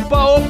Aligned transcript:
opa, 0.00 0.24
opa, 0.36 0.49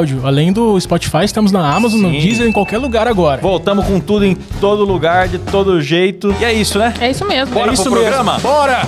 Além 0.23 0.51
do 0.51 0.79
Spotify, 0.79 1.23
estamos 1.23 1.51
na 1.51 1.73
Amazon, 1.73 2.01
no 2.01 2.09
Sim. 2.09 2.19
Deezer, 2.19 2.47
em 2.47 2.51
qualquer 2.51 2.77
lugar 2.77 3.07
agora. 3.07 3.41
Voltamos 3.41 3.85
com 3.85 3.99
tudo 3.99 4.25
em 4.25 4.35
todo 4.59 4.83
lugar, 4.83 5.27
de 5.27 5.37
todo 5.39 5.81
jeito. 5.81 6.35
E 6.39 6.45
é 6.45 6.53
isso, 6.53 6.79
né? 6.79 6.93
É 6.99 7.11
isso 7.11 7.25
mesmo. 7.25 7.53
Bora 7.53 7.69
é 7.69 7.73
isso 7.73 7.83
pro 7.83 7.93
programa? 7.93 8.33
mesmo. 8.33 8.49
Bora! 8.49 8.81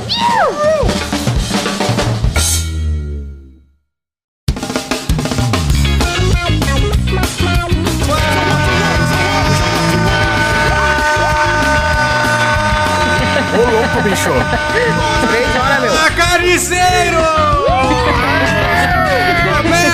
Ô, 13.55 13.72
louco, 13.72 14.02
bicho. 14.09 14.30
Três 15.30 15.55
horas, 15.55 15.81
meu. 15.81 15.94
Carniceiro! 16.16 17.17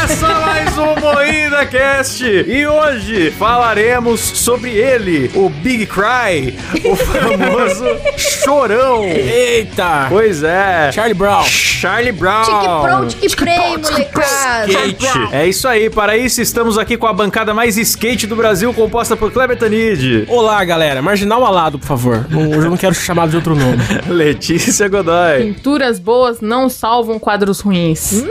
Começa 0.09 0.39
mais 0.39 0.75
um 0.75 0.95
Moída 0.95 1.67
Cast 1.67 2.25
e 2.25 2.65
hoje 2.65 3.29
falaremos 3.29 4.19
sobre 4.19 4.71
ele, 4.71 5.29
o 5.35 5.49
Big 5.49 5.85
Cry, 5.85 6.57
o 6.83 6.95
famoso 6.95 7.85
chorão. 8.17 9.03
Eita! 9.03 10.07
Pois 10.09 10.41
é, 10.41 10.91
Charlie 10.91 11.13
Brown. 11.13 11.45
Charlie 11.79 12.11
Brown. 12.11 12.43
Tique 12.43 12.57
pro, 12.81 13.05
tique 13.07 13.35
prei, 13.37 13.77
molecada. 13.77 14.67
Skate. 14.71 15.07
É 15.33 15.47
isso 15.47 15.65
aí, 15.65 15.89
para 15.89 16.17
isso 16.17 16.41
estamos 16.41 16.77
aqui 16.77 16.97
com 16.97 17.07
a 17.07 17.13
bancada 17.13 17.53
mais 17.53 17.77
skate 17.77 18.27
do 18.27 18.35
Brasil, 18.35 18.73
composta 18.73 19.15
por 19.15 19.31
Kleber 19.31 19.57
Tanid, 19.57 20.25
Olá, 20.27 20.61
galera. 20.65 21.01
Marginal 21.01 21.45
alado, 21.45 21.79
por 21.79 21.87
favor. 21.87 22.25
Não- 22.29 22.49
Hoje 22.49 22.67
eu 22.67 22.69
não 22.69 22.75
quero 22.77 22.93
ser 22.93 23.01
chamado 23.05 23.29
de 23.29 23.37
outro 23.37 23.55
nome. 23.55 23.77
Letícia 24.07 24.89
Godoy. 24.89 25.53
Pinturas 25.53 25.99
boas 25.99 26.41
não 26.41 26.67
salvam 26.67 27.17
quadros 27.17 27.61
ruins. 27.61 28.23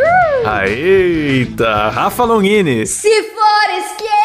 Eita, 0.67 1.89
Rafa 1.89 2.25
Longini. 2.25 2.87
Se 2.87 3.09
for 3.09 3.71
skate! 3.95 4.18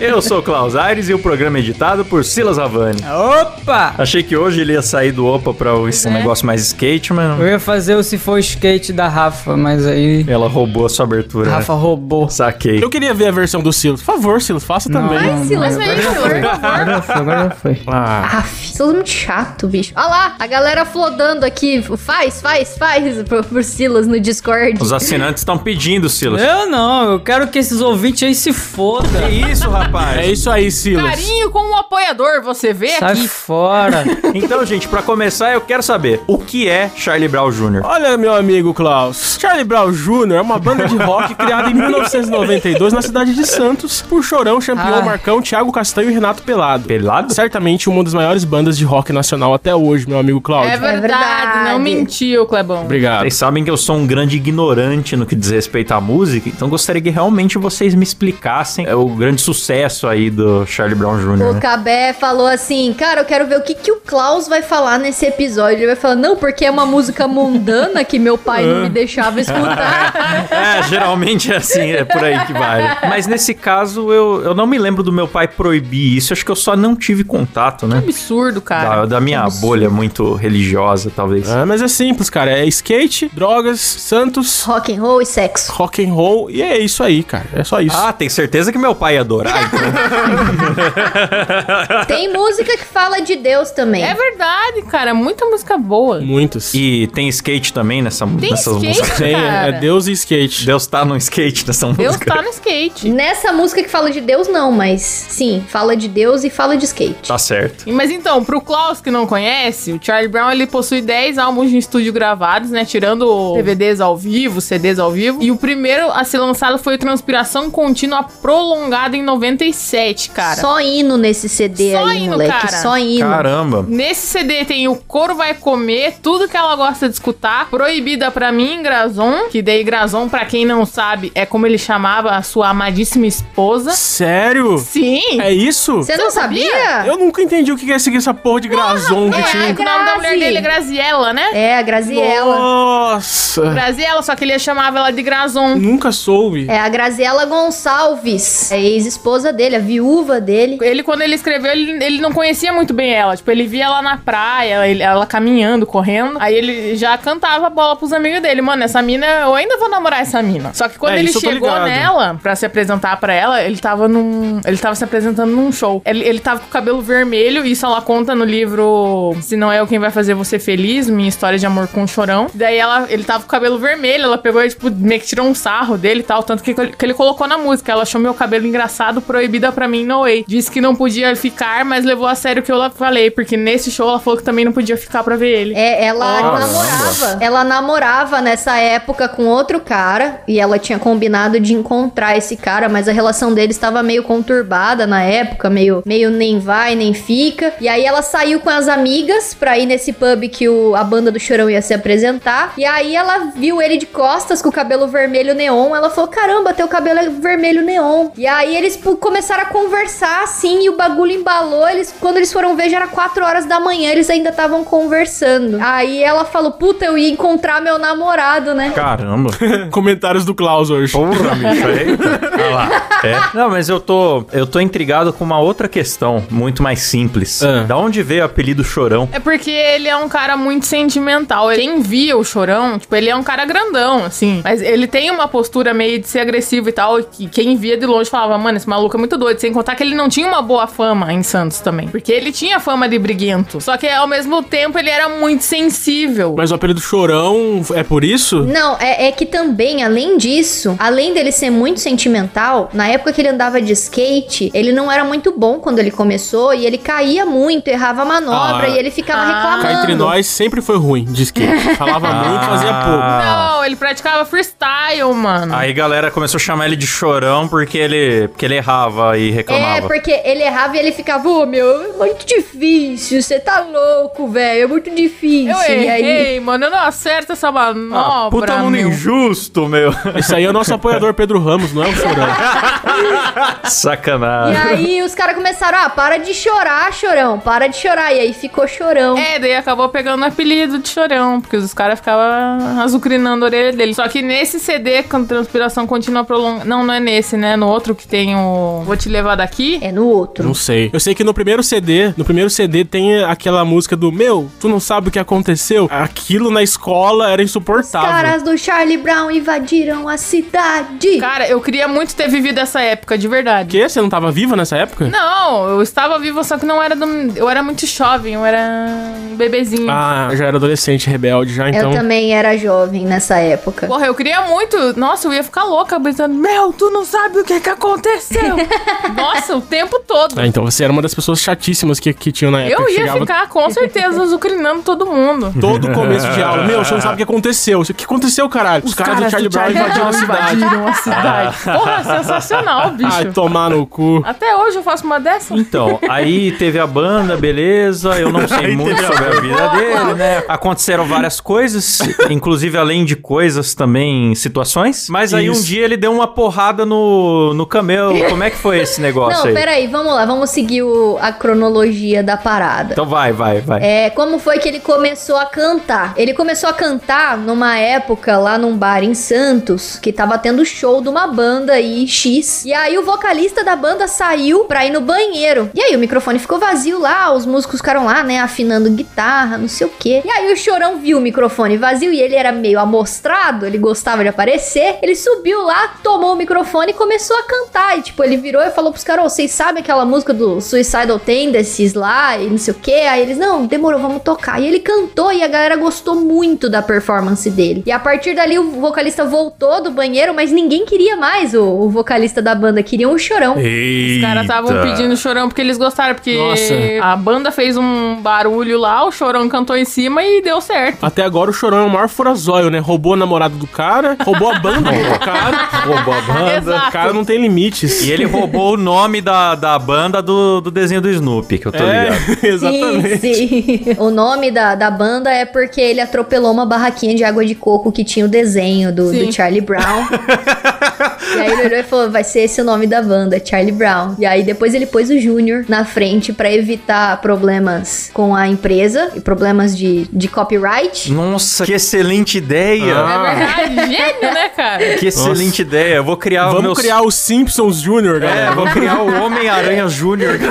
Eu 0.00 0.20
sou 0.22 0.38
o 0.38 0.42
Klaus 0.42 0.74
Aires 0.76 1.08
e 1.08 1.14
o 1.14 1.18
programa 1.18 1.58
é 1.58 1.60
editado 1.60 2.04
por 2.04 2.24
Silas 2.24 2.58
Havani. 2.58 3.00
Opa! 3.04 3.94
Achei 3.98 4.22
que 4.22 4.36
hoje 4.36 4.60
ele 4.60 4.72
ia 4.72 4.82
sair 4.82 5.12
do 5.12 5.26
Opa 5.26 5.52
pra 5.52 5.72
esse 5.88 6.06
É. 6.08 6.10
negócio 6.10 6.46
mais 6.46 6.62
skate, 6.62 7.12
mas 7.12 7.28
não. 7.28 7.40
Eu 7.40 7.48
ia 7.52 7.58
fazer 7.58 7.94
o 7.94 8.02
Se 8.02 8.18
For 8.18 8.38
Skate 8.38 8.92
da 8.92 9.08
Rafa, 9.08 9.56
mas 9.56 9.86
aí 9.86 10.24
ela 10.28 10.48
roubou 10.48 10.86
a 10.86 10.88
sua 10.88 11.04
abertura. 11.04 11.46
né? 11.50 11.56
Rafa 11.56 11.72
roubou. 11.74 12.28
Saquei. 12.28 12.82
Eu 12.82 12.90
queria 12.90 13.14
ver 13.14 13.28
a 13.28 13.30
versão 13.32 13.60
do 13.62 13.72
Silas. 13.72 14.00
Por 14.02 14.14
favor, 14.14 14.40
Silas, 14.40 14.64
faça 14.64 14.90
também. 14.90 15.20
não, 15.20 15.44
Silas, 15.44 15.76
não, 15.76 15.84
por 15.84 15.96
favor. 16.02 16.34
Agora 16.34 16.86
já 16.86 17.02
foi, 17.02 17.14
agora 17.14 17.38
já 17.44 17.50
foi. 17.50 17.80
Ah, 17.86 18.38
Aff, 18.38 18.66
Silas 18.68 18.90
é 18.90 18.94
muito 18.94 19.08
chato, 19.10 19.66
bicho. 19.68 19.92
Olha 19.96 20.06
lá, 20.06 20.36
a 20.38 20.46
galera 20.46 20.84
flodando 20.84 21.44
aqui. 21.44 21.82
Faz, 21.96 22.40
faz, 22.40 22.76
faz 22.78 23.22
pro, 23.24 23.42
pro 23.44 23.62
Silas 23.62 24.06
no 24.06 24.18
Discord. 24.20 24.78
Os 24.80 24.92
assinantes 24.92 25.40
estão 25.40 25.56
pedindo, 25.58 26.08
Silas. 26.08 26.42
Eu 26.42 26.66
não, 26.68 27.12
eu 27.12 27.20
quero 27.24 27.48
que 27.48 27.58
esses 27.58 27.80
ouvintes 27.80 28.22
aí 28.22 28.34
se 28.34 28.52
fodam. 28.52 29.10
Que 29.28 29.50
isso, 29.50 29.68
rapaz? 29.70 30.18
é 30.18 30.26
isso 30.30 30.50
aí, 30.50 30.70
Silas. 30.70 31.04
Carinho 31.04 31.50
com 31.50 31.60
um 31.70 31.76
apoiador, 31.76 32.42
você 32.42 32.72
vê 32.72 32.88
Sai 32.98 33.12
aqui. 33.12 33.28
fora. 33.28 34.04
Então, 34.34 34.64
gente, 34.66 34.88
pra 34.88 35.00
começar, 35.00 35.52
eu 35.54 35.60
quero 35.60 35.80
saber 35.82 36.20
o 36.26 36.36
que 36.38 36.68
é 36.68 36.90
Charlie 36.96 37.28
Brown 37.28 37.50
Jr. 37.52 37.82
Olha, 37.84 38.16
meu 38.16 38.34
amigo 38.34 38.74
Klaus. 38.74 39.38
Charlie 39.40 39.62
Brown 39.64 39.92
Jr. 39.92 40.34
é 40.34 40.40
uma 40.40 40.58
banda 40.58 40.88
de 40.88 40.96
rock 40.96 41.34
criada 41.36 41.70
em 41.70 41.74
1992 41.74 42.92
na 42.92 43.00
cidade 43.00 43.32
de 43.32 43.46
Santos 43.46 44.02
por 44.02 44.24
Chorão, 44.24 44.60
Champion, 44.60 44.94
Ah. 44.94 45.02
Marcão, 45.02 45.40
Thiago 45.40 45.70
Castanho 45.70 46.10
e 46.10 46.12
Renato 46.12 46.42
Pelado. 46.42 46.84
Pelado? 46.88 47.32
Certamente 47.32 47.88
uma 47.88 48.02
das 48.02 48.12
maiores 48.12 48.42
bandas 48.42 48.76
de 48.76 48.84
rock 48.84 49.12
nacional 49.12 49.54
até 49.54 49.72
hoje, 49.74 50.08
meu 50.08 50.18
amigo 50.18 50.40
Cláudio. 50.40 50.72
É 50.72 50.76
verdade, 50.78 51.00
verdade. 51.00 51.70
não 51.70 51.78
mentiu, 51.78 52.44
Clebão. 52.46 52.82
Obrigado. 52.82 53.20
Vocês 53.22 53.34
sabem 53.36 53.62
que 53.64 53.70
eu 53.70 53.76
sou 53.76 53.96
um 53.96 54.06
grande 54.06 54.36
ignorante 54.36 55.14
no 55.14 55.24
que 55.24 55.36
diz 55.36 55.50
respeito 55.50 55.92
à 55.92 56.00
música, 56.00 56.48
então 56.48 56.68
gostaria 56.68 57.00
que 57.00 57.10
realmente 57.14 57.56
vocês 57.58 57.94
me 57.94 58.02
explicassem 58.02 58.86
é, 58.86 58.94
o 58.94 59.06
grande 59.08 59.40
sucesso 59.40 60.06
aí 60.08 60.30
do 60.30 60.66
Charlie 60.66 60.96
Brown 60.96 61.16
Jr. 61.18 61.44
O 61.44 61.52
né? 61.54 61.60
Cabé 61.60 62.12
falou 62.12 62.46
assim, 62.46 62.92
cara, 62.92 63.20
eu 63.20 63.24
quero 63.24 63.46
ver 63.46 63.58
o 63.58 63.62
que, 63.62 63.74
que 63.74 63.92
o 63.92 64.00
Klaus 64.04 64.48
vai 64.48 64.62
falar 64.62 64.98
nesse 64.98 65.24
episódio. 65.24 65.78
Ele 65.78 65.86
vai 65.86 65.96
falar, 65.96 66.16
não, 66.16 66.36
porque 66.36 66.64
é 66.64 66.70
uma 66.70 66.84
música 66.84 67.28
mundana 67.28 68.04
que 68.04 68.18
meu 68.18 68.36
pai 68.36 68.66
não 68.66 68.82
me 68.82 68.88
deixava 68.90 69.40
escutar. 69.40 70.12
É, 70.50 70.82
geralmente 70.84 71.52
é 71.52 71.56
assim, 71.56 71.90
é 71.92 72.04
por 72.04 72.22
aí 72.22 72.38
que 72.46 72.52
vai. 72.52 72.98
Mas 73.08 73.26
nesse 73.26 73.54
caso, 73.54 74.12
eu, 74.12 74.42
eu 74.42 74.54
não 74.54 74.66
me 74.66 74.78
lembro 74.78 75.02
do 75.02 75.12
meu 75.12 75.28
pai 75.28 75.46
proibir 75.46 76.16
isso, 76.16 76.32
acho 76.32 76.44
que 76.44 76.50
eu 76.50 76.56
só 76.56 76.76
não 76.76 76.96
tive 76.96 77.22
contato, 77.24 77.86
né? 77.86 77.98
Absurdo, 77.98 78.60
cara. 78.60 79.00
Da, 79.00 79.06
da 79.06 79.20
minha 79.20 79.48
bolha 79.48 79.88
muito 79.88 80.34
religiosa, 80.34 81.12
talvez. 81.14 81.50
Ah, 81.50 81.64
mas 81.64 81.82
é 81.82 81.88
simples, 81.88 82.28
cara. 82.28 82.50
É 82.50 82.66
skate, 82.66 83.30
drogas, 83.32 83.80
Santos, 83.80 84.62
Rock 84.62 84.92
and 84.94 85.00
roll 85.00 85.22
e 85.22 85.26
sexo. 85.26 85.72
rock 85.72 86.04
and 86.04 86.12
roll 86.12 86.50
e 86.50 86.62
é 86.62 86.78
isso 86.78 87.02
aí, 87.04 87.22
cara. 87.22 87.46
É 87.54 87.64
só 87.64 87.80
isso. 87.80 87.96
Ah, 87.96 88.12
tem 88.12 88.28
certeza 88.28 88.72
que 88.72 88.78
meu 88.78 88.94
pai 88.94 89.14
ia 89.14 89.20
adorar, 89.20 89.62
então. 89.64 89.80
Tem 92.06 92.32
música 92.32 92.76
que 92.76 92.84
fala 92.84 93.20
de 93.20 93.36
Deus 93.36 93.70
também. 93.70 94.02
É 94.02 94.14
verdade, 94.14 94.82
cara. 94.82 95.14
Muita 95.14 95.44
música 95.46 95.76
boa. 95.78 96.20
Muitos. 96.20 96.72
E 96.74 97.08
tem 97.14 97.28
skate 97.28 97.72
também 97.72 98.02
nessa, 98.02 98.26
Tem 98.26 98.50
nessas 98.50 98.74
skate, 98.74 98.88
músicas. 98.88 99.18
Tem, 99.18 99.34
cara. 99.34 99.68
é 99.68 99.72
Deus 99.72 100.06
e 100.06 100.12
skate. 100.12 100.66
Deus 100.66 100.86
tá 100.86 101.04
no 101.04 101.16
skate 101.16 101.66
nessa 101.66 101.86
Deus 101.92 102.14
música. 102.14 102.34
tá 102.34 102.42
no 102.42 102.48
skate. 102.48 103.08
Nessa 103.08 103.52
música 103.52 103.82
que 103.82 103.88
fala 103.88 104.10
de 104.10 104.20
Deus, 104.20 104.48
não, 104.48 104.72
mas 104.72 105.02
sim, 105.02 105.64
fala 105.68 105.96
de 105.96 106.08
Deus 106.08 106.44
e 106.44 106.50
fala 106.50 106.76
de 106.76 106.84
skate. 106.84 107.28
Tá 107.28 107.38
certo. 107.38 107.84
Mas 107.90 108.10
então, 108.10 108.44
pro 108.44 108.60
Klaus 108.60 109.00
que 109.00 109.10
não 109.10 109.26
conhece, 109.26 109.92
o 109.92 110.00
Charlie 110.02 110.28
Brown 110.28 110.50
ele 110.50 110.66
possui 110.66 111.00
10 111.00 111.38
álbuns 111.38 111.70
de 111.70 111.78
estúdio 111.78 112.12
gravados, 112.12 112.70
né? 112.70 112.84
Tirando 112.84 113.54
DVDs 113.54 114.00
ao 114.00 114.16
vivo, 114.16 114.60
CDs 114.60 114.98
ao 114.98 115.10
vivo. 115.10 115.42
E 115.42 115.50
o 115.50 115.56
primeiro 115.56 116.10
a 116.10 116.24
ser 116.24 116.38
lançado 116.38 116.78
foi 116.84 116.98
Transpiração 116.98 117.70
Contínua 117.70 118.22
Prolongada 118.42 119.16
em 119.16 119.22
97, 119.22 120.30
cara. 120.30 120.60
Só 120.60 120.80
hino 120.80 121.16
nesse 121.16 121.48
CD 121.48 121.92
Só 121.92 122.04
aí, 122.04 122.18
hino, 122.18 122.32
moleque. 122.32 122.50
cara. 122.52 122.76
Só 122.76 122.98
hino. 122.98 123.26
Caramba. 123.28 123.84
Nesse 123.88 124.26
CD 124.26 124.64
tem 124.66 124.86
o 124.86 124.94
Coro 124.96 125.34
Vai 125.34 125.54
Comer, 125.54 126.16
tudo 126.22 126.46
que 126.46 126.56
ela 126.56 126.76
gosta 126.76 127.08
de 127.08 127.14
escutar. 127.14 127.70
Proibida 127.70 128.30
pra 128.30 128.52
mim, 128.52 128.82
Grazon. 128.82 129.48
Que 129.50 129.62
daí 129.62 129.82
Grazon, 129.82 130.28
pra 130.28 130.44
quem 130.44 130.66
não 130.66 130.84
sabe, 130.84 131.32
é 131.34 131.46
como 131.46 131.66
ele 131.66 131.78
chamava 131.78 132.32
a 132.32 132.42
sua 132.42 132.68
amadíssima 132.68 133.26
esposa. 133.26 133.92
Sério? 133.92 134.76
Sim. 134.78 135.40
É 135.40 135.50
isso? 135.50 135.96
Você 135.96 136.16
não 136.18 136.30
sabia? 136.30 137.04
Eu 137.06 137.16
nunca 137.16 137.40
entendi 137.42 137.72
o 137.72 137.76
que 137.78 137.90
é 137.90 137.98
seguir 137.98 138.18
essa 138.18 138.34
porra 138.34 138.60
de 138.60 138.68
grazon 138.68 139.30
que 139.30 139.40
É, 139.40 139.42
tinha. 139.44 139.74
que 139.74 139.80
o 139.80 139.84
nome 139.84 140.04
da 140.04 140.16
mulher 140.16 140.38
dele 140.38 140.58
é 140.58 140.60
Graziella, 140.60 141.32
né? 141.32 141.48
É, 141.54 141.78
a 141.78 141.82
Graziella. 141.82 142.56
Nossa. 142.58 143.70
Graziella, 143.70 144.22
só 144.22 144.36
que 144.36 144.44
ele 144.44 144.58
chamava 144.58 144.98
ela 144.98 145.10
de 145.10 145.22
Grazon. 145.22 145.76
Nunca 145.76 146.12
soube. 146.12 146.66
É 146.68 146.73
a 146.78 146.88
Graziela 146.88 147.44
Gonçalves, 147.44 148.70
a 148.72 148.76
ex-esposa 148.78 149.52
dele, 149.52 149.76
a 149.76 149.78
viúva 149.78 150.40
dele. 150.40 150.78
Ele, 150.80 151.02
quando 151.02 151.22
ele 151.22 151.34
escreveu, 151.34 151.70
ele, 151.72 152.02
ele 152.04 152.20
não 152.20 152.32
conhecia 152.32 152.72
muito 152.72 152.92
bem 152.94 153.12
ela. 153.12 153.36
Tipo, 153.36 153.50
ele 153.50 153.66
via 153.66 153.84
ela 153.84 154.02
na 154.02 154.16
praia, 154.16 154.86
ele- 154.88 155.02
ela 155.02 155.26
caminhando, 155.26 155.86
correndo. 155.86 156.36
Aí 156.40 156.54
ele 156.54 156.96
já 156.96 157.16
cantava 157.18 157.66
a 157.66 157.70
bola 157.70 157.96
pros 157.96 158.12
amigos 158.12 158.40
dele. 158.40 158.60
Mano, 158.62 158.82
essa 158.82 159.00
mina, 159.02 159.26
eu 159.26 159.54
ainda 159.54 159.76
vou 159.78 159.88
namorar 159.88 160.20
essa 160.22 160.42
mina. 160.42 160.72
Só 160.74 160.88
que 160.88 160.98
quando 160.98 161.14
É, 161.14 161.18
ele 161.20 161.32
chegou 161.32 161.70
nela 161.80 162.38
pra 162.42 162.56
se 162.56 162.64
apresentar 162.66 163.18
pra 163.18 163.32
ela, 163.32 163.62
ele 163.62 163.78
tava 163.78 164.08
num. 164.08 164.60
Ele 164.64 164.78
tava 164.78 164.94
se 164.94 165.04
apresentando 165.04 165.50
num 165.52 165.70
show. 165.70 166.02
Ele, 166.04 166.24
ele 166.24 166.38
tava 166.40 166.60
com 166.60 166.66
o 166.66 166.70
cabelo 166.70 167.00
vermelho, 167.02 167.64
isso 167.66 167.84
ela 167.86 168.00
conta 168.00 168.34
no 168.34 168.44
livro 168.44 169.36
Se 169.42 169.56
Não 169.56 169.70
É 169.70 169.80
Eu 169.80 169.86
Quem 169.86 169.98
Vai 169.98 170.10
Fazer 170.10 170.34
Você 170.34 170.58
Feliz, 170.58 171.08
Minha 171.08 171.28
História 171.28 171.58
de 171.58 171.66
Amor 171.66 171.88
com 171.88 172.02
o 172.02 172.08
Chorão. 172.08 172.48
Daí 172.54 172.76
ela, 172.78 173.06
ele 173.08 173.24
tava 173.24 173.40
com 173.40 173.46
o 173.46 173.50
cabelo 173.50 173.78
vermelho, 173.78 174.24
ela 174.24 174.38
pegou 174.38 174.62
e, 174.64 174.68
tipo, 174.68 174.90
meio 174.90 175.20
que 175.20 175.26
tirou 175.26 175.46
um 175.46 175.54
sarro 175.54 175.96
dele 175.98 176.20
e 176.20 176.22
tal. 176.22 176.42
Tanto 176.42 176.62
que, 176.64 176.74
que 176.74 177.04
ele 177.04 177.14
colocou 177.14 177.46
na 177.46 177.58
música. 177.58 177.92
Ela 177.92 178.02
achou 178.02 178.20
meu 178.20 178.34
cabelo 178.34 178.66
engraçado, 178.66 179.20
proibida 179.20 179.70
pra 179.70 179.86
mim, 179.86 180.04
no 180.04 180.22
way. 180.22 180.44
Disse 180.46 180.70
que 180.70 180.80
não 180.80 180.94
podia 180.94 181.34
ficar, 181.36 181.84
mas 181.84 182.04
levou 182.04 182.26
a 182.26 182.34
sério 182.34 182.62
o 182.62 182.64
que 182.64 182.72
eu 182.72 182.90
falei. 182.90 183.30
Porque 183.30 183.56
nesse 183.56 183.90
show 183.90 184.08
ela 184.08 184.18
falou 184.18 184.38
que 184.38 184.44
também 184.44 184.64
não 184.64 184.72
podia 184.72 184.96
ficar 184.96 185.22
pra 185.22 185.36
ver 185.36 185.50
ele. 185.50 185.74
É, 185.74 186.04
ela 186.04 186.40
Caramba. 186.40 186.58
namorava. 186.60 187.38
Ela 187.40 187.64
namorava 187.64 188.40
nessa 188.40 188.76
época 188.78 189.28
com 189.28 189.46
outro 189.46 189.80
cara 189.80 190.42
e 190.48 190.58
ela 190.58 190.78
tinha 190.78 190.98
combinado 190.98 191.58
de 191.60 191.74
encontrar 191.74 192.36
esse 192.36 192.56
cara, 192.56 192.88
mas 192.88 193.08
a 193.08 193.12
relação 193.12 193.52
deles 193.52 193.76
estava 193.76 194.02
meio 194.02 194.22
conturbada 194.22 195.06
na 195.06 195.22
época, 195.22 195.68
meio, 195.68 196.02
meio 196.06 196.30
nem 196.30 196.58
vai 196.58 196.94
nem 196.94 197.12
fica. 197.14 197.72
E 197.80 197.88
aí 197.88 198.04
ela 198.04 198.22
saiu 198.22 198.60
com 198.60 198.70
as 198.70 198.88
amigas 198.88 199.54
pra 199.54 199.78
ir 199.78 199.86
nesse 199.86 200.12
pub 200.12 200.48
que 200.48 200.68
o, 200.68 200.94
a 200.94 201.04
banda 201.04 201.30
do 201.30 201.40
Chorão 201.40 201.68
ia 201.68 201.82
se 201.82 201.92
apresentar. 201.94 202.72
E 202.76 202.84
aí 202.84 203.14
ela 203.14 203.52
viu 203.56 203.80
ele 203.80 203.96
de 203.96 204.06
costas 204.06 204.62
com 204.62 204.68
o 204.68 204.72
cabelo 204.72 205.06
vermelho 205.08 205.54
neon. 205.54 205.94
Ela 205.94 206.10
falou: 206.10 206.30
"Caramba, 206.30 206.53
teu 206.76 206.86
cabelo 206.86 207.18
é 207.18 207.28
vermelho 207.28 207.82
neon". 207.82 208.28
E 208.36 208.46
aí 208.46 208.76
eles 208.76 208.98
começaram 209.18 209.62
a 209.62 209.66
conversar 209.66 210.42
assim 210.42 210.84
e 210.84 210.90
o 210.90 210.96
bagulho 210.96 211.32
embalou. 211.32 211.88
Eles 211.88 212.14
quando 212.20 212.36
eles 212.36 212.52
foram 212.52 212.76
ver 212.76 212.90
já 212.90 212.98
era 212.98 213.08
4 213.08 213.44
horas 213.44 213.66
da 213.66 213.80
manhã, 213.80 214.10
eles 214.10 214.28
ainda 214.30 214.50
estavam 214.50 214.84
conversando. 214.84 215.78
Aí 215.80 216.22
ela 216.22 216.44
falou: 216.44 216.72
"Puta, 216.72 217.04
eu 217.04 217.18
ia 217.18 217.30
encontrar 217.30 217.80
meu 217.80 217.98
namorado, 217.98 218.74
né?" 218.74 218.92
Caramba. 218.94 219.50
Comentários 219.90 220.44
do 220.44 220.54
Klaus 220.54 220.90
hoje. 220.90 221.12
Porra, 221.12 221.54
bicho, 221.56 221.88
eita. 221.88 222.40
Olha 222.52 222.70
lá. 222.70 223.08
É. 223.22 223.56
Não, 223.56 223.70
mas 223.70 223.88
eu 223.88 223.98
tô, 223.98 224.44
eu 224.52 224.66
tô 224.66 224.80
intrigado 224.80 225.32
com 225.32 225.44
uma 225.44 225.58
outra 225.58 225.88
questão, 225.88 226.44
muito 226.50 226.82
mais 226.82 227.00
simples. 227.00 227.62
Ah. 227.62 227.84
Da 227.84 227.96
onde 227.96 228.22
veio 228.22 228.42
o 228.42 228.46
apelido 228.46 228.84
Chorão? 228.84 229.28
É 229.32 229.38
porque 229.38 229.70
ele 229.70 230.08
é 230.08 230.16
um 230.16 230.28
cara 230.28 230.56
muito 230.56 230.86
sentimental. 230.86 231.68
Quem 231.70 232.00
via 232.00 232.36
o 232.36 232.44
chorão, 232.44 232.98
tipo, 232.98 233.14
ele 233.14 233.28
é 233.28 233.36
um 233.36 233.42
cara 233.42 233.64
grandão, 233.64 234.24
assim. 234.24 234.60
Mas 234.62 234.80
ele 234.80 235.06
tem 235.06 235.30
uma 235.30 235.48
postura 235.48 235.92
meio 235.94 236.18
de 236.18 236.28
ser 236.28 236.40
agressivo 236.44 236.88
e 236.88 236.92
tal. 236.92 237.22
Que 237.22 237.48
quem 237.48 237.76
via 237.76 237.96
de 237.96 238.06
longe 238.06 238.30
falava, 238.30 238.56
mano, 238.58 238.76
esse 238.76 238.88
maluco 238.88 239.16
é 239.16 239.18
muito 239.18 239.36
doido. 239.36 239.58
Sem 239.58 239.72
contar 239.72 239.94
que 239.94 240.02
ele 240.02 240.14
não 240.14 240.28
tinha 240.28 240.46
uma 240.46 240.62
boa 240.62 240.86
fama 240.86 241.32
em 241.32 241.42
Santos 241.42 241.80
também. 241.80 242.08
Porque 242.08 242.32
ele 242.32 242.52
tinha 242.52 242.78
fama 242.80 243.08
de 243.08 243.18
briguento. 243.18 243.80
Só 243.80 243.96
que 243.96 244.08
ao 244.08 244.26
mesmo 244.26 244.62
tempo 244.62 244.98
ele 244.98 245.10
era 245.10 245.28
muito 245.28 245.62
sensível. 245.64 246.54
Mas 246.56 246.70
o 246.70 246.74
apelido 246.74 247.00
Chorão 247.00 247.82
é 247.94 248.02
por 248.02 248.24
isso? 248.24 248.62
Não, 248.62 248.96
é, 248.98 249.26
é 249.28 249.32
que 249.32 249.46
também, 249.46 250.02
além 250.02 250.36
disso, 250.38 250.94
além 250.98 251.32
dele 251.34 251.50
ser 251.52 251.70
muito 251.70 252.00
sentimental, 252.00 252.90
na 252.92 253.08
época 253.08 253.32
que 253.32 253.40
ele 253.40 253.48
andava 253.48 253.80
de 253.80 253.92
skate, 253.92 254.70
ele 254.74 254.92
não 254.92 255.10
era 255.10 255.24
muito 255.24 255.56
bom 255.58 255.78
quando 255.80 255.98
ele 255.98 256.10
começou 256.10 256.72
e 256.74 256.86
ele 256.86 256.98
caía 256.98 257.44
muito, 257.46 257.88
errava 257.88 258.22
a 258.22 258.24
manobra 258.24 258.86
Ah. 258.86 258.88
e 258.90 258.98
ele 258.98 259.10
ficava 259.10 259.42
Ah. 259.42 259.46
reclamando. 259.46 259.82
Cá 259.82 259.92
entre 260.02 260.14
nós 260.14 260.46
sempre 260.46 260.80
foi 260.82 260.96
ruim 260.96 261.24
de 261.24 261.42
skate. 261.44 261.96
Falava 261.96 262.32
muito, 262.32 262.64
fazia 262.64 262.92
pouco. 262.94 263.24
Não, 263.44 263.84
ele 263.84 263.96
praticava 263.96 264.44
freestyle, 264.44 265.32
mano. 265.34 265.74
Aí 265.74 265.92
galera 265.92 266.30
começou 266.34 266.58
a 266.58 266.60
chamar 266.60 266.86
ele 266.86 266.96
de 266.96 267.06
Chorão 267.06 267.68
porque 267.68 267.96
ele, 267.96 268.48
porque 268.48 268.64
ele 268.66 268.74
errava 268.76 269.38
e 269.38 269.50
É, 269.50 269.52
reclamava. 269.52 270.06
porque 270.08 270.30
ele 270.44 270.62
errava 270.62 270.96
e 270.96 270.98
ele 270.98 271.12
ficava, 271.12 271.48
ô 271.48 271.64
meu, 271.64 272.02
é 272.02 272.08
muito 272.16 272.44
difícil, 272.44 273.40
você 273.40 273.58
tá 273.60 273.80
louco, 273.80 274.48
velho, 274.48 274.82
é 274.82 274.86
muito 274.86 275.10
difícil. 275.10 275.70
Eu 275.70 275.78
e 276.04 276.08
aí, 276.08 276.22
errei, 276.22 276.60
mano. 276.60 276.86
Eu 276.86 276.90
não 276.90 276.98
acerto 276.98 277.52
essa 277.52 277.70
manobra, 277.70 278.18
Ah, 278.18 278.48
puta 278.50 278.76
mundo 278.78 278.90
meu. 278.90 279.08
injusto, 279.08 279.86
meu. 279.88 280.12
Esse 280.36 280.54
aí 280.54 280.64
é 280.64 280.68
o 280.68 280.72
nosso 280.72 280.92
apoiador 280.92 281.32
Pedro 281.34 281.58
Ramos, 281.60 281.92
não 281.94 282.02
é 282.02 282.08
o 282.08 282.14
Chorão. 282.14 282.46
e 283.84 283.90
Sacanagem. 283.90 284.76
aí 284.82 285.22
os 285.22 285.34
caras 285.34 285.54
começaram, 285.54 285.98
ah, 285.98 286.10
para 286.10 286.38
de 286.38 286.52
chorar, 286.52 287.12
chorão, 287.12 287.60
para 287.60 287.86
de 287.86 287.96
chorar. 287.96 288.32
E 288.34 288.40
aí 288.40 288.52
ficou 288.52 288.86
chorão. 288.88 289.38
É, 289.38 289.58
daí 289.58 289.76
acabou 289.76 290.08
pegando 290.08 290.42
o 290.42 290.46
apelido 290.46 290.98
de 290.98 291.08
chorão, 291.08 291.60
porque 291.60 291.76
os 291.76 291.94
caras 291.94 292.18
ficavam 292.18 293.00
azucrinando 293.00 293.64
a 293.64 293.68
orelha 293.68 293.92
dele. 293.92 294.14
Só 294.14 294.26
que 294.28 294.42
nesse 294.42 294.80
CD, 294.80 295.22
com 295.22 295.44
transpiração 295.44 296.06
contínua 296.06 296.23
prolongada. 296.44 296.84
Não, 296.84 297.04
não 297.04 297.14
é 297.14 297.20
nesse, 297.20 297.56
né? 297.56 297.76
No 297.76 297.86
outro 297.88 298.14
que 298.14 298.26
tem 298.26 298.54
o. 298.56 299.02
Vou 299.04 299.16
te 299.16 299.28
levar 299.28 299.56
daqui. 299.56 299.98
É 300.02 300.10
no 300.12 300.26
outro. 300.26 300.64
Não 300.64 300.74
sei. 300.74 301.10
Eu 301.12 301.20
sei 301.20 301.34
que 301.34 301.44
no 301.44 301.52
primeiro 301.54 301.82
CD, 301.82 302.32
no 302.36 302.44
primeiro 302.44 302.70
CD 302.70 303.04
tem 303.04 303.42
aquela 303.44 303.84
música 303.84 304.16
do 304.16 304.30
Meu, 304.32 304.70
tu 304.80 304.88
não 304.88 305.00
sabe 305.00 305.28
o 305.28 305.30
que 305.30 305.38
aconteceu? 305.38 306.08
Aquilo 306.10 306.70
na 306.70 306.82
escola 306.82 307.50
era 307.50 307.62
Os 307.62 307.70
insuportável. 307.70 308.28
caras 308.28 308.62
do 308.62 308.76
Charlie 308.76 309.16
Brown 309.16 309.50
invadiram 309.50 310.28
a 310.28 310.36
cidade. 310.36 311.38
Cara, 311.38 311.68
eu 311.68 311.80
queria 311.80 312.06
muito 312.08 312.34
ter 312.34 312.48
vivido 312.48 312.78
essa 312.78 313.00
época, 313.00 313.36
de 313.38 313.48
verdade. 313.48 313.88
Que? 313.90 314.08
Você 314.08 314.20
não 314.20 314.28
tava 314.28 314.50
viva 314.50 314.76
nessa 314.76 314.96
época? 314.96 315.26
Não, 315.28 315.88
eu 315.88 316.02
estava 316.02 316.38
viva, 316.38 316.62
só 316.64 316.78
que 316.78 316.86
não 316.86 317.02
era 317.02 317.14
do. 317.14 317.24
Eu 317.56 317.68
era 317.68 317.82
muito 317.82 318.06
jovem, 318.06 318.54
eu 318.54 318.64
era 318.64 319.06
um 319.50 319.56
bebezinho. 319.56 320.06
Ah, 320.10 320.48
eu 320.50 320.56
já 320.56 320.66
era 320.66 320.76
adolescente, 320.76 321.28
rebelde 321.28 321.72
já, 321.74 321.88
então. 321.88 322.10
Eu 322.12 322.18
também 322.18 322.54
era 322.54 322.76
jovem 322.76 323.24
nessa 323.24 323.56
época. 323.56 324.06
Porra, 324.06 324.26
eu 324.26 324.34
queria 324.34 324.62
muito. 324.62 325.18
Nossa, 325.18 325.48
eu 325.48 325.52
ia 325.52 325.62
ficar 325.62 325.84
louca 325.84 326.13
gritando: 326.22 326.54
Meu, 326.54 326.92
tu 326.92 327.10
não 327.10 327.24
sabe 327.24 327.58
o 327.58 327.64
que 327.64 327.80
que 327.80 327.88
aconteceu. 327.88 328.76
Nossa, 329.36 329.76
o 329.76 329.80
tempo 329.80 330.20
todo. 330.26 330.58
Ah, 330.58 330.66
então 330.66 330.84
você 330.84 331.04
era 331.04 331.12
uma 331.12 331.22
das 331.22 331.34
pessoas 331.34 331.60
chatíssimas 331.60 332.20
que, 332.20 332.32
que 332.32 332.52
tinham 332.52 332.70
na 332.70 332.82
época. 332.82 333.02
Eu 333.02 333.08
ia 333.08 333.16
chegava 333.16 333.40
ficar, 333.40 333.68
com 333.68 333.88
certeza, 333.90 334.42
azucrinando 334.42 335.02
todo 335.02 335.26
mundo. 335.26 335.72
Todo 335.80 336.10
começo 336.12 336.48
de 336.50 336.62
aula. 336.62 336.84
Meu, 336.84 337.04
você 337.04 337.14
não 337.14 337.20
sabe 337.20 337.34
o 337.34 337.36
que 337.36 337.42
aconteceu. 337.42 338.00
O 338.00 338.04
que 338.04 338.24
aconteceu, 338.24 338.68
caralho? 338.68 339.04
Os, 339.04 339.14
caras, 339.14 339.38
do 339.38 339.50
Charlie 339.50 339.68
Brown 339.68 339.90
invadiram 339.90 340.28
a 340.28 340.32
cidade. 340.32 340.76
invadiram 340.76 341.08
a 341.08 341.14
cidade. 341.14 341.76
Porra, 341.84 342.24
sensacional, 342.24 343.10
bicho. 343.10 343.30
Ai, 343.32 343.44
tomar 343.52 343.90
no 343.90 344.06
cu. 344.06 344.42
Até 344.44 344.76
hoje 344.76 344.96
eu 344.96 345.02
faço 345.02 345.24
uma 345.24 345.40
dessa. 345.40 345.74
Então, 345.74 346.18
aí 346.28 346.72
teve 346.72 346.98
a 346.98 347.06
banda, 347.06 347.56
beleza. 347.56 348.38
Eu 348.38 348.50
não 348.50 348.66
sei 348.66 348.96
muito 348.96 349.20
sobre 349.22 349.44
a 349.44 349.60
vida 349.60 349.88
dele, 349.88 350.34
né? 350.34 350.64
Aconteceram 350.68 351.26
várias 351.26 351.60
coisas, 351.60 352.20
inclusive 352.50 352.96
além 352.96 353.24
de 353.24 353.36
coisas 353.36 353.94
também, 353.94 354.54
situações. 354.54 355.28
Mas 355.28 355.54
aí 355.54 355.68
um 355.68 355.72
Isso. 355.72 355.84
dia 355.84 356.03
ele 356.04 356.16
deu 356.16 356.32
uma 356.32 356.46
porrada 356.46 357.04
no, 357.06 357.72
no 357.74 357.86
camelo. 357.86 358.34
Como 358.48 358.62
é 358.62 358.70
que 358.70 358.76
foi 358.76 358.98
esse 359.00 359.20
negócio 359.20 359.58
Não, 359.60 359.66
aí? 359.68 359.74
peraí, 359.74 360.06
vamos 360.06 360.34
lá, 360.34 360.44
vamos 360.44 360.70
seguir 360.70 361.02
o- 361.02 361.38
a 361.40 361.52
cronologia 361.52 362.42
da 362.42 362.56
parada. 362.56 363.12
Então 363.12 363.26
vai, 363.26 363.52
vai, 363.52 363.80
vai. 363.80 364.02
É, 364.02 364.30
como 364.30 364.58
foi 364.58 364.78
que 364.78 364.88
ele 364.88 365.00
começou 365.00 365.56
a 365.56 365.66
cantar? 365.66 366.34
Ele 366.36 366.54
começou 366.54 366.88
a 366.88 366.92
cantar 366.92 367.56
numa 367.56 367.98
época 367.98 368.56
lá 368.58 368.76
num 368.78 368.96
bar 368.96 369.22
em 369.22 369.34
Santos, 369.34 370.18
que 370.18 370.32
tava 370.32 370.56
tendo 370.58 370.84
show 370.84 371.20
de 371.20 371.28
uma 371.28 371.46
banda 371.46 371.94
aí, 371.94 372.26
X. 372.26 372.84
E 372.84 372.92
aí 372.92 373.16
o 373.18 373.22
vocalista 373.24 373.82
da 373.84 373.96
banda 373.96 374.26
saiu 374.28 374.84
pra 374.84 375.04
ir 375.06 375.10
no 375.10 375.20
banheiro. 375.20 375.90
E 375.94 376.00
aí 376.00 376.14
o 376.14 376.18
microfone 376.18 376.58
ficou 376.58 376.78
vazio 376.78 377.18
lá, 377.20 377.52
os 377.52 377.66
músicos 377.66 378.00
ficaram 378.00 378.24
lá, 378.24 378.42
né, 378.42 378.58
afinando 378.60 379.10
guitarra, 379.10 379.78
não 379.78 379.88
sei 379.88 380.06
o 380.06 380.10
quê. 380.18 380.42
E 380.44 380.50
aí 380.50 380.72
o 380.72 380.76
Chorão 380.76 381.18
viu 381.18 381.38
o 381.38 381.40
microfone 381.40 381.96
vazio 381.96 382.32
e 382.32 382.40
ele 382.40 382.54
era 382.54 382.72
meio 382.72 382.98
amostrado, 382.98 383.86
ele 383.86 383.98
gostava 383.98 384.42
de 384.42 384.48
aparecer. 384.48 385.18
Ele 385.22 385.34
subiu 385.36 385.83
lá, 385.84 386.14
tomou 386.22 386.52
o 386.52 386.56
microfone 386.56 387.10
e 387.10 387.14
começou 387.14 387.56
a 387.56 387.62
cantar. 387.62 388.18
E 388.18 388.22
tipo, 388.22 388.42
ele 388.42 388.56
virou 388.56 388.82
e 388.82 388.90
falou 388.90 389.10
pros 389.12 389.24
caras, 389.24 389.44
"Ô, 389.44 389.48
vocês 389.48 389.70
sabem 389.70 390.02
aquela 390.02 390.24
música 390.24 390.52
do 390.52 390.80
Suicidal 390.80 391.38
Tendencies 391.38 392.14
lá 392.14 392.56
e 392.58 392.68
não 392.68 392.78
sei 392.78 392.92
o 392.94 392.96
quê? 392.96 393.26
Aí 393.30 393.42
eles, 393.42 393.58
não, 393.58 393.86
demorou, 393.86 394.20
vamos 394.20 394.42
tocar. 394.42 394.80
E 394.80 394.86
ele 394.86 395.00
cantou 395.00 395.52
e 395.52 395.62
a 395.62 395.68
galera 395.68 395.96
gostou 395.96 396.34
muito 396.34 396.88
da 396.88 397.02
performance 397.02 397.68
dele. 397.70 398.02
E 398.06 398.12
a 398.12 398.18
partir 398.18 398.54
dali 398.54 398.78
o 398.78 398.90
vocalista 399.00 399.44
voltou 399.44 400.02
do 400.02 400.10
banheiro, 400.10 400.54
mas 400.54 400.72
ninguém 400.72 401.04
queria 401.04 401.36
mais 401.36 401.74
o, 401.74 401.82
o 401.82 402.08
vocalista 402.08 402.60
da 402.60 402.74
banda, 402.74 403.02
queriam 403.02 403.32
o 403.32 403.38
Chorão. 403.38 403.74
Os 403.76 404.40
caras 404.40 404.62
estavam 404.62 405.02
pedindo 405.02 405.36
chorão 405.36 405.68
porque 405.68 405.80
eles 405.80 405.98
gostaram, 405.98 406.34
porque 406.34 406.56
Nossa. 406.56 406.94
a 407.22 407.36
banda 407.36 407.70
fez 407.70 407.96
um 407.96 408.36
barulho 408.40 408.98
lá, 408.98 409.24
o 409.24 409.32
chorão 409.32 409.68
cantou 409.68 409.96
em 409.96 410.04
cima 410.04 410.42
e 410.44 410.62
deu 410.62 410.80
certo. 410.80 411.24
Até 411.24 411.42
agora 411.44 411.70
o 411.70 411.74
Chorão 411.74 411.98
é 411.98 412.02
o 412.02 412.10
maior 412.10 412.28
furazóio, 412.28 412.90
né? 412.90 412.98
Roubou 412.98 413.34
a 413.34 413.36
namorada 413.36 413.74
do 413.74 413.86
cara, 413.86 414.36
roubou 414.44 414.70
a 414.70 414.78
banda 414.78 415.10
do 415.10 415.38
cara. 415.40 415.73
Roubou 416.06 416.34
a 416.34 416.40
banda. 416.42 416.76
Exato. 416.76 417.08
O 417.08 417.12
cara 417.12 417.32
não 417.32 417.44
tem 417.44 417.60
limites. 417.60 418.22
E 418.22 418.30
ele 418.30 418.44
roubou 418.44 418.94
o 418.94 418.96
nome 418.96 419.40
da, 419.40 419.74
da 419.74 419.98
banda 419.98 420.42
do, 420.42 420.80
do 420.80 420.90
desenho 420.90 421.20
do 421.20 421.30
Snoopy, 421.30 421.78
que 421.78 421.86
eu 421.86 421.92
tô 421.92 422.04
ligado. 422.04 422.36
É, 422.62 422.66
exatamente. 422.68 423.38
Sim, 423.38 423.54
sim. 423.68 424.16
O 424.18 424.30
nome 424.30 424.70
da, 424.70 424.94
da 424.94 425.10
banda 425.10 425.50
é 425.50 425.64
porque 425.64 426.00
ele 426.00 426.20
atropelou 426.20 426.72
uma 426.72 426.86
barraquinha 426.86 427.34
de 427.34 427.44
água 427.44 427.64
de 427.64 427.74
coco 427.74 428.12
que 428.12 428.24
tinha 428.24 428.44
o 428.44 428.48
desenho 428.48 429.14
do, 429.14 429.32
do 429.32 429.52
Charlie 429.52 429.80
Brown. 429.80 430.26
E 431.54 431.58
aí 431.60 431.70
ele 431.72 431.82
olhou 431.86 431.98
e 431.98 432.02
falou: 432.02 432.30
vai 432.30 432.44
ser 432.44 432.60
esse 432.60 432.80
o 432.80 432.84
nome 432.84 433.06
da 433.06 433.22
banda, 433.22 433.60
Charlie 433.64 433.92
Brown. 433.92 434.34
E 434.38 434.46
aí 434.46 434.62
depois 434.62 434.94
ele 434.94 435.06
pôs 435.06 435.30
o 435.30 435.38
Júnior 435.38 435.84
na 435.88 436.04
frente 436.04 436.52
pra 436.52 436.72
evitar 436.72 437.40
problemas 437.40 438.30
com 438.32 438.54
a 438.54 438.66
empresa 438.68 439.30
e 439.34 439.40
problemas 439.40 439.96
de, 439.96 440.26
de 440.32 440.48
copyright. 440.48 441.30
Nossa, 441.32 441.84
que 441.84 441.92
excelente 441.92 442.58
ideia. 442.58 443.14
Ah. 443.16 443.44
É 443.84 443.88
verdade, 443.94 444.12
gênio, 444.16 444.54
né, 444.54 444.68
cara? 444.70 445.14
Que 445.16 445.26
excelente 445.26 445.82
ideia. 445.82 446.16
Eu 446.16 446.24
vou 446.24 446.36
criar 446.36 446.66
Vamos 446.66 446.82
meus... 446.82 446.98
criar 446.98 447.22
o 447.22 447.30
Simpsons 447.30 448.00
Jr., 448.02 448.36
É, 448.36 448.40
galera. 448.40 448.72
vou 448.72 448.86
criar 448.88 449.20
o 449.22 449.42
Homem-Aranha 449.44 450.08
Júnior. 450.08 450.58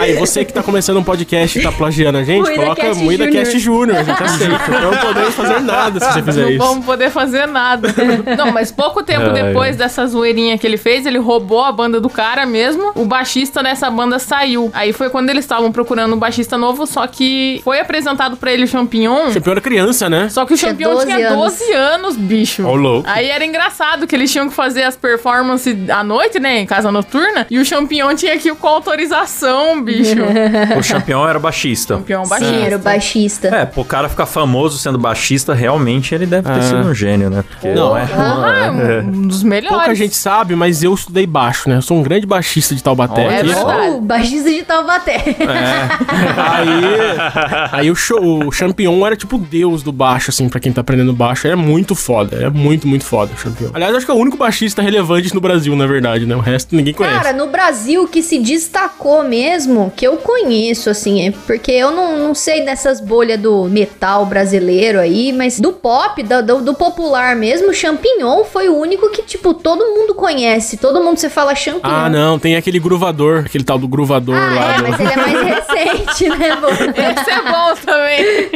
Aí, 0.00 0.14
você 0.14 0.44
que 0.44 0.52
tá 0.52 0.62
começando 0.62 0.98
um 0.98 1.02
podcast 1.04 1.58
e 1.58 1.62
tá 1.62 1.72
plagiando 1.72 2.18
a 2.18 2.24
gente, 2.24 2.42
Moída 2.42 2.62
coloca 2.62 2.82
Cast 2.82 3.02
Moída 3.02 3.24
Júnior. 3.24 3.44
Cast 3.44 3.58
Júnior, 3.58 3.96
a 3.98 4.02
gente 4.02 4.22
aceita. 4.22 4.68
Não 4.80 4.96
podemos 4.96 5.34
fazer 5.34 5.60
nada 5.60 6.00
se 6.00 6.12
você 6.12 6.22
fizer 6.22 6.42
Não 6.42 6.50
isso. 6.50 6.58
vamos 6.58 6.84
poder 6.84 7.10
fazer 7.10 7.46
nada. 7.46 7.87
Não, 8.36 8.52
mas 8.52 8.70
pouco 8.70 9.02
tempo 9.02 9.26
Ai, 9.26 9.32
depois 9.42 9.76
dessa 9.76 10.06
zoeirinha 10.06 10.56
que 10.58 10.66
ele 10.66 10.76
fez, 10.76 11.06
ele 11.06 11.18
roubou 11.18 11.64
a 11.64 11.72
banda 11.72 12.00
do 12.00 12.08
cara 12.08 12.44
mesmo. 12.46 12.92
O 12.94 13.04
baixista 13.04 13.62
dessa 13.62 13.90
banda 13.90 14.18
saiu. 14.18 14.70
Aí 14.74 14.92
foi 14.92 15.10
quando 15.10 15.30
eles 15.30 15.44
estavam 15.44 15.70
procurando 15.72 16.14
um 16.14 16.18
baixista 16.18 16.56
novo, 16.58 16.86
só 16.86 17.06
que 17.06 17.60
foi 17.64 17.80
apresentado 17.80 18.36
pra 18.36 18.52
ele 18.52 18.64
o 18.64 18.68
Champignon. 18.68 19.28
O 19.28 19.34
campeão 19.34 19.52
era 19.52 19.60
criança, 19.60 20.08
né? 20.08 20.28
Só 20.28 20.44
que 20.44 20.54
o 20.54 20.56
Tinha 20.56 20.70
Champignon 20.70 20.94
12 20.94 21.06
tinha 21.06 21.28
anos. 21.28 21.58
12 21.58 21.72
anos, 21.72 22.16
bicho. 22.16 22.64
Ó, 22.66 22.72
o 22.72 22.76
louco. 22.76 23.08
Aí 23.10 23.28
era 23.28 23.44
engraçado 23.44 24.06
que 24.06 24.14
eles 24.14 24.30
tinham 24.30 24.48
que 24.48 24.54
fazer 24.54 24.82
as 24.84 24.96
performances 24.96 25.76
à 25.90 26.02
noite, 26.04 26.38
né? 26.38 26.60
Em 26.60 26.66
casa 26.66 26.90
noturna. 26.92 27.46
E 27.50 27.58
o 27.58 27.64
Champignon 27.64 28.14
tinha 28.14 28.36
que 28.38 28.48
ir 28.48 28.54
com 28.54 28.66
autorização, 29.12 29.82
bicho. 29.82 30.14
o 30.78 30.92
campeão 30.92 31.28
era 31.28 31.38
baixista. 31.38 31.94
Champignon 31.94 32.24
Sim, 32.24 32.30
baixista. 32.30 32.56
era 32.56 32.76
o 32.76 32.78
baixista. 32.78 33.48
É, 33.48 33.64
pro 33.66 33.84
cara 33.84 34.08
ficar 34.08 34.26
famoso 34.26 34.78
sendo 34.78 34.98
baixista, 34.98 35.54
realmente 35.54 36.14
ele 36.14 36.26
deve 36.26 36.48
ter 36.48 36.58
Ah. 36.58 36.62
sido 36.62 36.78
um 36.88 36.94
gênio, 36.94 37.30
né? 37.30 37.44
Porque 37.48 37.68
Não, 37.78 37.96
é. 37.96 38.08
Ah, 38.12 38.70
um 38.72 39.28
dos 39.28 39.42
melhores. 39.42 39.76
Pouca 39.76 39.94
gente 39.94 40.16
sabe, 40.16 40.54
mas 40.54 40.82
eu 40.82 40.94
estudei 40.94 41.26
baixo, 41.26 41.68
né? 41.68 41.76
Eu 41.76 41.82
sou 41.82 41.96
um 41.96 42.02
grande 42.02 42.26
baixista 42.26 42.74
de 42.74 42.82
Taubaté. 42.82 43.26
Olha 43.26 43.34
É 43.34 43.42
verdade. 43.42 43.90
Oh, 43.96 44.00
baixista 44.00 44.50
de 44.50 44.62
Taubaté. 44.62 45.36
Aí, 46.36 47.70
aí 47.72 47.90
o, 47.90 47.94
show, 47.94 48.46
o 48.46 48.52
Champion 48.52 49.06
era 49.06 49.16
tipo 49.16 49.36
o 49.36 49.38
deus 49.38 49.82
do 49.82 49.92
baixo, 49.92 50.30
assim, 50.30 50.48
pra 50.48 50.60
quem 50.60 50.72
tá 50.72 50.80
aprendendo 50.80 51.12
baixo. 51.12 51.46
É 51.46 51.54
muito 51.54 51.94
foda, 51.94 52.36
é 52.36 52.50
muito, 52.50 52.86
muito 52.86 53.04
foda 53.04 53.32
o 53.34 53.38
Champion. 53.38 53.70
Aliás, 53.74 53.94
acho 53.94 54.06
que 54.06 54.12
é 54.12 54.14
o 54.14 54.18
único 54.18 54.36
baixista 54.36 54.82
relevante 54.82 55.34
no 55.34 55.40
Brasil, 55.40 55.74
na 55.76 55.86
verdade, 55.86 56.26
né? 56.26 56.34
O 56.34 56.40
resto 56.40 56.74
ninguém 56.74 56.94
conhece. 56.94 57.16
Cara, 57.16 57.32
no 57.32 57.48
Brasil 57.48 58.06
que 58.08 58.22
se 58.22 58.38
destacou 58.38 59.22
mesmo, 59.22 59.92
que 59.94 60.06
eu 60.06 60.16
conheço, 60.18 60.90
assim, 60.90 61.28
é 61.28 61.30
porque 61.30 61.72
eu 61.72 61.90
não, 61.90 62.18
não 62.18 62.34
sei 62.34 62.64
dessas 62.64 63.00
bolhas 63.00 63.40
do 63.40 63.64
metal 63.64 64.26
brasileiro 64.26 64.98
aí, 64.98 65.32
mas 65.32 65.60
do 65.60 65.72
pop, 65.72 66.22
do, 66.22 66.42
do, 66.42 66.60
do 66.62 66.74
popular 66.74 67.36
mesmo, 67.36 67.67
Champignon 67.72 68.44
foi 68.44 68.68
o 68.68 68.76
único 68.76 69.10
que, 69.10 69.22
tipo, 69.22 69.52
todo 69.54 69.84
mundo 69.84 70.14
conhece. 70.14 70.76
Todo 70.76 71.02
mundo 71.02 71.18
você 71.18 71.28
fala 71.30 71.54
Champignon. 71.54 71.94
ah, 71.94 72.08
não, 72.08 72.38
tem 72.38 72.56
aquele 72.56 72.78
gruvador, 72.78 73.44
aquele 73.46 73.64
tal 73.64 73.78
do 73.78 73.88
gruvador 73.88 74.34
Ah, 74.36 74.54
lá. 74.54 74.72
é, 74.74 74.76
do... 74.76 74.82
mas 74.88 75.00
ele 75.00 75.12
é 75.12 75.16
mais 75.16 75.42
recente, 75.68 76.28
né? 76.30 76.48
Esse 77.18 77.30
é 77.30 77.42
bom 77.42 77.74
também. 77.84 78.50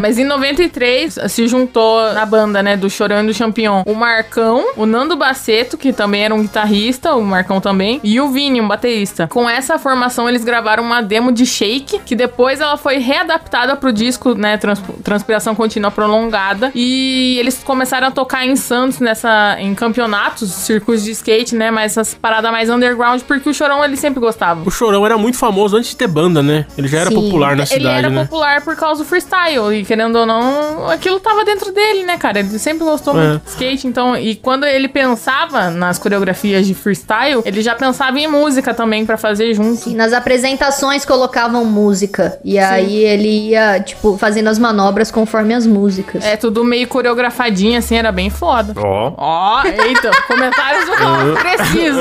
Mas 0.00 0.18
em 0.18 0.24
93 0.24 1.18
se 1.28 1.46
juntou 1.48 2.12
na 2.12 2.24
banda, 2.26 2.62
né, 2.62 2.76
do 2.76 2.88
Chorão 2.90 3.22
e 3.22 3.26
do 3.26 3.34
Champignon, 3.34 3.82
o 3.86 3.94
Marcão, 3.94 4.64
o 4.76 4.86
Nando 4.86 5.16
Baceto, 5.16 5.76
que 5.76 5.92
também 5.92 6.24
era 6.24 6.34
um 6.34 6.42
guitarrista, 6.42 7.14
o 7.14 7.22
Marcão 7.22 7.60
também, 7.60 8.00
e 8.02 8.20
o 8.20 8.28
Vini, 8.28 8.60
um 8.60 8.68
baterista. 8.68 9.26
Com 9.28 9.48
essa 9.48 9.78
formação 9.78 10.28
eles 10.28 10.44
gravaram 10.44 10.82
uma 10.82 11.00
demo 11.02 11.32
de 11.32 11.44
Shake, 11.46 12.00
que 12.04 12.14
depois 12.14 12.60
ela 12.60 12.76
foi 12.76 12.98
readaptada 12.98 13.76
pro 13.76 13.92
disco, 13.92 14.34
né, 14.34 14.56
Trans- 14.56 14.82
Transpiração 15.02 15.54
Contínua 15.54 15.90
Prolongada, 15.90 16.70
e 16.74 17.36
eles 17.38 17.62
começaram 17.62 18.08
a 18.08 18.10
tocar 18.10 18.46
em 18.46 18.49
Santos 18.56 18.98
nessa 19.00 19.56
em 19.58 19.74
campeonatos, 19.74 20.50
circuitos 20.50 21.04
de 21.04 21.10
skate, 21.12 21.54
né, 21.54 21.70
mas 21.70 21.92
essas 21.92 22.14
paradas 22.14 22.50
mais 22.50 22.68
underground, 22.70 23.20
porque 23.22 23.48
o 23.48 23.54
Chorão 23.54 23.84
ele 23.84 23.96
sempre 23.96 24.20
gostava. 24.20 24.62
O 24.66 24.70
Chorão 24.70 25.04
era 25.04 25.16
muito 25.18 25.36
famoso 25.36 25.76
antes 25.76 25.90
de 25.90 25.96
ter 25.96 26.06
banda, 26.08 26.42
né? 26.42 26.66
Ele 26.76 26.88
já 26.88 26.98
era 27.00 27.10
Sim. 27.10 27.16
popular 27.16 27.56
na 27.56 27.62
Ele 27.62 27.66
cidade, 27.66 27.98
era 27.98 28.10
né? 28.10 28.22
popular 28.24 28.62
por 28.62 28.76
causa 28.76 29.02
do 29.02 29.08
freestyle. 29.08 29.74
E 29.74 29.84
querendo 29.84 30.16
ou 30.16 30.26
não, 30.26 30.88
aquilo 30.90 31.18
tava 31.20 31.44
dentro 31.44 31.72
dele, 31.72 32.04
né, 32.04 32.16
cara? 32.18 32.40
Ele 32.40 32.58
sempre 32.58 32.84
gostou 32.84 33.14
É. 33.18 33.28
muito 33.28 33.44
de 33.44 33.50
skate. 33.50 33.86
Então, 33.86 34.16
e 34.16 34.34
quando 34.36 34.64
ele 34.64 34.88
pensava 34.88 35.70
nas 35.70 35.98
coreografias 35.98 36.66
de 36.66 36.74
freestyle, 36.74 37.42
ele 37.44 37.62
já 37.62 37.74
pensava 37.74 38.18
em 38.18 38.26
música 38.28 38.72
também 38.74 39.04
pra 39.06 39.16
fazer 39.16 39.54
junto. 39.54 39.88
E 39.88 39.94
nas 39.94 40.12
apresentações 40.12 41.04
colocavam 41.04 41.64
música. 41.64 42.38
E 42.44 42.58
aí 42.58 42.96
ele 43.04 43.48
ia, 43.50 43.80
tipo, 43.80 44.16
fazendo 44.18 44.48
as 44.48 44.58
manobras 44.58 45.10
conforme 45.10 45.54
as 45.54 45.66
músicas. 45.66 46.24
É 46.24 46.36
tudo 46.36 46.64
meio 46.64 46.86
coreografadinho, 46.88 47.78
assim, 47.78 47.96
era 47.96 48.10
bem 48.12 48.30
foda. 48.40 48.72
Ó. 48.76 49.12
Ó, 49.18 49.62
eita, 49.66 50.10
comentários 50.26 50.86
do 50.86 50.96
Cláudio 50.96 51.34
preciso. 51.34 52.00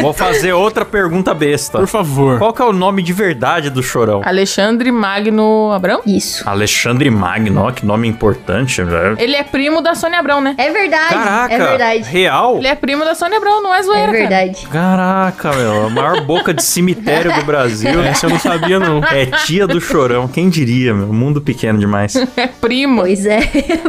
Vou 0.00 0.12
fazer 0.12 0.52
outra 0.52 0.84
pergunta 0.84 1.34
besta. 1.34 1.78
Por 1.78 1.88
favor. 1.88 2.38
Qual 2.38 2.52
que 2.52 2.62
é 2.62 2.64
o 2.64 2.72
nome 2.72 3.02
de 3.02 3.12
verdade 3.12 3.68
do 3.68 3.82
Chorão? 3.82 4.22
Alexandre 4.24 4.92
Magno 4.92 5.72
Abrão? 5.72 6.00
Isso. 6.06 6.48
Alexandre 6.48 7.10
Magno, 7.10 7.62
ó, 7.64 7.72
que 7.72 7.84
nome 7.84 8.06
importante, 8.06 8.80
velho. 8.82 9.16
Ele 9.18 9.34
é 9.34 9.42
primo 9.42 9.82
da 9.82 9.94
Sônia 9.96 10.20
Abrão, 10.20 10.40
né? 10.40 10.54
É 10.56 10.70
verdade. 10.70 11.14
Caraca, 11.14 11.54
É 11.54 11.58
verdade. 11.58 12.02
real? 12.04 12.56
Ele 12.58 12.68
é 12.68 12.74
primo 12.76 13.04
da 13.04 13.14
Sônia 13.16 13.38
Abrão, 13.38 13.60
não 13.62 13.74
é 13.74 13.82
zoeira, 13.82 14.02
É 14.02 14.06
cara. 14.06 14.18
verdade. 14.18 14.66
Caraca, 14.70 15.52
meu, 15.52 15.86
a 15.86 15.90
maior 15.90 16.20
boca 16.22 16.54
de 16.54 16.62
cemitério 16.62 17.34
do 17.34 17.42
Brasil. 17.44 18.00
Essa 18.04 18.26
eu 18.26 18.30
não 18.30 18.38
sabia, 18.38 18.78
não. 18.78 19.02
É 19.04 19.26
tia 19.44 19.66
do 19.66 19.80
Chorão, 19.80 20.28
quem 20.28 20.48
diria, 20.48 20.94
meu? 20.94 21.12
Mundo 21.12 21.40
pequeno 21.40 21.78
demais. 21.78 22.14
É 22.36 22.46
primo. 22.60 23.00
Pois 23.00 23.24
é, 23.24 23.40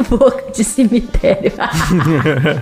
boca 0.09 0.51
de 0.55 0.63
cemitério. 0.63 1.50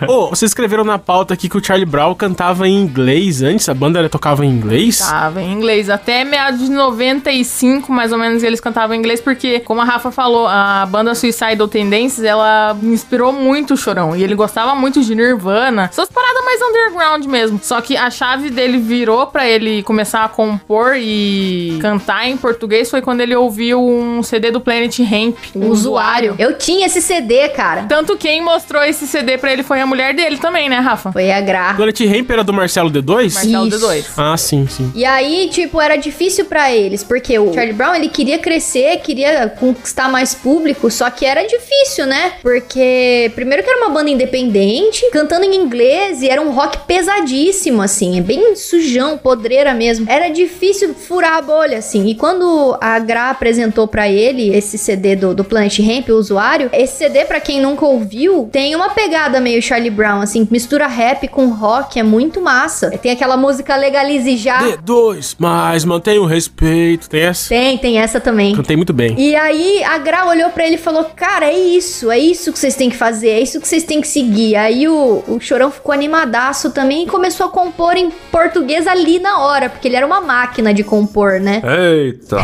Ô, 0.07 0.29
vocês 0.29 0.51
escreveram 0.51 0.83
na 0.83 0.97
pauta 0.97 1.33
aqui 1.33 1.49
que 1.49 1.57
o 1.57 1.63
Charlie 1.63 1.85
Brown 1.85 2.13
cantava 2.15 2.67
em 2.67 2.75
inglês 2.75 3.41
antes, 3.41 3.67
a 3.69 3.73
banda 3.73 3.99
ela 3.99 4.09
tocava 4.09 4.45
em 4.45 4.49
inglês? 4.49 4.99
Tava 4.99 5.41
em 5.41 5.51
inglês. 5.51 5.89
Até 5.89 6.23
meados 6.23 6.61
de 6.61 6.71
95, 6.71 7.91
mais 7.91 8.11
ou 8.11 8.17
menos, 8.17 8.43
eles 8.43 8.59
cantavam 8.59 8.95
em 8.95 8.99
inglês, 8.99 9.21
porque, 9.21 9.59
como 9.61 9.81
a 9.81 9.83
Rafa 9.83 10.11
falou, 10.11 10.47
a 10.47 10.85
banda 10.85 11.13
Suicidal 11.15 11.67
Tendencies, 11.67 12.23
ela 12.23 12.75
inspirou 12.81 13.31
muito 13.31 13.73
o 13.73 13.77
Chorão. 13.77 14.15
E 14.15 14.23
ele 14.23 14.35
gostava 14.35 14.75
muito 14.75 15.01
de 15.01 15.15
Nirvana. 15.15 15.85
Essas 15.85 16.09
paradas 16.09 16.43
mais 16.43 16.61
underground 16.61 17.25
mesmo. 17.25 17.59
Só 17.61 17.79
que 17.81 17.95
a 17.95 18.09
chave 18.09 18.49
dele 18.49 18.77
virou 18.77 19.27
pra 19.27 19.47
ele 19.47 19.83
começar 19.83 20.23
a 20.25 20.29
compor 20.29 20.95
e 20.97 21.77
cantar 21.81 22.27
em 22.27 22.37
português 22.37 22.89
foi 22.89 23.01
quando 23.01 23.21
ele 23.21 23.35
ouviu 23.35 23.83
um 23.83 24.23
CD 24.23 24.51
do 24.51 24.59
Planet 24.59 24.99
Hemp. 24.99 25.37
O 25.53 25.67
usuário. 25.67 26.35
Eu 26.39 26.57
tinha 26.57 26.87
esse 26.87 27.01
CD, 27.01 27.49
cara. 27.49 27.83
Tanto 27.83 28.17
quem 28.17 28.41
mostrou 28.41 28.78
esse 28.83 29.07
CD 29.07 29.37
pra 29.37 29.51
ele 29.51 29.63
foi 29.63 29.79
a 29.79 29.85
mulher 29.85 30.13
dele 30.13 30.37
também, 30.37 30.69
né, 30.69 30.77
Rafa? 30.79 31.11
Foi 31.11 31.31
a 31.31 31.41
Gra. 31.41 31.73
Planet 31.75 31.99
Ramp 32.01 32.29
era 32.29 32.43
do 32.43 32.53
Marcelo 32.53 32.89
D2? 32.89 33.33
Marcelo 33.33 33.67
Isso. 33.67 33.79
D2. 33.79 34.05
Ah, 34.17 34.37
sim, 34.37 34.67
sim. 34.67 34.91
E 34.95 35.05
aí, 35.05 35.49
tipo, 35.51 35.79
era 35.79 35.95
difícil 35.95 36.45
pra 36.45 36.71
eles, 36.71 37.03
porque 37.03 37.37
o 37.37 37.53
Charlie 37.53 37.73
Brown, 37.73 37.95
ele 37.95 38.09
queria 38.09 38.37
crescer, 38.37 38.97
queria 38.97 39.49
conquistar 39.49 40.09
mais 40.09 40.33
público, 40.33 40.89
só 40.89 41.09
que 41.09 41.25
era 41.25 41.43
difícil, 41.45 42.05
né? 42.05 42.33
Porque, 42.41 43.31
primeiro 43.35 43.63
que 43.63 43.69
era 43.69 43.79
uma 43.79 43.89
banda 43.89 44.09
independente, 44.09 45.09
cantando 45.11 45.45
em 45.45 45.55
inglês, 45.55 46.21
e 46.21 46.29
era 46.29 46.41
um 46.41 46.51
rock 46.51 46.79
pesadíssimo, 46.85 47.81
assim, 47.81 48.17
é 48.17 48.21
bem 48.21 48.55
sujão, 48.55 49.17
podreira 49.17 49.73
mesmo. 49.73 50.09
Era 50.09 50.29
difícil 50.29 50.93
furar 50.93 51.33
a 51.33 51.41
bolha, 51.41 51.77
assim. 51.77 52.07
E 52.07 52.15
quando 52.15 52.77
a 52.81 52.99
Gra 52.99 53.29
apresentou 53.29 53.87
pra 53.87 54.09
ele 54.09 54.55
esse 54.55 54.77
CD 54.77 55.15
do, 55.15 55.33
do 55.33 55.43
Planet 55.43 55.79
Ramp, 55.79 56.09
o 56.09 56.13
usuário, 56.13 56.69
esse 56.73 56.97
CD, 56.97 57.25
pra 57.25 57.39
quem 57.39 57.61
nunca 57.61 57.85
ouviu, 57.85 58.49
tem 58.51 58.68
uma 58.75 58.89
pegada 58.89 59.39
meio 59.39 59.61
Charlie 59.61 59.89
Brown, 59.89 60.21
assim, 60.21 60.47
mistura 60.49 60.87
rap 60.87 61.27
com 61.27 61.49
rock, 61.49 61.99
é 61.99 62.03
muito 62.03 62.41
massa. 62.41 62.89
Tem 62.91 63.11
aquela 63.11 63.37
música 63.37 63.75
Legalize 63.75 64.37
Já. 64.37 64.59
D2, 64.61 65.35
mas 65.37 65.85
mantenha 65.85 66.21
o 66.21 66.25
respeito. 66.25 67.09
Tem 67.09 67.21
essa? 67.21 67.49
Tem, 67.49 67.77
tem 67.77 67.99
essa 67.99 68.19
também. 68.19 68.55
Cantei 68.55 68.75
muito 68.75 68.93
bem. 68.93 69.15
E 69.17 69.35
aí 69.35 69.83
a 69.83 69.97
Gra 69.97 70.25
olhou 70.25 70.49
pra 70.49 70.65
ele 70.65 70.75
e 70.75 70.79
falou: 70.79 71.05
Cara, 71.15 71.45
é 71.45 71.57
isso, 71.57 72.11
é 72.11 72.19
isso 72.19 72.51
que 72.51 72.59
vocês 72.59 72.75
têm 72.75 72.89
que 72.89 72.97
fazer, 72.97 73.29
é 73.29 73.41
isso 73.41 73.59
que 73.59 73.67
vocês 73.67 73.83
têm 73.83 74.01
que 74.01 74.07
seguir. 74.07 74.55
Aí 74.55 74.87
o, 74.87 75.23
o 75.27 75.39
Chorão 75.39 75.71
ficou 75.71 75.93
animadaço 75.93 76.71
também 76.71 77.03
e 77.03 77.07
começou 77.07 77.47
a 77.47 77.49
compor 77.49 77.95
em 77.95 78.11
português 78.31 78.87
ali 78.87 79.19
na 79.19 79.39
hora, 79.39 79.69
porque 79.69 79.87
ele 79.87 79.95
era 79.95 80.05
uma 80.05 80.21
máquina 80.21 80.73
de 80.73 80.83
compor, 80.83 81.39
né? 81.39 81.61
Eita. 81.63 82.37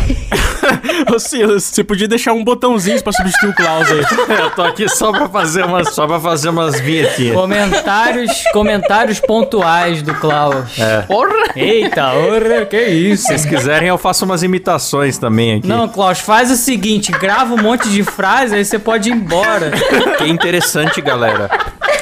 Ô, 1.13 1.20
Silas, 1.20 1.63
você 1.63 1.84
podia 1.84 2.08
deixar 2.08 2.34
um 2.34 2.44
botãozinho 2.44 3.01
pra 3.03 3.13
substituir 3.13 3.50
o 3.50 3.55
Klaus 3.55 3.88
aí. 3.89 4.00
Eu 4.39 4.50
tô 4.51 4.63
aqui 4.63 4.88
só 4.89 5.12
pra 5.12 5.29
fazer 5.29 5.65
umas, 5.65 5.89
só 5.94 6.04
pra 6.07 6.19
fazer 6.19 6.50
umas 6.50 6.79
vinhetinhas. 6.79 7.35
Comentários, 7.35 8.43
comentários 8.53 9.19
pontuais 9.19 10.01
do 10.01 10.13
Klaus. 10.15 10.65
Porra! 11.07 11.51
Eita, 11.55 12.13
ora, 12.13 12.65
que 12.65 12.79
isso? 12.81 13.24
Se 13.24 13.27
vocês 13.29 13.45
quiserem, 13.45 13.88
eu 13.89 13.97
faço 13.97 14.25
umas 14.25 14.43
imitações 14.43 15.17
também 15.17 15.57
aqui. 15.57 15.67
Não, 15.67 15.88
Klaus, 15.88 16.19
faz 16.19 16.51
o 16.51 16.55
seguinte, 16.55 17.12
grava 17.12 17.53
um 17.53 17.62
monte 17.62 17.89
de 17.89 18.03
frases, 18.03 18.53
aí 18.53 18.65
você 18.65 18.77
pode 18.79 19.09
ir 19.09 19.13
embora. 19.13 19.71
Que 20.17 20.25
interessante, 20.27 21.01
galera. 21.01 21.50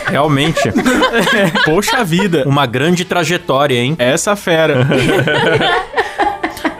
Realmente, 0.07 0.59
Poxa 1.65 2.03
vida. 2.03 2.43
uma 2.45 2.65
grande 2.65 3.05
trajetória, 3.05 3.77
hein? 3.79 3.95
Essa 3.97 4.35
fera. 4.35 4.85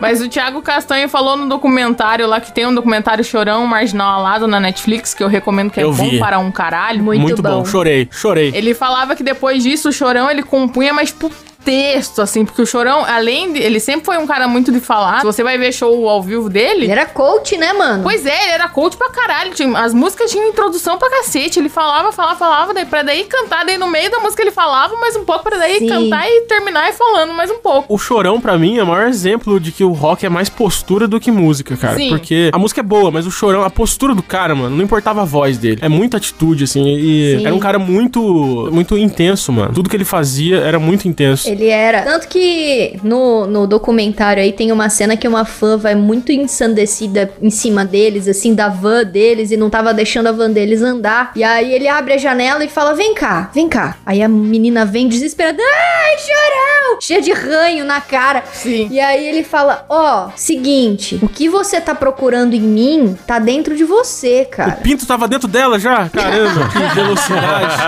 Mas 0.03 0.22
o 0.22 0.27
Thiago 0.27 0.62
Castanho 0.62 1.07
falou 1.07 1.38
no 1.38 1.48
documentário 1.48 2.27
lá 2.27 2.41
que 2.41 2.51
tem 2.51 2.67
um 2.67 2.75
documentário 2.75 3.24
Chorão 3.24 3.65
Marginal 3.65 4.19
Alado 4.19 4.45
na 4.50 4.60
Netflix, 4.60 5.13
que 5.13 5.24
eu 5.24 5.29
recomendo 5.29 5.72
que 5.72 5.79
é 5.79 5.83
Eu 5.86 5.93
bom 5.93 6.10
vi. 6.10 6.19
para 6.19 6.38
um 6.39 6.51
caralho. 6.51 7.01
Muito 7.01 7.41
bom. 7.41 7.60
bom. 7.60 7.65
Chorei, 7.65 8.10
chorei. 8.12 8.51
Ele 8.53 8.74
falava 8.74 9.15
que 9.15 9.24
depois 9.24 9.63
disso 9.63 9.88
o 9.88 9.93
Chorão 9.93 10.29
ele 10.29 10.43
compunha, 10.43 10.91
mas 10.93 11.12
tipo 11.12 11.31
texto, 11.63 12.22
assim, 12.22 12.46
porque 12.46 12.62
o 12.62 12.65
Chorão, 12.65 13.03
além 13.05 13.53
de. 13.53 13.60
Ele 13.60 13.79
sempre 13.79 14.05
foi 14.05 14.17
um 14.17 14.27
cara 14.27 14.48
muito 14.48 14.72
de 14.72 14.79
falar. 14.79 15.20
Se 15.20 15.25
você 15.25 15.43
vai 15.43 15.58
ver 15.58 15.72
show 15.72 16.08
ao 16.10 16.22
vivo 16.22 16.50
dele. 16.50 16.84
Ele 16.86 16.91
era 16.91 17.05
coach, 17.05 17.58
né, 17.58 17.74
mano? 17.74 18.03
Pois 18.03 18.25
é, 18.25 18.43
ele 18.43 18.51
era 18.53 18.67
coach 18.70 18.98
pra 18.98 19.10
caralho. 19.10 19.53
Tinha- 19.53 19.77
as 19.79 19.93
músicas 19.93 20.32
tinham 20.32 20.48
introdução 20.48 20.98
pra 20.98 21.10
cacete. 21.10 21.60
Ele 21.60 21.70
falava, 21.70 22.12
falava, 22.12 22.38
falava, 22.38 22.74
daí 22.74 22.86
pra 22.86 23.03
daí 23.03 23.24
cantar, 23.25 23.65
daí 23.65 23.77
no 23.77 23.88
meio 23.88 24.10
da 24.12 24.20
música 24.20 24.41
ele 24.41 24.51
falava 24.51 24.96
mais 24.98 25.15
um 25.15 25.24
pouco, 25.24 25.43
pra 25.43 25.58
daí 25.58 25.79
Sim. 25.79 25.88
cantar 25.88 26.27
e 26.27 26.41
terminar 26.41 26.89
e 26.89 26.93
falando 26.93 27.34
mais 27.34 27.50
um 27.50 27.60
pouco. 27.60 27.93
O 27.93 27.98
Chorão, 27.98 28.39
pra 28.41 28.58
mim, 28.58 28.77
é 28.77 28.84
o 28.84 28.88
maior 28.88 29.08
exemplo 29.08 29.60
de 29.60 29.72
que 29.72 29.84
o 29.84 29.91
rock 29.91 30.25
é 30.25 30.29
mais 30.29 30.50
postura 30.50 31.08
do 31.08 31.20
que 31.20 31.32
música, 31.32 31.75
cara. 31.77 31.96
Sim. 31.96 32.10
Porque 32.10 32.50
a 32.53 32.58
música 32.58 32.82
é 32.82 32.84
boa, 32.84 33.10
mas 33.12 33.25
o 33.25 33.32
Chorão, 33.32 33.63
a 33.63 33.70
postura 33.70 34.13
do 34.13 34.22
cara, 34.24 34.53
mano, 34.55 34.75
não 34.75 34.84
importava 34.84 35.22
a 35.22 35.25
voz 35.25 35.58
dele. 35.58 35.79
É 35.82 35.89
muita 35.89 36.17
atitude, 36.17 36.63
assim. 36.65 36.84
E 36.98 37.38
Sim. 37.39 37.46
era 37.46 37.55
um 37.55 37.60
cara 37.60 37.79
muito, 37.79 38.70
muito 38.72 38.98
intenso, 38.98 39.51
mano. 39.51 39.74
Tudo 39.74 39.89
que 39.89 39.96
ele 39.96 40.05
fazia 40.05 40.58
era 40.58 40.79
muito 40.79 41.08
intenso. 41.08 41.50
Ele 41.53 41.69
era. 41.69 42.01
Tanto 42.01 42.27
que 42.27 43.00
no, 43.03 43.45
no 43.48 43.67
documentário 43.67 44.41
aí 44.41 44.51
tem 44.51 44.72
uma 44.72 44.89
cena 44.89 45.15
que 45.15 45.27
uma 45.27 45.45
fã 45.45 45.77
vai 45.77 45.93
muito 45.95 46.31
ensandecida 46.31 47.31
em 47.41 47.50
cima 47.50 47.86
deles, 47.86 48.27
assim, 48.27 48.53
da 48.55 48.67
van 48.69 49.03
deles, 49.05 49.51
e 49.51 49.57
não 49.57 49.69
tava 49.69 49.93
deixando 49.93 50.27
a 50.27 50.31
van 50.31 50.50
deles 50.51 50.81
andar. 50.81 51.31
E 51.36 51.43
aí 51.43 51.72
ele 51.72 51.88
abre 51.88 52.13
a 52.13 52.17
janela 52.17 52.63
e 52.65 52.69
fala: 52.69 52.95
Vem 52.95 53.13
cá, 53.13 53.50
vem 53.53 53.69
cá. 53.69 53.98
Aí 54.05 54.22
a 54.24 54.27
menina 54.27 54.83
vem 54.86 55.07
desesperada: 55.07 55.62
Ai, 55.62 56.17
chorão! 56.17 56.98
Cheia 57.00 57.22
de 57.22 57.31
ranho 57.31 57.86
na 57.86 58.01
cara. 58.01 58.43
Sim. 58.51 58.88
E 58.89 59.00
aí 59.00 59.25
ele 59.27 59.43
fala: 59.43 59.86
Ó, 59.89 60.29
seguinte, 60.36 61.19
o 61.22 61.27
que 61.29 61.48
você 61.48 61.79
tá 61.79 61.93
procurando 61.93 62.55
em 62.55 62.62
mim 62.62 63.15
tá 63.27 63.38
dentro 63.39 63.75
de 63.75 63.83
você, 63.83 64.48
O 64.48 64.50
cara. 64.55 64.72
pinto 64.74 65.05
tava 65.05 65.27
dentro 65.27 65.48
dela 65.48 65.77
já? 65.79 66.10
Caramba, 66.10 66.67
que 66.69 66.95
velocidade. 66.95 67.74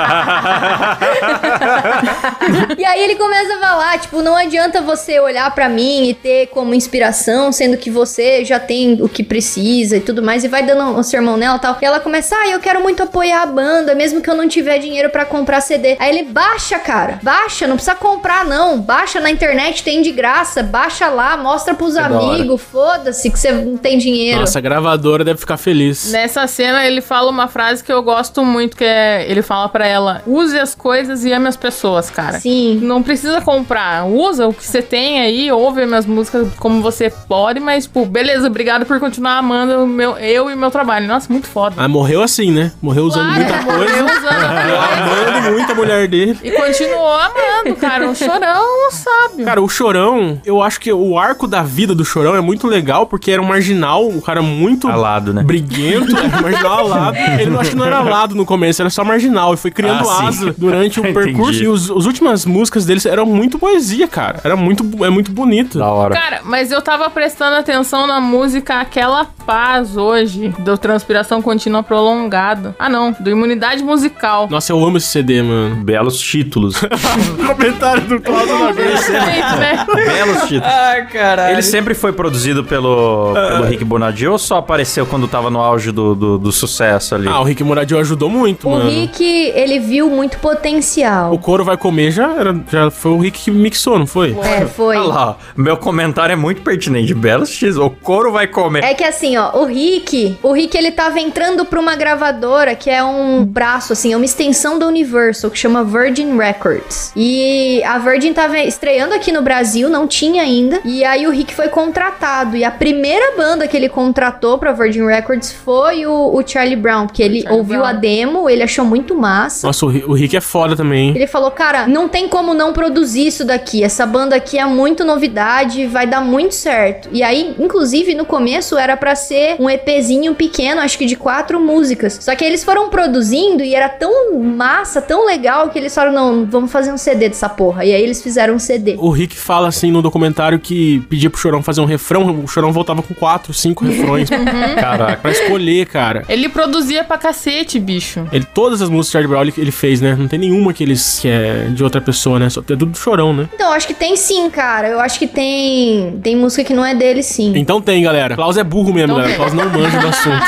E 2.78 2.86
aí 2.86 3.02
ele 3.04 3.16
começa 3.16 3.55
a 3.64 3.76
falar, 3.76 4.00
tipo, 4.00 4.22
não 4.22 4.36
adianta 4.36 4.82
você 4.82 5.20
olhar 5.20 5.54
pra 5.54 5.68
mim 5.68 6.10
e 6.10 6.14
ter 6.14 6.48
como 6.48 6.74
inspiração, 6.74 7.52
sendo 7.52 7.78
que 7.78 7.90
você 7.90 8.44
já 8.46 8.60
tem 8.60 9.02
o 9.02 9.10
que 9.10 9.24
precisa 9.24 9.98
e 9.98 10.00
tudo 10.00 10.24
mais, 10.24 10.44
e 10.44 10.48
vai 10.48 10.64
dando 10.64 10.98
um 10.98 11.04
sermão 11.04 11.36
nela 11.38 11.58
e 11.58 11.60
tal. 11.60 11.78
E 11.82 11.86
ela 11.86 12.00
começa, 12.00 12.36
ah, 12.36 12.48
eu 12.48 12.60
quero 12.60 12.82
muito 12.82 13.04
apoiar 13.04 13.44
a 13.44 13.46
banda, 13.46 13.94
mesmo 13.94 14.22
que 14.22 14.30
eu 14.30 14.36
não 14.36 14.48
tiver 14.48 14.80
dinheiro 14.80 15.10
pra 15.10 15.26
comprar 15.26 15.62
CD. 15.62 15.98
Aí 16.00 16.10
ele 16.18 16.24
baixa, 16.24 16.80
cara, 16.80 17.20
baixa, 17.22 17.68
não 17.68 17.76
precisa 17.76 17.96
comprar 17.96 18.46
não, 18.46 18.80
baixa 18.80 19.20
na 19.20 19.30
internet, 19.30 19.84
tem 19.84 20.02
de 20.02 20.12
graça, 20.12 20.64
baixa 20.64 21.08
lá, 21.08 21.36
mostra 21.38 21.74
pros 21.74 21.96
hora. 21.96 22.16
amigos, 22.16 22.62
foda-se 22.62 23.30
que 23.30 23.38
você 23.38 23.52
não 23.52 23.78
tem 23.78 23.98
dinheiro. 23.98 24.40
Nossa, 24.40 24.60
a 24.60 24.62
gravadora 24.62 25.24
deve 25.24 25.40
ficar 25.40 25.58
feliz. 25.58 26.12
Nessa 26.12 26.48
cena 26.48 26.86
ele 26.86 27.02
fala 27.02 27.30
uma 27.30 27.48
frase 27.48 27.84
que 27.84 27.92
eu 27.92 28.02
gosto 28.02 28.44
muito, 28.46 28.76
que 28.78 28.84
é 28.84 29.26
ele 29.30 29.42
fala 29.42 29.68
pra 29.70 29.86
ela: 29.88 30.22
"Use 30.26 30.58
as 30.58 30.74
coisas 30.74 31.26
e 31.26 31.34
ame 31.34 31.48
as 31.48 31.58
pessoas, 31.58 32.10
cara". 32.10 32.40
Sim. 32.40 32.80
Não 32.82 33.04
precisa 33.04 33.42
comprar, 33.46 34.06
usa 34.08 34.48
o 34.48 34.54
que 34.54 34.66
você 34.66 34.82
tem 34.82 35.22
aí, 35.22 35.52
ouve 35.52 35.82
as 35.84 35.88
minhas 35.88 36.06
músicas 36.08 36.48
como 36.58 36.82
você 36.82 37.10
pode, 37.28 37.60
mas 37.60 37.86
tipo, 37.86 38.04
beleza, 38.06 38.48
obrigado 38.48 38.86
por 38.86 39.00
continuar 39.00 39.38
amando 39.38 39.84
o 39.84 39.88
meu, 39.88 40.18
eu 40.18 40.50
e 40.50 40.56
meu 40.56 40.72
trabalho. 40.72 41.08
Nossa, 41.08 41.32
muito 41.32 41.48
foda. 41.48 41.76
Ah, 41.78 41.88
morreu 41.88 42.24
assim, 42.24 42.52
né? 42.52 42.72
Morreu 42.82 43.06
usando 43.06 43.26
Claro, 43.34 43.44
muita 43.44 43.62
morreu 43.62 44.06
coisa. 44.06 44.20
usando 44.20 44.36
Amando 45.36 45.52
muito 45.52 45.72
a 45.72 45.76
mulher 45.76 46.08
dele. 46.08 46.38
E 46.44 46.52
continuou 46.52 47.14
amando, 47.14 47.76
cara. 47.80 48.10
O 48.10 48.16
chorão 48.16 48.92
sabe. 48.92 49.44
Cara, 49.44 49.62
o 49.62 49.70
Chorão, 49.70 50.42
eu 50.46 50.62
acho 50.64 50.80
que 50.80 50.92
o 50.92 51.18
arco 51.18 51.48
da 51.48 51.62
vida 51.62 51.94
do 51.94 52.04
Chorão 52.04 52.36
é 52.36 52.42
muito 52.42 52.68
legal, 52.68 53.06
porque 53.06 53.32
era 53.32 53.42
um 53.42 53.46
marginal, 53.46 54.08
um 54.08 54.20
cara 54.22 54.42
muito 54.42 54.88
Alado, 54.88 55.34
né? 55.34 55.44
briguento, 55.44 56.14
marginal 56.42 56.80
alado. 56.92 57.18
Ele 57.18 57.52
não 57.52 57.60
acho 57.60 57.72
que 57.72 57.76
não 57.76 57.86
era 57.86 57.98
alado 57.98 58.34
no 58.36 58.46
começo, 58.46 58.82
era 58.82 58.90
só 58.90 59.04
marginal. 59.04 59.54
E 59.54 59.58
foi 59.58 59.70
criando 59.72 60.08
Ah, 60.10 60.28
asa 60.28 60.54
durante 60.58 61.00
o 61.00 61.04
percurso. 61.14 61.62
E 61.64 61.68
os, 61.68 61.92
as 61.92 62.06
últimas 62.06 62.46
músicas 62.46 62.86
deles 62.86 63.06
eram 63.06 63.26
muito 63.36 63.60
poesia, 63.60 64.08
cara. 64.08 64.40
Era 64.44 64.56
muito, 64.56 64.84
é 65.04 65.10
muito 65.10 65.32
bonito. 65.32 65.78
Da 65.78 65.90
hora. 65.90 66.14
Cara, 66.16 66.40
mas 66.44 66.72
eu 66.72 66.82
tava 66.82 67.10
prestando 67.10 67.58
atenção 67.58 68.08
na 68.08 68.20
música 68.22 68.80
Aquela 68.80 69.26
Paz 69.46 69.96
hoje, 69.98 70.54
do 70.60 70.78
Transpiração 70.78 71.42
Contínua 71.42 71.84
Prolongada. 71.84 72.76
Ah, 72.80 72.90
não, 72.90 73.12
do 73.12 73.30
Imunidade 73.30 73.84
Musical. 73.84 74.48
Nossa, 74.50 74.72
eu 74.72 74.84
amo 74.84 74.98
esse 74.98 75.08
CD, 75.08 75.42
mano. 75.44 75.76
Belos 75.84 76.20
títulos. 76.20 76.78
Comentário 77.46 78.02
do 78.04 78.20
Cláudio 78.20 78.56
Gente, 78.74 79.60
né? 79.60 79.86
Belos 79.94 80.42
títulos. 80.48 80.66
Ah, 80.86 81.02
caralho. 81.12 81.54
Ele 81.54 81.62
sempre 81.62 81.94
foi 81.94 82.12
produzido 82.14 82.64
pelo, 82.64 83.34
pelo 83.34 83.64
Rick 83.66 83.84
Bonadio 83.84 84.32
ou 84.32 84.38
só 84.38 84.58
apareceu 84.58 85.06
quando 85.06 85.28
tava 85.28 85.50
no 85.50 85.60
auge 85.60 85.92
do, 85.92 86.16
do, 86.16 86.38
do 86.38 86.52
sucesso 86.52 87.16
ali? 87.16 87.28
Ah, 87.28 87.40
o 87.40 87.44
Rick 87.44 87.64
Moradio 87.64 87.98
ajudou 88.00 88.30
muito, 88.30 88.68
O 88.68 88.72
mano. 88.72 88.90
Rick, 88.90 89.24
ele 89.24 89.80
viu 89.80 90.10
muito 90.10 90.38
potencial. 90.40 91.34
O 91.34 91.40
couro 91.40 91.64
vai 91.64 91.78
comer 91.78 92.12
já, 92.12 92.32
era, 92.32 92.56
já 92.72 92.92
foi 92.92 93.12
o 93.12 93.20
Rick 93.26 93.44
que 93.44 93.52
mixou, 93.52 94.00
não 94.00 94.08
foi? 94.08 94.36
É, 94.42 94.66
foi. 94.66 94.96
Olha 94.98 95.08
lá, 95.08 95.38
meu 95.56 95.78
comentário 95.78 96.34
é 96.34 96.36
muito 96.36 96.62
pertinente. 96.62 97.14
Belos 97.14 97.50
títulos. 97.50 97.78
O 97.78 97.90
couro 97.90 98.32
vai 98.32 98.48
comer. 98.48 98.84
É 98.84 98.94
que 98.94 99.04
assim, 99.04 99.38
ó, 99.38 99.58
o 99.60 99.66
Rick, 99.66 100.38
o 100.44 100.52
Rick 100.52 100.78
ele 100.78 100.92
tava 100.92 101.20
entrando 101.20 101.66
pra 101.66 101.80
uma 101.80 101.96
gravadora 101.96 102.76
que 102.76 102.90
é 102.90 103.04
um 103.04 103.44
braço, 103.44 103.94
assim, 103.94 104.14
é 104.14 104.16
uma 104.16 104.26
extensão 104.26 104.78
da 104.78 104.88
Universal, 104.88 105.50
que 105.52 105.58
chama 105.58 105.84
Virgin 105.84 106.38
Records. 106.38 107.12
E 107.16 107.82
a 107.84 107.98
Virgin 107.98 108.34
tava 108.34 108.58
estreando 108.60 109.14
aqui 109.14 109.32
no 109.32 109.42
Brasil, 109.42 109.90
não 109.90 110.08
tinha 110.08 110.44
ainda. 110.44 110.80
E 110.86 111.04
aí 111.04 111.26
o 111.28 111.32
Rick 111.32 111.54
foi 111.54 111.68
contratado. 111.70 112.56
E 112.58 112.64
a 112.64 112.72
primeira 112.72 113.36
banda 113.36 113.68
que 113.68 113.76
ele 113.76 113.90
contratou 113.90 114.58
pra 114.58 114.72
Virgin 114.72 115.06
Records 115.06 115.52
foi 115.52 116.06
o, 116.06 116.36
o 116.36 116.46
Charlie 116.46 116.76
Brown, 116.76 117.08
que 117.08 117.24
ele 117.24 117.42
Charlie 117.42 117.58
ouviu 117.60 117.80
Brown. 117.80 117.90
a 117.90 117.94
demo, 117.94 118.50
ele 118.50 118.64
achou 118.64 118.86
muito 118.86 119.16
massa. 119.16 119.68
Nossa, 119.68 119.86
o 119.86 119.90
Rick, 119.90 120.06
o 120.10 120.14
Rick 120.14 120.38
é 120.38 120.42
foda 120.42 120.76
também, 120.76 121.10
hein? 121.10 121.14
Ele 121.16 121.28
falou, 121.28 121.52
cara, 121.52 121.88
não 121.88 122.08
tem 122.08 122.28
como 122.28 122.54
não 122.54 122.74
produzir 122.74 123.05
isso 123.14 123.44
daqui. 123.44 123.84
Essa 123.84 124.06
banda 124.06 124.36
aqui 124.36 124.58
é 124.58 124.66
muito 124.66 125.04
novidade, 125.04 125.86
vai 125.86 126.08
dar 126.08 126.22
muito 126.22 126.56
certo. 126.56 127.10
E 127.12 127.22
aí, 127.22 127.54
inclusive, 127.60 128.16
no 128.16 128.26
começo 128.26 128.78
era 128.78 128.96
pra 128.96 129.16
ser 129.16 129.58
um 129.60 129.70
EPzinho 129.70 130.34
pequeno, 130.34 130.82
acho 130.82 130.98
que 130.98 131.06
de 131.06 131.16
quatro 131.18 131.60
músicas. 131.60 132.18
Só 132.22 132.34
que 132.36 132.44
eles 132.44 132.64
foram 132.64 132.90
produzindo 132.90 133.64
e 133.64 133.76
era 133.76 133.90
tão 133.90 134.40
massa, 134.40 135.02
tão 135.02 135.26
legal, 135.26 135.70
que 135.70 135.78
eles 135.78 135.94
falaram, 135.94 136.14
não, 136.14 136.46
vamos 136.46 136.72
fazer 136.72 136.92
um 136.92 136.98
CD 136.98 137.28
dessa 137.30 137.50
porra. 137.50 137.84
E 137.84 137.94
aí 137.94 138.02
eles 138.02 138.22
fizeram 138.22 138.56
um 138.56 138.60
CD. 138.60 138.96
O 138.98 139.10
Rick 139.10 139.36
fala 139.36 139.68
assim 139.68 139.92
no 139.92 140.02
documentário 140.02 140.58
que 140.60 141.02
pedia 141.10 141.30
pro 141.30 141.40
Chorão 141.40 141.62
fazer 141.62 141.82
um 141.82 141.86
refrão, 141.86 142.42
o 142.44 142.48
Chorão 142.48 142.72
voltava 142.72 143.02
com 143.04 143.14
quatro, 143.14 143.54
cinco 143.54 143.84
refrões 143.84 144.30
Caraca. 144.80 145.18
pra 145.18 145.32
escolher, 145.32 145.86
cara. 145.88 146.24
Ele 146.30 146.48
produzia 146.48 147.04
pra 147.04 147.18
cacete, 147.18 147.80
bicho. 147.80 148.28
Ele, 148.32 148.46
todas 148.54 148.82
as 148.82 148.90
músicas 148.90 149.08
de 149.08 149.12
Charlie 149.12 149.28
Brown 149.30 149.42
ele, 149.42 149.54
ele 149.58 149.72
fez, 149.72 150.02
né? 150.02 150.16
Não 150.18 150.28
tem 150.28 150.40
nenhuma 150.40 150.74
que 150.74 150.84
eles 150.84 151.20
que 151.20 151.28
é 151.28 151.68
de 151.70 151.84
outra 151.84 152.00
pessoa, 152.02 152.40
né? 152.40 152.50
Só 152.50 152.62
é 152.62 152.64
tudo 152.64 152.95
do 152.96 153.00
Chorão, 153.00 153.34
né? 153.34 153.48
Então, 153.54 153.68
eu 153.70 153.74
acho 153.74 153.86
que 153.88 153.94
tem 153.94 154.16
sim, 154.16 154.50
cara. 154.50 154.88
Eu 154.88 155.00
acho 155.00 155.20
que 155.20 155.28
tem 155.28 156.20
tem 156.24 156.36
música 156.36 156.64
que 156.64 156.74
não 156.74 156.86
é 156.86 156.96
dele 156.96 157.22
sim. 157.22 157.54
Então 157.56 157.80
tem, 157.82 158.02
galera. 158.04 158.36
Klaus 158.36 158.58
é 158.58 158.64
burro 158.64 158.94
mesmo, 158.94 159.14
Então 159.14 159.18
galera. 159.18 159.36
Klaus 159.36 159.54
não 159.54 159.70
manja 159.70 160.00
do 160.00 160.08
assunto. 160.10 160.46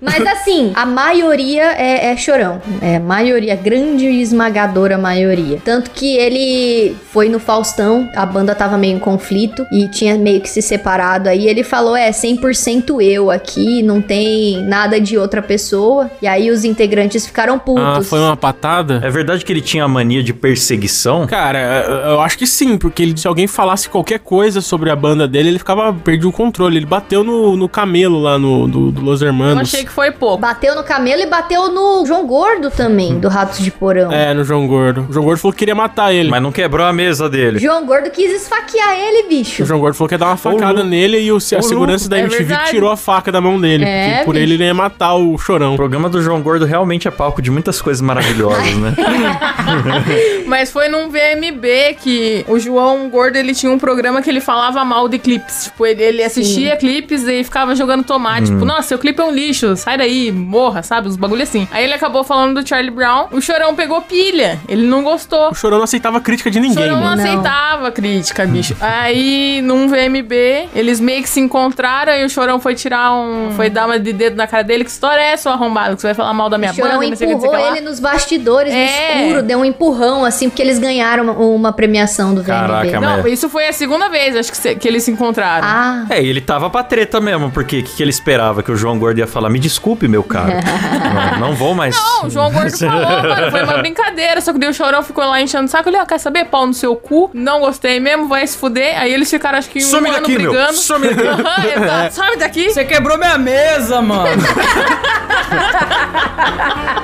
Mas 0.00 0.24
assim, 0.26 0.72
a 0.74 0.86
maioria 0.86 1.62
é, 1.72 2.06
é 2.12 2.16
chorão. 2.16 2.60
É 2.80 2.96
a 2.96 3.00
maioria, 3.00 3.54
grande 3.56 4.06
e 4.06 4.22
esmagadora 4.22 4.96
maioria. 4.98 5.60
Tanto 5.64 5.90
que 5.90 6.16
ele 6.16 6.96
foi 7.12 7.28
no 7.28 7.38
Faustão, 7.38 8.08
a 8.14 8.24
banda 8.24 8.54
tava 8.54 8.76
meio 8.78 8.96
em 8.96 8.98
conflito 8.98 9.66
e 9.72 9.88
tinha 9.88 10.16
meio 10.16 10.40
que 10.40 10.48
se 10.48 10.62
separado. 10.62 11.28
Aí 11.28 11.46
ele 11.48 11.62
falou: 11.64 11.96
é 11.96 12.10
100% 12.10 13.00
eu 13.02 13.30
aqui, 13.30 13.82
não 13.82 14.00
tem 14.00 14.62
nada 14.64 15.00
de 15.00 15.18
outra 15.18 15.42
pessoa. 15.42 16.10
E 16.22 16.26
aí 16.26 16.50
os 16.50 16.64
integrantes 16.64 17.26
ficaram 17.26 17.58
putos. 17.58 17.82
Ah, 17.84 18.00
foi 18.02 18.18
uma 18.20 18.36
patada? 18.36 19.00
É 19.04 19.10
verdade 19.10 19.44
que 19.44 19.52
ele 19.52 19.60
tinha 19.60 19.84
a 19.84 19.88
mania 19.88 20.22
de 20.22 20.32
perseguição? 20.32 21.26
Cara, 21.26 21.58
eu 22.06 22.20
acho 22.20 22.38
que 22.38 22.46
sim, 22.46 22.76
porque 22.78 23.02
ele- 23.02 23.16
se 23.18 23.26
alguém 23.26 23.46
falasse 23.46 23.88
qualquer 23.88 24.18
coisa 24.20 24.60
sobre 24.60 24.90
a 24.90 24.96
banda 24.96 25.26
dele, 25.26 25.48
ele 25.48 25.58
ficava, 25.58 25.92
perdia 25.92 26.28
o 26.28 26.32
controle. 26.32 26.76
Ele 26.76 26.86
bateu 26.86 27.24
no, 27.24 27.56
no 27.56 27.68
camelo 27.68 28.18
lá 28.20 28.38
no, 28.38 28.68
do, 28.68 28.90
do 28.90 29.00
Los 29.00 29.22
Eu 29.22 29.28
Hermanos. 29.28 29.62
achei 29.62 29.84
que 29.84 29.87
foi 29.92 30.10
pouco. 30.10 30.38
Bateu 30.38 30.74
no 30.74 30.82
camelo 30.84 31.22
e 31.22 31.26
bateu 31.26 31.68
no 31.72 32.04
João 32.06 32.26
Gordo 32.26 32.70
também, 32.70 33.18
do 33.18 33.28
Ratos 33.28 33.58
de 33.58 33.70
Porão. 33.70 34.10
É, 34.12 34.32
no 34.34 34.44
João 34.44 34.66
Gordo. 34.66 35.06
O 35.08 35.12
João 35.12 35.24
Gordo 35.24 35.40
falou 35.40 35.52
que 35.52 35.58
queria 35.58 35.74
matar 35.74 36.12
ele. 36.12 36.30
Mas 36.30 36.42
não 36.42 36.52
quebrou 36.52 36.86
a 36.86 36.92
mesa 36.92 37.28
dele. 37.28 37.58
João 37.58 37.84
Gordo 37.86 38.10
quis 38.10 38.30
esfaquear 38.32 38.94
ele, 38.98 39.28
bicho. 39.28 39.62
O 39.62 39.66
João 39.66 39.80
Gordo 39.80 39.94
falou 39.94 40.08
que 40.08 40.14
ia 40.14 40.18
dar 40.18 40.26
uma 40.26 40.36
facada 40.36 40.82
nele 40.84 41.18
e 41.20 41.32
o, 41.32 41.36
a 41.36 41.40
segurança 41.40 42.08
da 42.08 42.18
É 42.18 42.20
MTV 42.20 42.44
verdade. 42.44 42.70
tirou 42.70 42.90
a 42.90 42.96
faca 42.96 43.30
da 43.32 43.40
mão 43.40 43.60
dele. 43.60 43.84
É, 43.84 44.08
porque 44.10 44.24
por 44.24 44.34
bicho. 44.34 44.44
ele 44.44 44.54
ele 44.54 44.64
ia 44.64 44.74
matar 44.74 45.14
o 45.14 45.34
O 45.34 45.38
chorão. 45.38 45.76
programa 45.76 46.08
do 46.08 46.20
João 46.22 46.40
Gordo 46.42 46.64
realmente 46.64 47.06
é 47.06 47.10
palco 47.10 47.40
de 47.42 47.50
muitas 47.50 47.80
coisas 47.80 48.00
maravilhosas, 48.00 48.74
né? 48.76 48.94
Mas 50.46 50.70
foi 50.70 50.88
num 50.88 51.08
VMB 51.08 51.96
que 52.00 52.44
o 52.48 52.58
João 52.58 53.08
Gordo 53.08 53.36
ele 53.36 53.54
tinha 53.54 53.70
um 53.70 53.78
programa 53.78 54.22
que 54.22 54.30
ele 54.30 54.40
falava 54.40 54.84
mal 54.84 55.08
de 55.08 55.18
clipes. 55.18 55.64
Tipo, 55.64 55.86
ele, 55.86 56.02
ele 56.02 56.22
assistia 56.22 56.76
clipes 56.76 57.24
e 57.26 57.44
ficava 57.44 57.74
jogando 57.74 58.04
tomate. 58.04 58.46
Tipo, 58.50 58.64
nossa, 58.64 58.88
seu 58.88 58.98
clipe 58.98 59.20
é 59.20 59.24
um 59.24 59.30
lixo. 59.30 59.74
Sai 59.78 59.96
daí, 59.98 60.30
morra, 60.32 60.82
sabe? 60.82 61.08
Uns 61.08 61.16
bagulho 61.16 61.42
assim. 61.42 61.66
Aí 61.70 61.84
ele 61.84 61.94
acabou 61.94 62.22
falando 62.24 62.60
do 62.60 62.68
Charlie 62.68 62.90
Brown, 62.90 63.26
o 63.32 63.40
Chorão 63.40 63.74
pegou 63.74 64.00
pilha, 64.02 64.58
ele 64.68 64.86
não 64.86 65.02
gostou. 65.02 65.50
O 65.50 65.54
Chorão 65.54 65.78
não 65.78 65.84
aceitava 65.84 66.20
crítica 66.20 66.50
de 66.50 66.58
O 66.58 66.62
ninguém, 66.62 66.76
Chorão 66.84 66.96
não 66.96 67.02
mano. 67.04 67.22
aceitava 67.22 67.90
crítica, 67.90 68.46
bicho. 68.46 68.76
Aí, 68.80 69.60
num 69.62 69.88
VMB, 69.88 70.68
eles 70.74 71.00
meio 71.00 71.22
que 71.22 71.28
se 71.28 71.40
encontraram 71.40 72.12
e 72.14 72.24
o 72.24 72.28
Chorão 72.30 72.58
foi 72.60 72.74
tirar 72.74 73.12
um. 73.14 73.52
Foi 73.52 73.70
dar 73.70 73.86
uma 73.86 73.98
de 73.98 74.12
dedo 74.12 74.36
na 74.36 74.46
cara 74.46 74.62
dele. 74.64 74.84
Que 74.84 74.90
história 74.90 75.20
é 75.22 75.32
essa, 75.32 75.44
seu 75.44 75.52
arrombado? 75.52 75.94
Que 75.94 76.00
você 76.02 76.08
vai 76.08 76.14
falar 76.14 76.32
mal 76.34 76.48
da 76.50 76.58
minha 76.58 76.72
O 76.72 76.74
Chorão 76.74 76.98
banda, 76.98 77.08
não 77.10 77.16
sei 77.16 77.26
o 77.26 77.30
que, 77.30 77.34
não 77.34 77.40
sei 77.40 77.48
o 77.48 77.52
empurrou 77.52 77.64
que 77.66 77.70
lá. 77.70 77.76
ele 77.78 77.88
nos 77.88 78.00
bastidores, 78.00 78.72
no 78.72 78.78
É. 78.78 79.22
escuro, 79.22 79.42
deu 79.42 79.58
um 79.58 79.64
empurrão, 79.64 80.24
assim, 80.24 80.48
porque 80.48 80.62
eles 80.62 80.78
ganharam 80.78 81.24
uma, 81.24 81.32
uma 81.34 81.72
premiação 81.72 82.34
do 82.34 82.42
VMB. 82.42 82.48
Caraca, 82.48 83.00
Não, 83.00 83.22
mas- 83.22 83.32
isso 83.32 83.48
foi 83.48 83.68
a 83.68 83.72
segunda 83.72 84.08
vez, 84.08 84.34
acho 84.36 84.52
que, 84.52 84.74
que 84.74 84.88
eles 84.88 85.02
se 85.04 85.10
encontraram. 85.10 85.66
Ah, 85.66 86.06
É, 86.10 86.22
e 86.22 86.28
ele 86.28 86.40
tava 86.40 86.68
pra 86.70 86.82
treta 86.82 87.20
mesmo, 87.20 87.50
porque 87.50 87.80
o 87.80 87.82
que, 87.84 87.96
que 87.96 88.02
ele 88.02 88.10
esperava? 88.10 88.62
Que 88.62 88.72
o 88.72 88.76
João 88.76 88.98
Gordo 88.98 89.18
ia 89.18 89.26
falar, 89.26 89.48
me 89.48 89.58
desculpe, 89.68 90.08
meu 90.08 90.22
caro. 90.22 90.52
não, 91.38 91.48
não 91.48 91.54
vou 91.54 91.74
mais. 91.74 91.94
Não, 91.94 92.26
o 92.26 92.30
João 92.30 92.50
Gordo 92.50 92.70
falou, 92.78 93.02
mano, 93.02 93.50
foi 93.50 93.62
uma 93.62 93.78
brincadeira. 93.78 94.40
Só 94.40 94.52
que 94.52 94.58
daí 94.58 94.68
o 94.68 94.74
Chorão 94.74 95.02
ficou 95.02 95.24
lá 95.24 95.40
enchendo 95.40 95.66
o 95.66 95.68
saco. 95.68 95.88
Ele, 95.88 95.98
ó, 95.98 96.06
quer 96.06 96.18
saber? 96.18 96.46
Pau 96.46 96.66
no 96.66 96.74
seu 96.74 96.96
cu. 96.96 97.30
Não 97.34 97.60
gostei 97.60 98.00
mesmo, 98.00 98.26
vai 98.28 98.46
se 98.46 98.56
fuder. 98.56 98.98
Aí 98.98 99.12
eles 99.12 99.30
ficaram, 99.30 99.58
acho 99.58 99.68
que 99.68 99.78
um 99.78 99.82
Some 99.82 100.08
ano 100.08 100.18
daqui, 100.18 100.38
meu. 100.38 100.50
brigando. 100.50 100.74
Some 100.74 101.08
daqui. 101.08 101.28
Aham, 101.28 101.66
exato. 101.66 102.14
Some 102.14 102.36
daqui. 102.36 102.70
Você 102.70 102.84
quebrou 102.84 103.18
minha 103.18 103.38
mesa, 103.38 104.00
mano. 104.00 104.42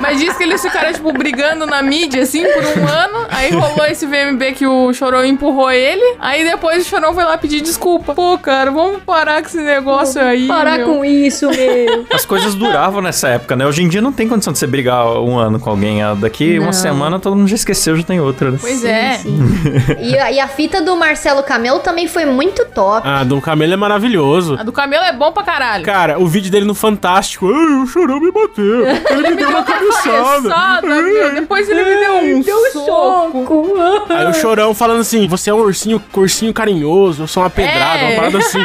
Mas 0.01 0.19
diz 0.19 0.37
que 0.37 0.43
eles 0.43 0.61
ficaram, 0.61 0.93
tipo, 0.93 1.13
brigando 1.13 1.67
na 1.67 1.83
mídia, 1.83 2.23
assim, 2.23 2.43
por 2.43 2.63
um 2.63 2.87
ano. 2.87 3.27
Aí 3.31 3.51
rolou 3.51 3.87
esse 3.87 4.07
VMB 4.07 4.53
que 4.55 4.67
o 4.67 4.93
Chorão 4.93 5.25
empurrou 5.25 5.71
ele. 5.71 6.17
Aí 6.19 6.45
depois 6.45 6.87
o 6.87 6.89
Chorão 6.89 7.15
foi 7.15 7.25
lá 7.25 7.39
pedir 7.39 7.61
desculpa. 7.61 8.15
Pô, 8.15 8.39
cara, 8.39 8.71
vamos 8.71 9.03
parar 9.03 9.41
com 9.41 9.49
esse 9.49 9.61
negócio 9.61 10.21
aí. 10.21 10.47
parar 10.47 10.79
meu. 10.79 10.87
com 10.89 11.05
isso, 11.05 11.49
meu. 11.49 12.07
As 12.13 12.25
coisas 12.25 12.54
duravam 12.55 13.01
nessa 13.01 13.29
época, 13.29 13.55
né? 13.57 13.67
Hoje 13.67 13.83
em 13.83 13.89
dia 13.89 14.01
não 14.01 14.13
tem 14.13 14.29
condição 14.29 14.53
de 14.53 14.59
você 14.59 14.67
brigar 14.67 15.07
um 15.21 15.37
ano 15.39 15.59
com 15.61 15.71
alguém. 15.71 16.01
Daqui 16.19 16.57
Não. 16.59 16.65
uma 16.67 16.73
semana 16.73 17.19
todo 17.19 17.37
mundo 17.37 17.49
já 17.49 17.55
esqueceu, 17.57 17.97
já 17.97 18.03
tem 18.03 18.21
outra, 18.21 18.51
né? 18.51 18.59
Pois 18.61 18.85
é. 18.85 19.21
E, 20.01 20.19
a- 20.19 20.33
e 20.33 20.41
a 20.41 20.49
fita 20.49 20.81
do 20.83 20.97
Marcelo 20.97 21.43
Camelo 21.43 21.79
também 21.81 22.07
foi 22.09 22.25
muito 22.25 22.65
top. 22.67 23.07
Ah, 23.09 23.25
Dom 23.25 23.41
Camelo 23.41 23.73
é 23.73 23.77
maravilhoso. 23.77 24.57
A 24.59 24.63
do 24.63 24.73
Camelo 24.73 25.05
é 25.05 25.13
bom 25.13 25.33
pra 25.33 25.43
caralho. 25.43 25.85
Cara, 25.85 26.19
o 26.19 26.27
vídeo 26.27 26.51
dele 26.51 26.65
no 26.65 26.75
Fantástico. 26.75 27.47
Ai, 27.53 27.83
o 27.83 27.87
chorão 27.87 28.21
me 28.21 28.31
bateu. 28.31 28.87
Ele 28.87 29.31
me 29.31 29.37
deu 29.37 29.49
uma 29.49 29.63
cabeçada. 29.65 30.49
cabeçada, 30.49 30.87
meu. 30.87 31.35
Depois 31.35 31.69
ele 31.69 31.85
me 31.85 32.01
deu 32.43 32.57
um 32.57 32.73
soco. 32.73 33.75
Aí 34.11 34.27
o 34.27 34.35
chorão 34.35 34.75
falando 34.75 35.01
assim: 35.01 35.27
você 35.27 35.51
é 35.51 35.55
um 35.55 35.59
ursinho, 35.61 36.03
ursinho 36.15 36.53
carinhoso, 36.53 37.23
eu 37.23 37.27
sou 37.27 37.43
uma 37.43 37.51
pedrada, 37.51 38.01
É. 38.01 38.07
uma 38.09 38.17
parada 38.17 38.39
assim. 38.39 38.59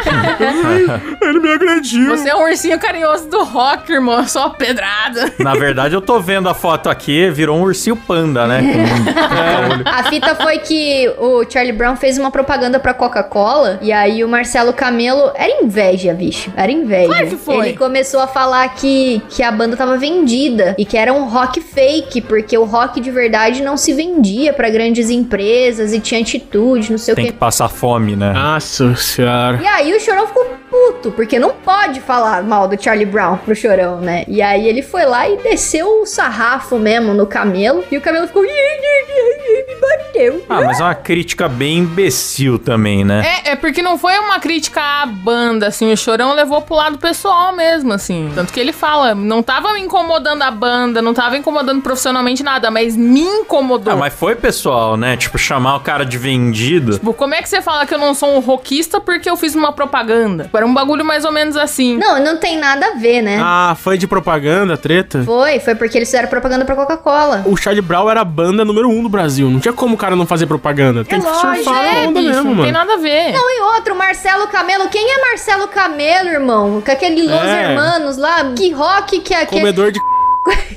Ele 1.21 1.39
me 1.39 1.51
agrediu. 1.53 2.09
Você 2.17 2.29
é 2.29 2.35
um 2.35 2.43
ursinho 2.43 2.79
carinhoso 2.79 3.27
do 3.29 3.43
rock, 3.43 3.78
irmão. 3.91 4.27
Só 4.27 4.49
pedrada. 4.49 5.33
Na 5.39 5.53
verdade, 5.53 5.93
eu 5.95 6.01
tô 6.01 6.19
vendo 6.19 6.47
a 6.49 6.53
foto 6.53 6.89
aqui, 6.89 7.29
virou 7.29 7.57
um 7.57 7.61
ursinho 7.63 7.95
panda, 7.95 8.45
né? 8.47 8.61
Com- 8.61 9.89
A 9.89 10.03
fita 10.03 10.35
foi 10.35 10.59
que 10.59 11.09
o 11.17 11.43
Charlie 11.49 11.73
Brown 11.73 11.95
fez 11.95 12.17
uma 12.17 12.31
propaganda 12.31 12.79
pra 12.79 12.93
Coca-Cola 12.93 13.79
e 13.81 13.91
aí 13.91 14.23
o 14.23 14.27
Marcelo 14.27 14.73
Camelo 14.73 15.31
era 15.35 15.63
inveja, 15.63 16.13
bicho. 16.13 16.51
Era 16.55 16.71
inveja. 16.71 17.07
Claro 17.07 17.27
que 17.27 17.35
foi. 17.37 17.67
Ele 17.69 17.77
começou 17.77 18.19
a 18.19 18.27
falar 18.27 18.67
que, 18.75 19.21
que 19.29 19.41
a 19.43 19.51
banda 19.51 19.75
tava 19.77 19.97
vendida 19.97 20.75
e 20.77 20.85
que 20.85 20.97
era 20.97 21.13
um 21.13 21.27
rock 21.27 21.61
fake, 21.61 22.21
porque 22.21 22.57
o 22.57 22.63
rock 22.65 22.99
de 22.99 23.11
verdade 23.11 23.61
não 23.63 23.77
se 23.77 23.93
vendia 23.93 24.53
pra 24.53 24.69
grandes 24.69 25.09
empresas 25.09 25.93
e 25.93 25.99
tinha 25.99 26.21
atitude, 26.21 26.91
não 26.91 26.97
sei 26.97 27.15
Tem 27.15 27.23
o 27.23 27.27
que 27.27 27.33
quê. 27.33 27.37
passar 27.39 27.69
fome, 27.69 28.15
né? 28.15 28.31
Nossa 28.33 28.95
senhora. 28.95 29.59
E 29.61 29.67
aí 29.67 29.93
o 29.93 29.99
Chorão 29.99 30.27
ficou 30.27 30.45
puto, 30.79 31.11
porque 31.11 31.37
não 31.37 31.51
pode 31.51 31.99
falar 31.99 32.41
mal 32.43 32.67
do 32.67 32.81
Charlie 32.81 33.05
Brown 33.05 33.37
pro 33.37 33.55
Chorão, 33.55 33.99
né? 33.99 34.23
E 34.27 34.41
aí 34.41 34.67
ele 34.67 34.81
foi 34.81 35.05
lá 35.05 35.27
e 35.27 35.37
desceu 35.37 36.01
o 36.01 36.05
sarrafo 36.05 36.77
mesmo 36.79 37.13
no 37.13 37.25
camelo. 37.27 37.83
E 37.91 37.97
o 37.97 38.01
camelo 38.01 38.27
ficou. 38.27 38.45
"Ih, 38.45 38.49
ih, 38.49 38.51
ih, 38.51 39.59
ih, 39.59 39.65
Me 39.69 39.75
bateu. 39.75 40.45
Ah, 40.49 40.61
mas 40.61 40.79
é 40.79 40.83
uma 40.83 40.95
crítica 40.95 41.47
bem 41.49 41.79
imbecil 41.79 42.57
também, 42.57 43.03
né? 43.03 43.23
É, 43.45 43.51
é 43.51 43.55
porque 43.55 43.81
não 43.81 43.97
foi 43.97 44.17
uma 44.19 44.39
crítica 44.39 44.81
à 44.81 45.05
banda, 45.05 45.67
assim. 45.67 45.91
O 45.91 45.97
Chorão 45.97 46.33
levou 46.33 46.61
pro 46.61 46.75
lado 46.75 46.97
pessoal 46.97 47.53
mesmo, 47.55 47.91
assim. 47.93 48.31
Tanto 48.33 48.53
que 48.53 48.59
ele 48.59 48.71
fala, 48.71 49.13
não 49.13 49.43
tava 49.43 49.73
me 49.73 49.81
incomodando 49.81 50.41
a 50.43 50.51
banda, 50.51 51.01
não 51.01 51.13
tava 51.13 51.37
incomodando 51.37 51.81
profissionalmente 51.81 52.41
nada, 52.43 52.71
mas 52.71 52.95
me 52.95 53.21
incomodou. 53.21 53.93
Ah, 53.93 53.97
mas 53.97 54.13
foi 54.13 54.35
pessoal, 54.35 54.95
né? 54.95 55.17
Tipo, 55.17 55.37
chamar 55.37 55.75
o 55.75 55.79
cara 55.81 56.05
de 56.05 56.17
vendido. 56.17 56.93
Tipo, 56.93 57.13
como 57.13 57.33
é 57.33 57.41
que 57.41 57.49
você 57.49 57.61
fala 57.61 57.85
que 57.85 57.93
eu 57.93 57.99
não 57.99 58.13
sou 58.13 58.35
um 58.35 58.39
rockista 58.39 58.99
porque 59.01 59.29
eu 59.29 59.35
fiz 59.35 59.55
uma 59.55 59.71
propaganda? 59.71 60.49
Era 60.53 60.65
um 60.69 60.73
bagulho 60.73 61.03
mais 61.03 61.25
ou 61.25 61.31
menos 61.31 61.57
assim. 61.57 61.97
Não, 61.97 62.23
não 62.23 62.37
tem 62.37 62.57
nada 62.57 62.87
a 62.87 62.91
ver, 62.95 63.21
né? 63.21 63.39
Ah, 63.41 63.75
foi 63.79 63.97
de 63.97 64.07
propaganda, 64.07 64.77
treta? 64.77 65.23
Foi, 65.23 65.59
foi 65.59 65.75
porque 65.75 65.97
eles 65.97 66.07
fizeram 66.09 66.27
propaganda 66.29 66.65
pra 66.65 66.75
Coca-Cola. 66.75 67.43
O 67.45 67.55
Charlie 67.57 67.81
Brown 67.81 68.09
era 68.09 68.21
a 68.21 68.25
banda 68.25 68.63
número 68.63 68.89
um 68.89 69.01
do 69.03 69.09
Brasil. 69.09 69.49
Não 69.49 69.59
tinha 69.59 69.73
como 69.73 69.95
o 69.95 69.97
cara 69.97 70.15
não 70.15 70.25
fazer 70.25 70.45
propaganda. 70.45 71.03
Tem 71.03 71.19
que 71.19 71.25
lógico, 71.25 71.55
surfar 71.55 71.83
É, 71.85 72.07
onda 72.07 72.19
bicho, 72.19 72.31
mesmo, 72.33 72.55
não 72.55 72.63
tem 72.63 72.71
mano. 72.71 72.85
nada 72.87 72.93
a 72.93 72.97
ver. 72.97 73.31
Não, 73.33 73.49
e 73.49 73.61
outro, 73.75 73.95
Marcelo 73.95 74.47
Camelo. 74.47 74.87
Quem 74.89 75.09
é 75.11 75.29
Marcelo 75.29 75.67
Camelo, 75.67 76.29
irmão? 76.29 76.81
Com 76.85 76.91
aquele 76.91 77.23
Los 77.23 77.41
É. 77.43 77.71
Hermanos 77.71 78.17
lá. 78.17 78.51
Que 78.55 78.71
rock 78.71 79.19
que 79.21 79.33
é 79.33 79.41
aquele. 79.41 79.61
Comedor 79.61 79.91
de 79.91 79.99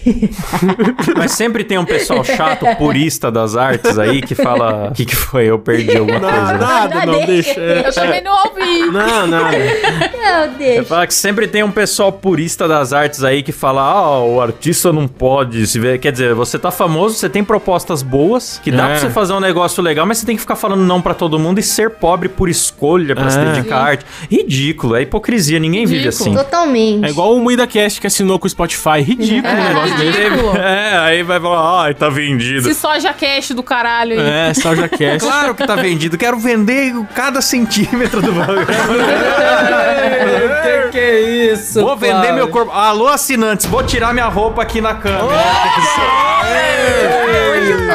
Mas 1.17 1.33
sempre 1.33 1.65
tem 1.65 1.79
um 1.79 1.85
pessoal 1.85 2.23
chato, 2.25 2.67
purista 2.77 3.31
das 3.31 3.57
artes 3.57 3.99
aí, 3.99 4.21
que 4.23 4.35
fala. 4.35 4.89
O 4.91 4.95
que, 4.95 5.05
que 5.05 5.17
foi? 5.17 5.47
Eu 5.47 5.59
perdi 5.59 5.97
alguma 5.97 6.19
Não, 6.19 6.29
coisa. 6.31 6.53
nada, 6.59 7.07
não, 7.07 7.25
deixa. 7.27 7.61
É, 7.61 7.87
Eu 7.87 7.93
também 7.93 8.23
não 8.23 8.33
ouvi. 8.33 8.79
Não, 8.91 9.27
nada. 9.27 9.57
Não, 9.59 10.59
deixa. 10.59 10.85
Fala 10.85 11.07
que 11.07 11.15
sempre 11.15 11.47
tem 11.47 11.63
um 11.63 11.71
pessoal 11.71 12.13
purista 12.13 12.67
das 12.69 12.93
artes 12.93 13.23
aí 13.25 13.43
que 13.43 13.53
fala: 13.53 13.83
ah, 13.83 14.19
o 14.25 14.41
artista 14.41 14.93
não 14.93 15.07
pode 15.09 15.67
se 15.67 15.79
ver. 15.79 15.99
Quer 15.99 16.13
dizer, 16.13 16.35
você 16.35 16.59
tá 16.59 16.71
famoso, 16.71 17.15
você 17.17 17.29
tem 17.29 17.45
propostas 17.45 18.03
boas, 18.03 18.61
que 18.63 18.71
dá 18.71 18.85
É. 18.85 18.87
pra 18.93 18.99
você 18.99 19.11
fazer 19.11 19.33
um 19.33 19.41
negócio 19.41 19.83
legal, 19.83 20.07
mas 20.07 20.19
você 20.19 20.27
tem 20.27 20.37
que 20.37 20.41
ficar 20.43 20.57
falando 20.57 20.83
não 20.83 21.01
pra 21.01 21.15
todo 21.15 21.39
mundo 21.39 21.59
e 21.59 21.63
ser 21.63 21.91
pobre 21.91 22.29
por 22.29 22.49
escolha 22.49 23.15
pra 23.15 23.31
se 23.31 23.39
É. 23.39 23.45
dedicar 23.53 23.77
à 23.79 23.85
arte. 23.85 24.05
Ridículo, 24.31 24.97
é 24.97 25.03
hipocrisia, 25.03 25.59
ninguém 25.59 25.87
vive 25.87 26.05
Ridículo. 26.05 26.31
assim. 26.31 26.35
Totalmente. 26.45 27.05
É 27.07 27.11
igual 27.11 27.35
o 27.35 27.41
Muida 27.41 27.67
Cast 27.67 28.01
que 28.01 28.07
assinou 28.07 28.39
com 28.39 28.47
o 28.47 28.51
Spotify. 28.51 29.01
Ridículo 29.01 29.53
um 29.53 29.57
negócio 29.65 29.83
dele. 29.91 29.92
Ridículo. 29.93 30.53
É, 30.63 30.97
aí 30.99 31.23
vai 31.23 31.41
falar, 31.41 31.85
ai, 31.85 31.95
tá 31.95 32.09
vendido. 32.09 32.69
Esse 32.69 32.79
soja 32.79 33.13
cash 33.13 33.51
do 33.51 33.63
caralho 33.63 34.19
aí. 34.19 34.51
É, 34.51 34.55
Soja 34.55 34.89
Cast. 34.89 35.21
Claro 35.21 35.55
que 35.55 35.67
tá 35.67 35.75
vendido, 35.75 36.17
quero 36.17 36.39
vender 36.39 36.95
cada 37.15 37.41
centímetro 37.41 38.23
do 38.23 38.33
bagulho. 38.33 38.67
que 40.63 40.89
que 40.93 40.99
é 40.99 41.21
isso? 41.53 41.81
Vou 41.81 41.97
vender 41.97 42.15
Flávio? 42.15 42.35
meu 42.35 42.49
corpo. 42.49 42.71
Alô, 42.71 43.09
assinantes, 43.09 43.67
vou 43.67 43.83
tirar 43.83 44.13
minha 44.13 44.29
roupa 44.29 44.63
aqui 44.63 44.81
na 44.81 44.95
câmera. 44.95 45.25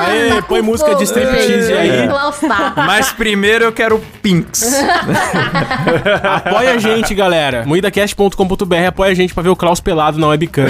Aê, 0.08 0.42
põe 0.42 0.62
música 0.62 0.96
de 0.96 1.04
striptease 1.04 1.74
aí. 1.74 2.10
Mas 2.76 3.12
primeiro 3.12 3.66
eu 3.66 3.72
quero 3.72 4.00
pinks. 4.22 4.64
Apoia 6.24 6.74
a 6.74 6.78
gente, 6.78 7.14
galera. 7.14 7.64
Moidacast.com.br 7.66 8.76
apoia 8.88 9.12
a 9.12 9.16
gente 9.16 9.34
pra 9.34 9.44
ver 9.44 9.50
o 9.50 9.56
Klaus 9.56 9.80
pelado 9.80 10.18
na 10.20 10.28
webcam. 10.28 10.68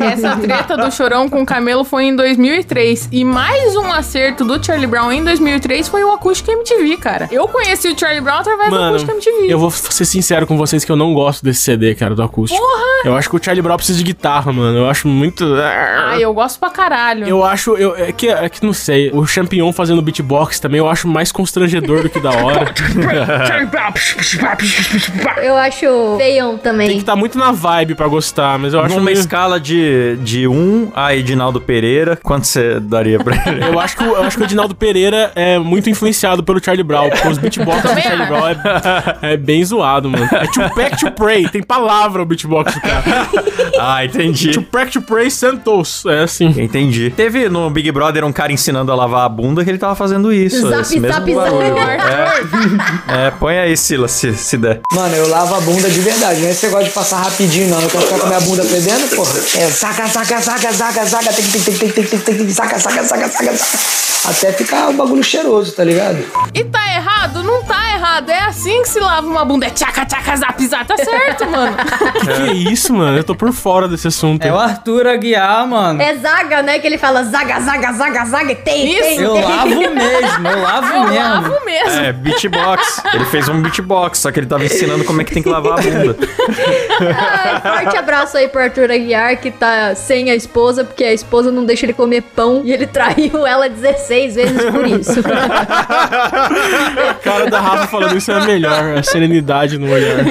Essa 0.00 0.36
treta 0.36 0.65
do 0.74 0.90
Chorão 0.90 1.28
com 1.28 1.42
o 1.42 1.46
Camelo 1.46 1.84
foi 1.84 2.04
em 2.04 2.16
2003. 2.16 3.10
E 3.12 3.24
mais 3.24 3.76
um 3.76 3.92
acerto 3.92 4.42
do 4.42 4.64
Charlie 4.64 4.86
Brown 4.86 5.12
em 5.12 5.22
2003 5.22 5.86
foi 5.88 6.02
o 6.02 6.12
Acústico 6.12 6.50
MTV, 6.50 6.96
cara. 6.96 7.28
Eu 7.30 7.46
conheci 7.46 7.88
o 7.88 7.98
Charlie 7.98 8.22
Brown 8.22 8.38
através 8.38 8.70
do 8.70 8.76
Mano, 8.76 8.88
Acústico 8.96 9.12
MTV. 9.12 9.52
eu 9.52 9.58
vou 9.58 9.70
ser 9.70 10.06
sincero 10.06 10.46
com 10.46 10.56
vocês 10.56 10.82
que 10.84 10.90
eu 10.90 10.96
não 10.96 11.12
gosto 11.12 11.44
desse 11.44 11.60
CD, 11.60 11.94
cara, 11.94 12.14
do 12.14 12.22
acústico. 12.22 12.62
Eu 13.04 13.14
acho 13.14 13.28
que 13.28 13.36
o 13.36 13.42
Charlie 13.42 13.62
Brown 13.62 13.76
precisa 13.76 13.98
de 13.98 14.04
guitarra, 14.04 14.50
mano. 14.50 14.78
Eu 14.78 14.88
acho 14.88 15.06
muito. 15.06 15.44
Ah, 15.44 16.16
eu 16.18 16.32
gosto 16.32 16.58
pra 16.58 16.70
caralho. 16.70 17.26
Eu 17.26 17.44
acho. 17.44 17.76
Eu, 17.76 17.94
é, 17.94 18.10
que, 18.12 18.28
é 18.28 18.48
que 18.48 18.64
não 18.64 18.72
sei. 18.72 19.10
O 19.12 19.26
Champignon 19.26 19.70
fazendo 19.72 20.00
beatbox 20.00 20.58
também 20.58 20.78
eu 20.78 20.88
acho 20.88 21.06
mais 21.06 21.30
constrangedor 21.30 22.02
do 22.02 22.08
que 22.08 22.20
da 22.20 22.30
hora. 22.30 22.72
Eu 25.42 25.56
acho 25.56 26.16
feião 26.16 26.56
também. 26.56 26.88
Tem 26.88 26.96
que 26.96 27.02
estar 27.02 27.16
muito 27.16 27.38
na 27.38 27.52
vibe 27.52 27.94
pra 27.94 28.08
gostar, 28.08 28.58
mas 28.58 28.72
eu 28.72 28.80
acho 28.80 28.94
Numa 28.94 29.06
meio... 29.06 29.18
escala 29.18 29.60
de, 29.60 30.16
de 30.22 30.48
1 30.48 30.55
a 30.94 31.14
Edinaldo 31.14 31.60
Pereira, 31.60 32.18
quanto 32.22 32.46
você 32.46 32.78
daria 32.80 33.18
pra 33.18 33.36
ele? 33.46 33.64
Eu 33.64 33.78
acho, 33.80 33.96
que, 33.96 34.02
o- 34.04 34.06
eu 34.16 34.22
acho 34.22 34.36
que 34.36 34.42
o 34.42 34.46
Edinaldo 34.46 34.74
Pereira 34.74 35.32
é 35.34 35.58
muito 35.58 35.88
influenciado 35.90 36.42
pelo 36.42 36.62
Charlie 36.62 36.82
Brown, 36.84 37.10
porque 37.10 37.28
os 37.28 37.38
beatbox 37.38 37.82
do 37.82 38.00
Charlie 38.00 38.26
Brown 38.26 38.48
é, 38.48 39.32
é 39.32 39.36
bem 39.36 39.64
zoado, 39.64 40.10
mano. 40.10 40.28
É 40.32 40.46
to 40.46 40.74
pack 40.74 40.98
to 40.98 41.10
pray, 41.12 41.48
tem 41.48 41.62
palavra 41.62 42.22
o 42.22 42.26
beatbox 42.26 42.74
do 42.74 42.80
cara. 42.80 43.02
ah, 43.78 44.04
entendi. 44.04 44.50
To 44.52 44.62
pack 44.62 44.90
to 44.92 45.02
pray 45.02 45.30
Santos, 45.30 46.04
é 46.06 46.22
assim. 46.22 46.46
Entendi. 46.60 47.10
Teve 47.16 47.48
no 47.48 47.68
Big 47.70 47.90
Brother 47.92 48.24
um 48.24 48.32
cara 48.32 48.52
ensinando 48.52 48.90
a 48.92 48.94
lavar 48.94 49.24
a 49.26 49.28
bunda 49.28 49.64
que 49.64 49.70
ele 49.70 49.78
tava 49.78 49.94
fazendo 49.94 50.32
isso. 50.32 50.68
Zap, 50.68 50.80
esse 50.82 51.00
mesmo 51.00 51.14
zap, 51.16 51.34
bagulho. 51.34 51.74
zap. 51.74 52.46
É, 53.08 53.30
põe 53.30 53.58
aí, 53.58 53.76
Sila, 53.76 54.08
se, 54.08 54.34
se 54.34 54.56
der. 54.56 54.80
Mano, 54.92 55.14
eu 55.14 55.28
lavo 55.28 55.54
a 55.54 55.60
bunda 55.60 55.88
de 55.88 56.00
verdade, 56.00 56.40
não 56.40 56.48
é 56.48 56.50
esse 56.50 56.66
negócio 56.66 56.86
de 56.86 56.92
passar 56.92 57.18
rapidinho, 57.22 57.68
não. 57.68 57.80
Eu 57.80 57.88
quero 57.88 58.04
ficar 58.04 58.18
com 58.18 58.26
a 58.26 58.28
minha 58.28 58.40
bunda 58.40 58.64
fedendo, 58.64 59.08
porra. 59.16 59.32
É, 59.56 59.66
saca, 59.70 60.06
saca, 60.08 60.40
zaga, 60.46 60.72
zaga, 60.72 61.04
zaga, 61.04 61.32
tem, 61.32 61.44
tem, 61.44 61.60
tem, 61.60 61.74
tem, 61.74 61.90
tem, 61.90 62.04
tem, 62.04 62.36
tem, 62.36 62.48
zaga, 62.50 62.78
zaga, 62.78 63.02
zaga, 63.02 63.26
zaga, 63.28 63.52
zaga. 63.52 64.06
Até 64.28 64.52
ficar 64.52 64.88
o 64.90 64.92
bagulho 64.92 65.22
cheiroso, 65.22 65.72
tá 65.72 65.84
ligado? 65.84 66.18
E 66.52 66.64
tá 66.64 66.84
errado? 66.94 67.44
Não 67.44 67.62
tá 67.62 67.94
errado. 67.94 68.28
É 68.28 68.40
assim 68.40 68.82
que 68.82 68.88
se 68.88 68.98
lava 68.98 69.26
uma 69.26 69.44
bunda. 69.44 69.66
É 69.66 69.70
tchaca, 69.70 70.04
tchaca, 70.04 70.36
zap, 70.36 70.66
zap. 70.66 70.84
Tá 70.84 70.96
certo, 70.96 71.46
mano. 71.50 71.76
que, 71.76 72.26
que 72.26 72.42
é 72.42 72.52
isso, 72.52 72.92
mano? 72.92 73.16
Eu 73.16 73.22
tô 73.22 73.36
por 73.36 73.52
fora 73.52 73.86
desse 73.86 74.08
assunto. 74.08 74.44
É 74.44 74.52
o 74.52 74.58
Arthur 74.58 75.06
Aguiar, 75.06 75.66
mano. 75.68 76.02
É 76.02 76.16
zaga, 76.16 76.60
né? 76.62 76.78
Que 76.80 76.88
ele 76.88 76.98
fala 76.98 77.22
zaga, 77.22 77.60
zaga, 77.60 77.92
zaga, 77.92 78.24
zaga. 78.24 78.54
Tem, 78.56 78.94
isso. 78.94 79.02
tem, 79.02 79.20
Eu 79.20 79.34
tem. 79.34 79.44
lavo 79.44 79.68
mesmo, 79.94 80.48
eu 80.48 80.62
lavo 80.62 80.92
eu 80.92 81.00
mesmo. 81.04 81.14
Eu 81.14 81.22
lavo 81.22 81.64
mesmo. 81.64 81.90
É, 81.90 82.12
beatbox. 82.12 83.02
Ele 83.14 83.24
fez 83.26 83.48
um 83.48 83.62
beatbox, 83.62 84.18
só 84.18 84.32
que 84.32 84.40
ele 84.40 84.46
tava 84.46 84.64
ensinando 84.64 85.04
como 85.04 85.20
é 85.20 85.24
que 85.24 85.32
tem 85.32 85.42
que 85.42 85.48
lavar 85.48 85.78
a 85.78 85.82
bunda. 85.82 86.16
Ai, 87.00 87.60
ah, 87.62 87.82
forte 87.82 87.96
abraço 87.96 88.36
aí 88.36 88.48
pro 88.48 88.60
Arthur 88.60 88.90
Aguiar, 88.90 89.36
que 89.36 89.52
tá 89.52 89.94
sem 89.94 90.30
a 90.32 90.35
esposa, 90.36 90.84
porque 90.84 91.04
a 91.04 91.12
esposa 91.12 91.50
não 91.50 91.64
deixa 91.64 91.86
ele 91.86 91.92
comer 91.92 92.22
pão 92.22 92.62
e 92.64 92.72
ele 92.72 92.86
traiu 92.88 93.46
ela 93.46 93.68
16 93.68 94.34
vezes 94.34 94.64
por 94.70 94.86
isso. 94.86 95.20
A 97.08 97.14
cara 97.24 97.50
da 97.50 97.60
Rafa 97.60 97.86
falando 97.88 98.16
isso 98.16 98.30
é 98.30 98.34
a 98.34 98.44
melhor. 98.44 98.98
A 98.98 99.02
serenidade 99.02 99.78
no 99.78 99.90
olhar. 99.90 100.24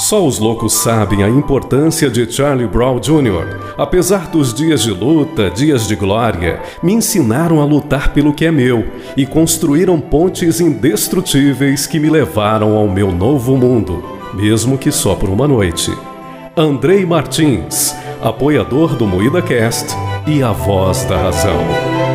Só 0.00 0.26
os 0.26 0.38
loucos 0.38 0.72
sabem 0.72 1.22
a 1.22 1.28
importância 1.28 2.10
de 2.10 2.28
Charlie 2.32 2.66
Brown 2.66 2.98
Jr. 2.98 3.74
Apesar 3.76 4.28
dos 4.28 4.52
dias 4.52 4.82
de 4.82 4.90
luta, 4.90 5.50
dias 5.50 5.86
de 5.86 5.94
glória, 5.94 6.60
me 6.82 6.92
ensinaram 6.92 7.60
a 7.60 7.64
lutar 7.64 8.12
pelo 8.12 8.32
que 8.32 8.46
é 8.46 8.50
meu 8.50 8.88
e 9.16 9.26
construíram 9.26 10.00
pontes 10.00 10.58
indestrutíveis 10.58 11.86
que 11.86 12.00
me 12.00 12.08
levaram 12.08 12.76
ao 12.76 12.88
meu 12.88 13.12
novo 13.12 13.56
mundo, 13.56 14.19
mesmo 14.34 14.78
que 14.78 14.90
só 14.90 15.14
por 15.14 15.28
uma 15.28 15.46
noite. 15.46 15.90
Andrei 16.56 17.06
Martins, 17.06 17.94
apoiador 18.22 18.96
do 18.96 19.06
Moída 19.06 19.40
Cast 19.40 19.94
e 20.26 20.42
a 20.42 20.52
voz 20.52 21.04
da 21.04 21.16
razão. 21.16 22.09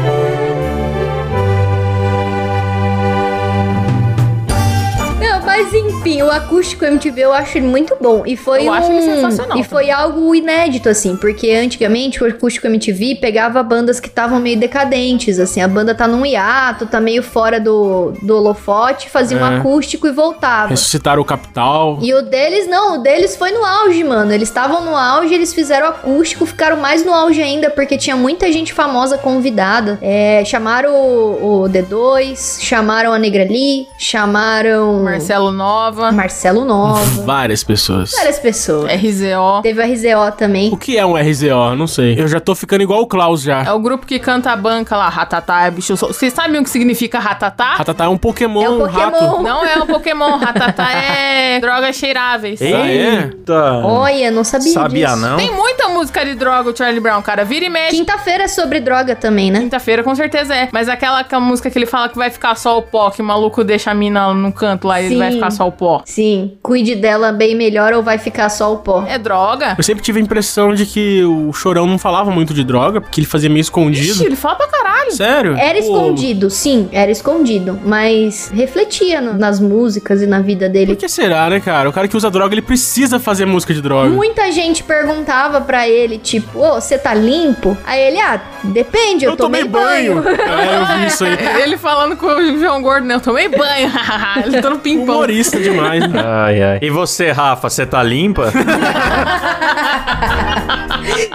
Enfim, 6.06 6.22
o 6.22 6.30
acústico 6.32 6.86
MTV 6.86 7.22
eu 7.22 7.34
acho 7.34 7.58
ele 7.58 7.68
muito 7.68 7.96
bom. 8.00 8.24
E 8.26 8.38
foi 8.38 8.62
Eu 8.68 8.72
um... 8.72 8.74
acho 8.74 8.92
ele 8.92 9.02
sensacional 9.02 9.58
E 9.58 9.64
foi 9.64 9.90
algo 9.90 10.34
inédito, 10.36 10.88
assim, 10.90 11.16
porque 11.16 11.52
antigamente 11.52 12.24
o 12.24 12.28
acústico 12.28 12.68
MTV 12.68 13.16
pegava 13.16 13.62
bandas 13.64 14.00
que 14.00 14.08
estavam 14.08 14.40
meio 14.40 14.58
decadentes, 14.60 15.40
assim. 15.40 15.62
A 15.62 15.68
banda 15.68 15.96
tá 15.96 16.08
num 16.08 16.26
hiato, 16.26 16.86
tá 16.86 17.00
meio 17.00 17.24
fora 17.24 17.60
do, 17.60 18.14
do 18.22 18.38
holofote, 18.38 19.10
fazia 19.10 19.38
um 19.38 19.46
É. 19.46 19.58
acústico 19.58 20.08
e 20.08 20.12
voltava. 20.12 20.70
Ressuscitaram 20.70 21.22
o 21.22 21.26
Capital. 21.26 21.98
E 22.02 22.14
o 22.14 22.22
deles, 22.22 22.68
não, 22.68 22.96
o 22.96 22.98
deles 23.00 23.36
foi 23.36 23.52
no 23.52 23.64
auge, 23.66 24.04
mano. 24.04 24.32
Eles 24.32 24.48
estavam 24.50 24.86
no 24.86 24.96
auge, 24.96 25.34
eles 25.34 25.54
fizeram 25.54 25.88
acústico, 25.88 26.46
ficaram 26.46 26.78
mais 26.78 27.04
no 27.04 27.14
auge 27.14 27.42
ainda, 27.42 27.70
porque 27.70 27.98
tinha 27.98 28.16
muita 28.16 28.52
gente 28.52 28.74
famosa 28.74 29.18
convidada. 29.18 29.98
É, 30.02 30.44
chamaram 30.46 30.94
o, 30.94 31.64
o 31.64 31.70
D2, 31.70 32.62
chamaram 32.62 33.12
a 33.12 33.18
Negra 33.20 33.44
Lee, 33.44 33.88
chamaram 33.98 35.04
Marcelo 35.04 35.52
Nova, 35.52 35.95
Marcelo 36.12 36.66
Nova. 36.66 37.04
Várias 37.24 37.64
pessoas. 37.64 38.12
Várias 38.12 38.40
pessoas. 38.40 38.92
RZO. 38.92 39.62
Teve 39.62 39.82
o 39.82 39.94
RZO 39.94 40.32
também. 40.38 40.72
O 40.74 40.78
que 40.78 40.98
é 40.98 41.06
um 41.06 41.16
RZO? 41.16 41.76
Não 41.76 41.88
sei. 41.88 42.20
Eu 42.20 42.28
já 42.28 42.40
tô 42.40 42.54
ficando 42.56 42.82
igual 42.82 43.02
o 43.02 43.08
Klaus 43.08 43.42
já. 43.42 43.64
É 43.64 43.72
o 43.72 43.80
grupo 43.80 44.06
que 44.06 44.20
canta 44.20 44.52
a 44.52 44.56
banca 44.56 44.96
lá, 44.98 45.10
Ratatá, 45.10 45.64
é 45.66 45.72
bicho. 45.72 45.96
Vocês 45.96 46.34
sabem 46.34 46.60
o 46.60 46.64
que 46.64 46.70
significa 46.70 47.20
Ratatá? 47.20 47.76
Ratatá 47.76 48.06
é 48.06 48.08
um 48.08 48.18
Pokémon, 48.18 48.62
É 48.64 48.70
um 48.70 48.82
um 48.82 48.86
rato. 48.86 49.12
Pokémon. 49.20 49.42
Não 49.42 49.66
é 49.66 49.78
um 49.78 49.86
Pokémon, 49.88 50.38
Ratatá 50.38 50.92
é 50.92 51.60
drogas 51.62 51.96
cheiráveis. 51.96 52.62
Ah, 52.62 52.66
é? 52.66 53.24
Eita! 53.26 53.82
Olha, 53.84 54.32
não 54.32 54.44
sabia 54.44 54.72
Sabia 54.74 55.08
disso. 55.08 55.18
não? 55.20 55.38
Tem 55.38 55.52
muita 55.54 55.88
música 55.90 56.26
de 56.26 56.36
droga, 56.36 56.70
o 56.70 56.76
Charlie 56.76 57.00
Brown, 57.00 57.22
cara. 57.22 57.44
Vira 57.46 57.66
e 57.66 57.70
mexe. 57.70 57.96
Quinta-feira 57.98 58.44
é 58.44 58.48
sobre 58.48 58.80
droga 58.80 59.16
também, 59.16 59.52
né? 59.52 59.60
Quinta-feira 59.60 60.04
com 60.04 60.14
certeza 60.16 60.56
é. 60.56 60.70
Mas 60.72 60.90
aquela, 60.90 61.20
aquela 61.20 61.42
música 61.42 61.70
que 61.70 61.78
ele 61.78 61.86
fala 61.86 62.10
que 62.10 62.18
vai 62.18 62.30
ficar 62.30 62.56
só 62.56 62.78
o 62.78 62.82
pó, 62.82 63.10
que 63.12 63.22
o 63.22 63.26
maluco 63.26 63.64
deixa 63.64 63.92
a 63.92 63.94
mina 63.94 64.34
no 64.34 64.52
canto 64.52 64.88
lá 64.88 65.02
e 65.02 65.06
ele 65.06 65.18
vai 65.18 65.32
ficar 65.32 65.52
só 65.52 65.68
o 65.68 65.72
pó. 65.72 65.85
Sim. 66.06 66.54
Cuide 66.62 66.96
dela 66.96 67.32
bem 67.32 67.56
melhor 67.56 67.94
ou 67.94 68.02
vai 68.04 68.18
ficar 68.18 68.50
só 68.50 68.74
o 68.74 68.78
pó. 68.78 69.04
É 69.08 69.18
droga. 69.18 69.76
Eu 69.78 69.84
sempre 69.84 70.04
tive 70.04 70.20
a 70.20 70.22
impressão 70.22 70.74
de 70.74 70.86
que 70.86 71.24
o 71.24 71.52
Chorão 71.54 71.86
não 71.88 71.98
falava 71.98 72.32
muito 72.32 72.54
de 72.54 72.64
droga, 72.64 73.00
porque 73.02 73.20
ele 73.20 73.28
fazia 73.28 73.50
meio 73.50 73.62
escondido. 73.62 74.14
Ixi, 74.14 74.26
ele 74.26 74.36
fala 74.36 74.56
pra 74.56 74.68
caralho. 74.68 75.12
Sério? 75.12 75.56
Era 75.56 75.74
Pô, 75.80 75.84
escondido, 75.84 76.50
sim, 76.50 76.90
era 76.92 77.12
escondido. 77.12 77.80
Mas 77.86 78.52
refletia 78.54 79.22
no- 79.22 79.34
nas 79.34 79.60
músicas 79.60 80.22
e 80.22 80.26
na 80.28 80.40
vida 80.40 80.66
Por 80.66 80.72
dele. 80.74 80.96
que 80.96 81.08
será, 81.08 81.50
né, 81.50 81.60
cara? 81.60 81.90
O 81.90 81.94
cara 81.94 82.08
que 82.08 82.18
usa 82.18 82.30
droga, 82.32 82.54
ele 82.56 82.62
precisa 82.62 83.20
fazer 83.20 83.46
música 83.46 83.74
de 83.74 83.82
droga. 83.82 84.10
Muita 84.10 84.52
gente 84.52 84.84
perguntava 84.84 85.62
pra 85.62 85.88
ele, 85.88 86.18
tipo, 86.18 86.60
ô, 86.60 86.76
você 86.82 86.98
tá 86.98 87.14
limpo? 87.14 87.78
Aí 87.86 88.02
ele, 88.02 88.20
ah, 88.20 88.42
depende, 88.64 89.26
eu, 89.26 89.32
Eu 89.32 89.38
tomei 89.38 89.64
banho. 89.64 90.24
é, 90.28 90.78
eu 90.82 90.86
vi 91.00 91.08
isso 91.08 91.24
aí. 91.24 91.36
Ele 91.66 91.78
falando 91.78 92.16
com 92.18 92.26
o 92.28 92.58
João 92.60 92.82
Gordo, 92.82 93.06
né? 93.08 93.16
Eu 93.16 93.20
tomei 93.22 93.48
banho. 93.48 93.92
ele 94.46 94.62
tá 94.62 94.70
no 94.70 94.80
pimpão. 94.80 95.16
Humorista 95.16 95.60
demais, 95.76 96.08
né? 96.10 96.22
Ai, 96.26 96.64
ai. 96.64 96.80
E 96.82 96.90
você, 96.90 97.32
Rafa, 97.32 97.70
você 97.70 97.86
tá 97.86 98.02
limpa? 98.02 98.52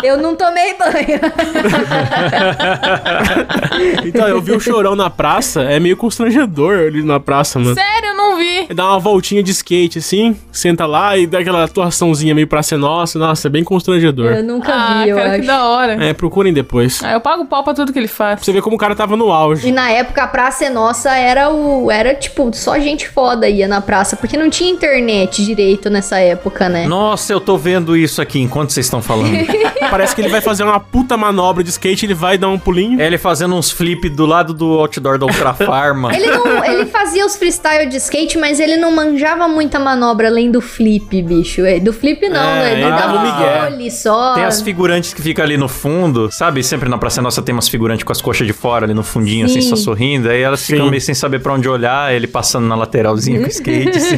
Eu 0.02 0.16
não 0.16 0.34
tomei 0.34 0.74
banho. 0.74 1.20
Então, 4.04 4.26
eu 4.28 4.40
vi 4.40 4.52
o 4.52 4.60
Chorão 4.60 4.96
na 4.96 5.10
praça, 5.10 5.62
é 5.62 5.78
meio 5.78 5.96
constrangedor 5.96 6.78
ele 6.78 7.02
na 7.02 7.20
praça, 7.20 7.58
mano. 7.58 7.74
Sério, 7.74 8.09
vi. 8.40 8.74
Dá 8.74 8.86
uma 8.90 8.98
voltinha 8.98 9.42
de 9.42 9.50
skate 9.52 9.98
assim, 9.98 10.36
senta 10.50 10.86
lá 10.86 11.16
e 11.16 11.26
dá 11.26 11.38
aquela 11.38 11.64
atuaçãozinha 11.64 12.34
meio 12.34 12.46
pra 12.46 12.62
ser 12.62 12.76
nossa. 12.76 13.18
Nossa, 13.18 13.46
é 13.48 13.50
bem 13.50 13.62
constrangedor. 13.62 14.32
Eu 14.32 14.42
nunca 14.42 14.72
Ah, 14.74 15.02
vi, 15.04 15.10
eu 15.10 15.16
cara, 15.16 15.30
que 15.30 15.36
acho. 15.36 15.46
da 15.46 15.64
hora. 15.66 16.04
É, 16.04 16.12
procurem 16.12 16.52
depois. 16.52 17.00
Ah, 17.04 17.12
eu 17.12 17.20
pago 17.20 17.44
pau 17.46 17.62
pra 17.62 17.74
tudo 17.74 17.92
que 17.92 17.98
ele 17.98 18.08
faz. 18.08 18.36
Pra 18.36 18.44
você 18.44 18.52
ver 18.52 18.62
como 18.62 18.76
o 18.76 18.78
cara 18.78 18.94
tava 18.94 19.16
no 19.16 19.28
E 19.28 19.32
auge. 19.32 19.72
na 19.72 19.90
época 19.90 20.22
a 20.22 20.26
Praça 20.26 20.64
é 20.64 20.70
Nossa 20.70 21.14
era 21.14 21.50
o. 21.50 21.90
Era 21.90 22.14
tipo, 22.14 22.50
só 22.54 22.78
gente 22.78 23.08
foda 23.08 23.48
ia 23.48 23.68
na 23.68 23.80
praça, 23.80 24.16
porque 24.16 24.36
não 24.36 24.48
tinha 24.50 24.70
internet 24.70 25.44
direito 25.44 25.90
nessa 25.90 26.18
época, 26.18 26.68
né? 26.68 26.86
Nossa, 26.86 27.32
eu 27.32 27.40
tô 27.40 27.56
vendo 27.58 27.96
isso 27.96 28.20
aqui 28.22 28.40
enquanto 28.40 28.70
vocês 28.70 28.86
estão 28.86 29.02
falando. 29.02 29.30
Parece 29.90 30.14
que 30.14 30.20
ele 30.20 30.28
vai 30.28 30.40
fazer 30.40 30.62
uma 30.62 30.78
puta 30.80 31.16
manobra 31.16 31.62
de 31.64 31.70
skate, 31.70 32.06
ele 32.06 32.14
vai 32.14 32.38
dar 32.38 32.48
um 32.48 32.58
pulinho. 32.58 33.00
É 33.00 33.06
ele 33.06 33.18
fazendo 33.18 33.54
uns 33.54 33.70
flip 33.70 34.08
do 34.08 34.24
lado 34.26 34.54
do 34.54 34.78
outdoor 34.78 35.18
da 35.18 35.26
Ultra 35.26 35.52
Farma. 35.54 36.14
Ele 36.14 36.26
não. 36.28 36.64
Ele 36.64 36.86
fazia 36.86 37.26
os 37.26 37.36
freestyle 37.36 37.88
de 37.88 37.96
skate, 37.96 38.29
mas 38.38 38.60
ele 38.60 38.76
não 38.76 38.90
manjava 38.90 39.46
muita 39.48 39.78
manobra 39.78 40.28
além 40.28 40.50
do 40.50 40.60
flip, 40.60 41.22
bicho. 41.22 41.64
É, 41.64 41.78
Do 41.80 41.92
flip 41.92 42.28
não, 42.28 42.40
É, 42.40 42.54
né? 42.54 42.72
Ele 42.72 42.82
ele 42.82 42.90
dava 42.90 43.18
um 43.18 43.76
olho 43.76 43.90
só. 43.90 44.34
Tem 44.34 44.44
as 44.44 44.60
figurantes 44.60 45.14
que 45.14 45.22
ficam 45.22 45.44
ali 45.44 45.56
no 45.56 45.68
fundo, 45.68 46.30
sabe? 46.30 46.62
Sempre 46.62 46.88
na 46.88 46.98
Praça 46.98 47.22
Nossa 47.22 47.42
tem 47.42 47.52
umas 47.54 47.68
figurantes 47.68 48.04
com 48.04 48.12
as 48.12 48.20
coxas 48.20 48.46
de 48.46 48.52
fora 48.52 48.84
ali 48.86 48.94
no 48.94 49.02
fundinho, 49.02 49.46
assim, 49.46 49.60
Sim. 49.60 49.68
só 49.68 49.76
sorrindo. 49.76 50.28
Aí 50.28 50.40
elas 50.42 50.64
ficam 50.66 50.84
Sim. 50.84 50.90
meio 50.90 51.00
sem 51.00 51.14
saber 51.14 51.40
pra 51.40 51.52
onde 51.52 51.68
olhar, 51.68 52.12
ele 52.14 52.26
passando 52.26 52.66
na 52.66 52.74
lateralzinha 52.74 53.40
com 53.40 53.46
o 53.46 53.48
skate, 53.48 53.96
assim. 53.96 54.16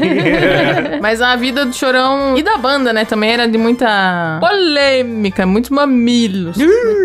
Mas 1.00 1.20
a 1.20 1.36
vida 1.36 1.64
do 1.64 1.74
Chorão 1.74 2.36
e 2.36 2.42
da 2.42 2.56
banda, 2.56 2.92
né, 2.92 3.04
também 3.04 3.30
era 3.30 3.46
de 3.46 3.58
muita 3.58 4.38
polêmica, 4.40 5.46
muitos 5.46 5.70
mamilos. 5.70 6.56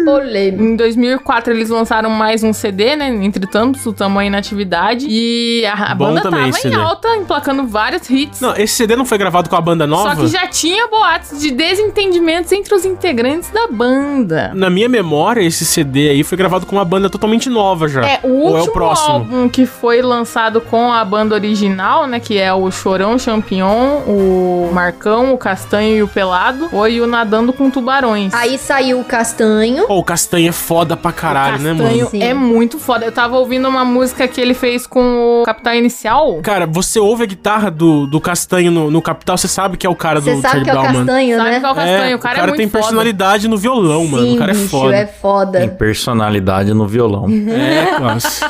Polêmico. 0.06 0.64
Em 0.64 0.76
2004 0.76 1.54
eles 1.54 1.70
lançaram 1.70 2.10
mais 2.10 2.44
um 2.44 2.54
CD, 2.54 2.96
né? 2.96 3.08
Entre 3.08 3.46
tantos, 3.48 3.86
o 3.86 3.94
tamanho 3.94 4.32
na 4.32 4.38
atividade. 4.38 5.06
E 5.10 5.66
a, 5.66 5.92
a 5.92 5.96
banda 5.96 6.22
também 6.22 6.40
tava 6.40 6.50
em 6.50 6.54
CD. 6.54 6.76
alta, 6.76 6.97
emplacando 7.16 7.66
vários 7.68 8.10
hits. 8.10 8.42
Não, 8.42 8.56
esse 8.56 8.76
CD 8.76 8.96
não 8.96 9.06
foi 9.06 9.18
gravado 9.18 9.50
com 9.50 9.56
a 9.56 9.62
banda 9.62 9.86
nova? 9.86 10.16
Só 10.16 10.22
que 10.22 10.28
já 10.28 10.48
tinha 10.48 10.88
boatos 10.88 11.40
de 11.40 11.52
desentendimentos 11.52 12.52
entre 12.52 12.74
os 12.74 12.86
integrantes 12.86 13.50
da 13.50 13.68
banda. 13.68 14.52
Na 14.54 14.70
minha 14.70 14.90
memória, 14.90 15.42
esse 15.42 15.66
CD 15.66 16.10
aí 16.10 16.24
foi 16.24 16.38
gravado 16.38 16.66
com 16.66 16.76
uma 16.76 16.86
banda 16.86 17.10
totalmente 17.10 17.50
nova 17.50 17.88
já. 17.88 18.06
É, 18.06 18.20
o 18.24 18.28
último 18.28 18.58
é 18.58 18.62
o 18.62 18.72
próximo? 18.72 19.14
álbum 19.14 19.50
que 19.50 19.66
foi 19.66 20.02
lançado 20.02 20.62
com 20.62 20.92
a 20.92 21.04
banda 21.04 21.36
original, 21.36 22.08
né? 22.08 22.20
Que 22.20 22.38
é 22.38 22.54
o 22.54 22.70
Chorão 22.72 23.18
Champignon, 23.18 24.02
o 24.08 24.70
Marcão, 24.74 25.34
o 25.34 25.38
Castanho 25.38 25.98
e 25.98 26.04
o 26.04 26.08
Pelado, 26.08 26.70
foi 26.70 27.02
o 27.02 27.08
Nadando 27.08 27.54
com 27.54 27.70
Tubarões. 27.70 28.34
Aí 28.34 28.58
saiu 28.58 29.00
o 29.00 29.04
castanho. 29.04 29.88
Pô, 29.88 29.98
o 29.98 30.04
Castanho 30.04 30.50
é 30.50 30.52
foda 30.52 30.96
pra 30.96 31.12
caralho, 31.12 31.60
né, 31.60 31.70
Castanho 31.72 31.98
mano? 31.98 32.10
Sim. 32.10 32.24
é 32.24 32.34
muito 32.34 32.80
foda. 32.80 33.06
Eu 33.06 33.12
tava 33.12 33.38
ouvindo 33.38 33.68
uma 33.68 33.84
música 33.84 34.28
que 34.28 34.40
ele 34.40 34.54
fez 34.54 34.86
com 34.86 35.42
o 35.42 35.44
Capital 35.46 35.76
Inicial. 35.76 36.40
Cara, 36.42 36.66
você 36.82 37.00
ouve 37.00 37.24
a 37.24 37.26
guitarra 37.26 37.70
do, 37.72 38.06
do 38.08 38.20
Castanho 38.22 38.72
no, 38.72 38.92
no 38.92 39.02
Capital, 39.02 39.38
você 39.38 39.48
sabe 39.48 39.78
que 39.78 39.86
é 39.86 39.90
o 39.90 39.96
cara 39.96 40.20
Você 40.22 40.36
do 40.36 40.42
sabe 40.42 40.64
Charlie 40.64 40.64
que 40.66 40.70
é 40.70 40.74
o 40.74 40.76
Brown, 40.76 40.94
mano. 40.94 41.06
castanho, 41.06 41.38
Sabe 41.38 41.50
né? 41.50 41.60
qual 41.60 41.70
é 41.70 41.74
o 41.74 41.76
Castanho? 41.76 42.18
o 42.18 42.20
cara, 42.20 42.38
é 42.38 42.42
muito 42.44 42.58
tem 42.58 42.68
foda. 42.70 42.84
personalidade 42.84 43.48
no 43.48 43.58
violão, 43.58 44.08
mano. 44.08 44.24
Sim, 44.26 44.36
o 44.36 44.38
cara 44.40 44.52
é 44.52 44.56
bicho, 44.56 44.68
foda. 44.70 44.96
é 44.96 45.08
foda. 45.08 45.60
Tem 45.60 45.70
personalidade 45.70 46.74
no 46.74 46.88
violão. 46.88 47.26
É, 47.30 47.98
nossa. 48.00 48.50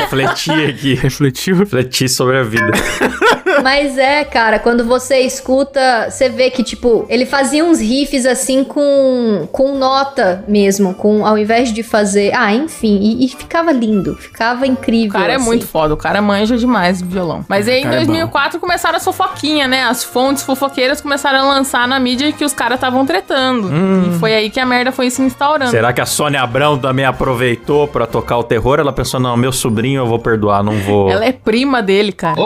Refletir 0.00 0.68
aqui. 0.70 0.94
Refletiu. 0.94 1.56
Refletir 1.56 2.08
sobre 2.08 2.38
a 2.38 2.42
vida. 2.42 2.70
Mas 3.62 3.98
é, 3.98 4.24
cara, 4.24 4.58
quando 4.58 4.84
você 4.84 5.20
escuta, 5.20 6.08
você 6.10 6.28
vê 6.28 6.50
que, 6.50 6.62
tipo, 6.62 7.06
ele 7.08 7.26
fazia 7.26 7.64
uns 7.64 7.80
riffs 7.80 8.26
assim 8.26 8.64
com, 8.64 9.48
com 9.52 9.76
nota 9.76 10.44
mesmo, 10.46 10.94
com 10.94 11.26
ao 11.26 11.36
invés 11.38 11.72
de 11.72 11.82
fazer. 11.82 12.32
Ah, 12.34 12.52
enfim, 12.54 12.98
e, 13.00 13.24
e 13.24 13.28
ficava 13.28 13.72
lindo, 13.72 14.14
ficava 14.16 14.66
incrível. 14.66 15.10
O 15.18 15.20
cara 15.20 15.32
é 15.32 15.36
assim. 15.36 15.44
muito 15.44 15.66
foda, 15.66 15.94
o 15.94 15.96
cara 15.96 16.20
manja 16.22 16.56
demais 16.56 17.00
do 17.00 17.08
violão. 17.08 17.44
Mas 17.48 17.68
aí 17.68 17.80
em 17.80 17.84
cara 17.84 17.96
é 17.96 18.04
2004 18.04 18.60
começaram 18.60 18.96
a 18.96 19.00
fofoquinha, 19.00 19.66
né? 19.68 19.84
As 19.84 20.04
fontes 20.04 20.42
fofoqueiras 20.42 21.00
começaram 21.00 21.38
a 21.40 21.54
lançar 21.54 21.86
na 21.86 21.98
mídia 21.98 22.32
que 22.32 22.44
os 22.44 22.52
caras 22.52 22.76
estavam 22.76 23.04
tretando. 23.06 23.70
E 24.06 24.18
foi 24.18 24.34
aí 24.34 24.50
que 24.50 24.60
a 24.60 24.66
merda 24.66 24.92
foi 24.92 25.10
se 25.10 25.22
instaurando. 25.22 25.70
Será 25.70 25.92
que 25.92 26.00
a 26.00 26.06
Sônia 26.06 26.42
Abrão 26.42 26.78
também 26.78 27.04
aproveitou 27.04 27.86
pra 27.88 28.06
tocar 28.06 28.38
o 28.38 28.44
terror? 28.44 28.78
Ela 28.78 28.92
pensou, 28.92 29.20
não, 29.20 29.36
meu 29.36 29.52
sobrinho 29.52 30.00
eu 30.00 30.06
vou 30.06 30.18
perdoar, 30.18 30.62
não 30.62 30.78
vou... 30.80 31.10
Ela 31.10 31.24
é 31.24 31.32
prima 31.32 31.82
dele, 31.82 32.12
cara. 32.12 32.40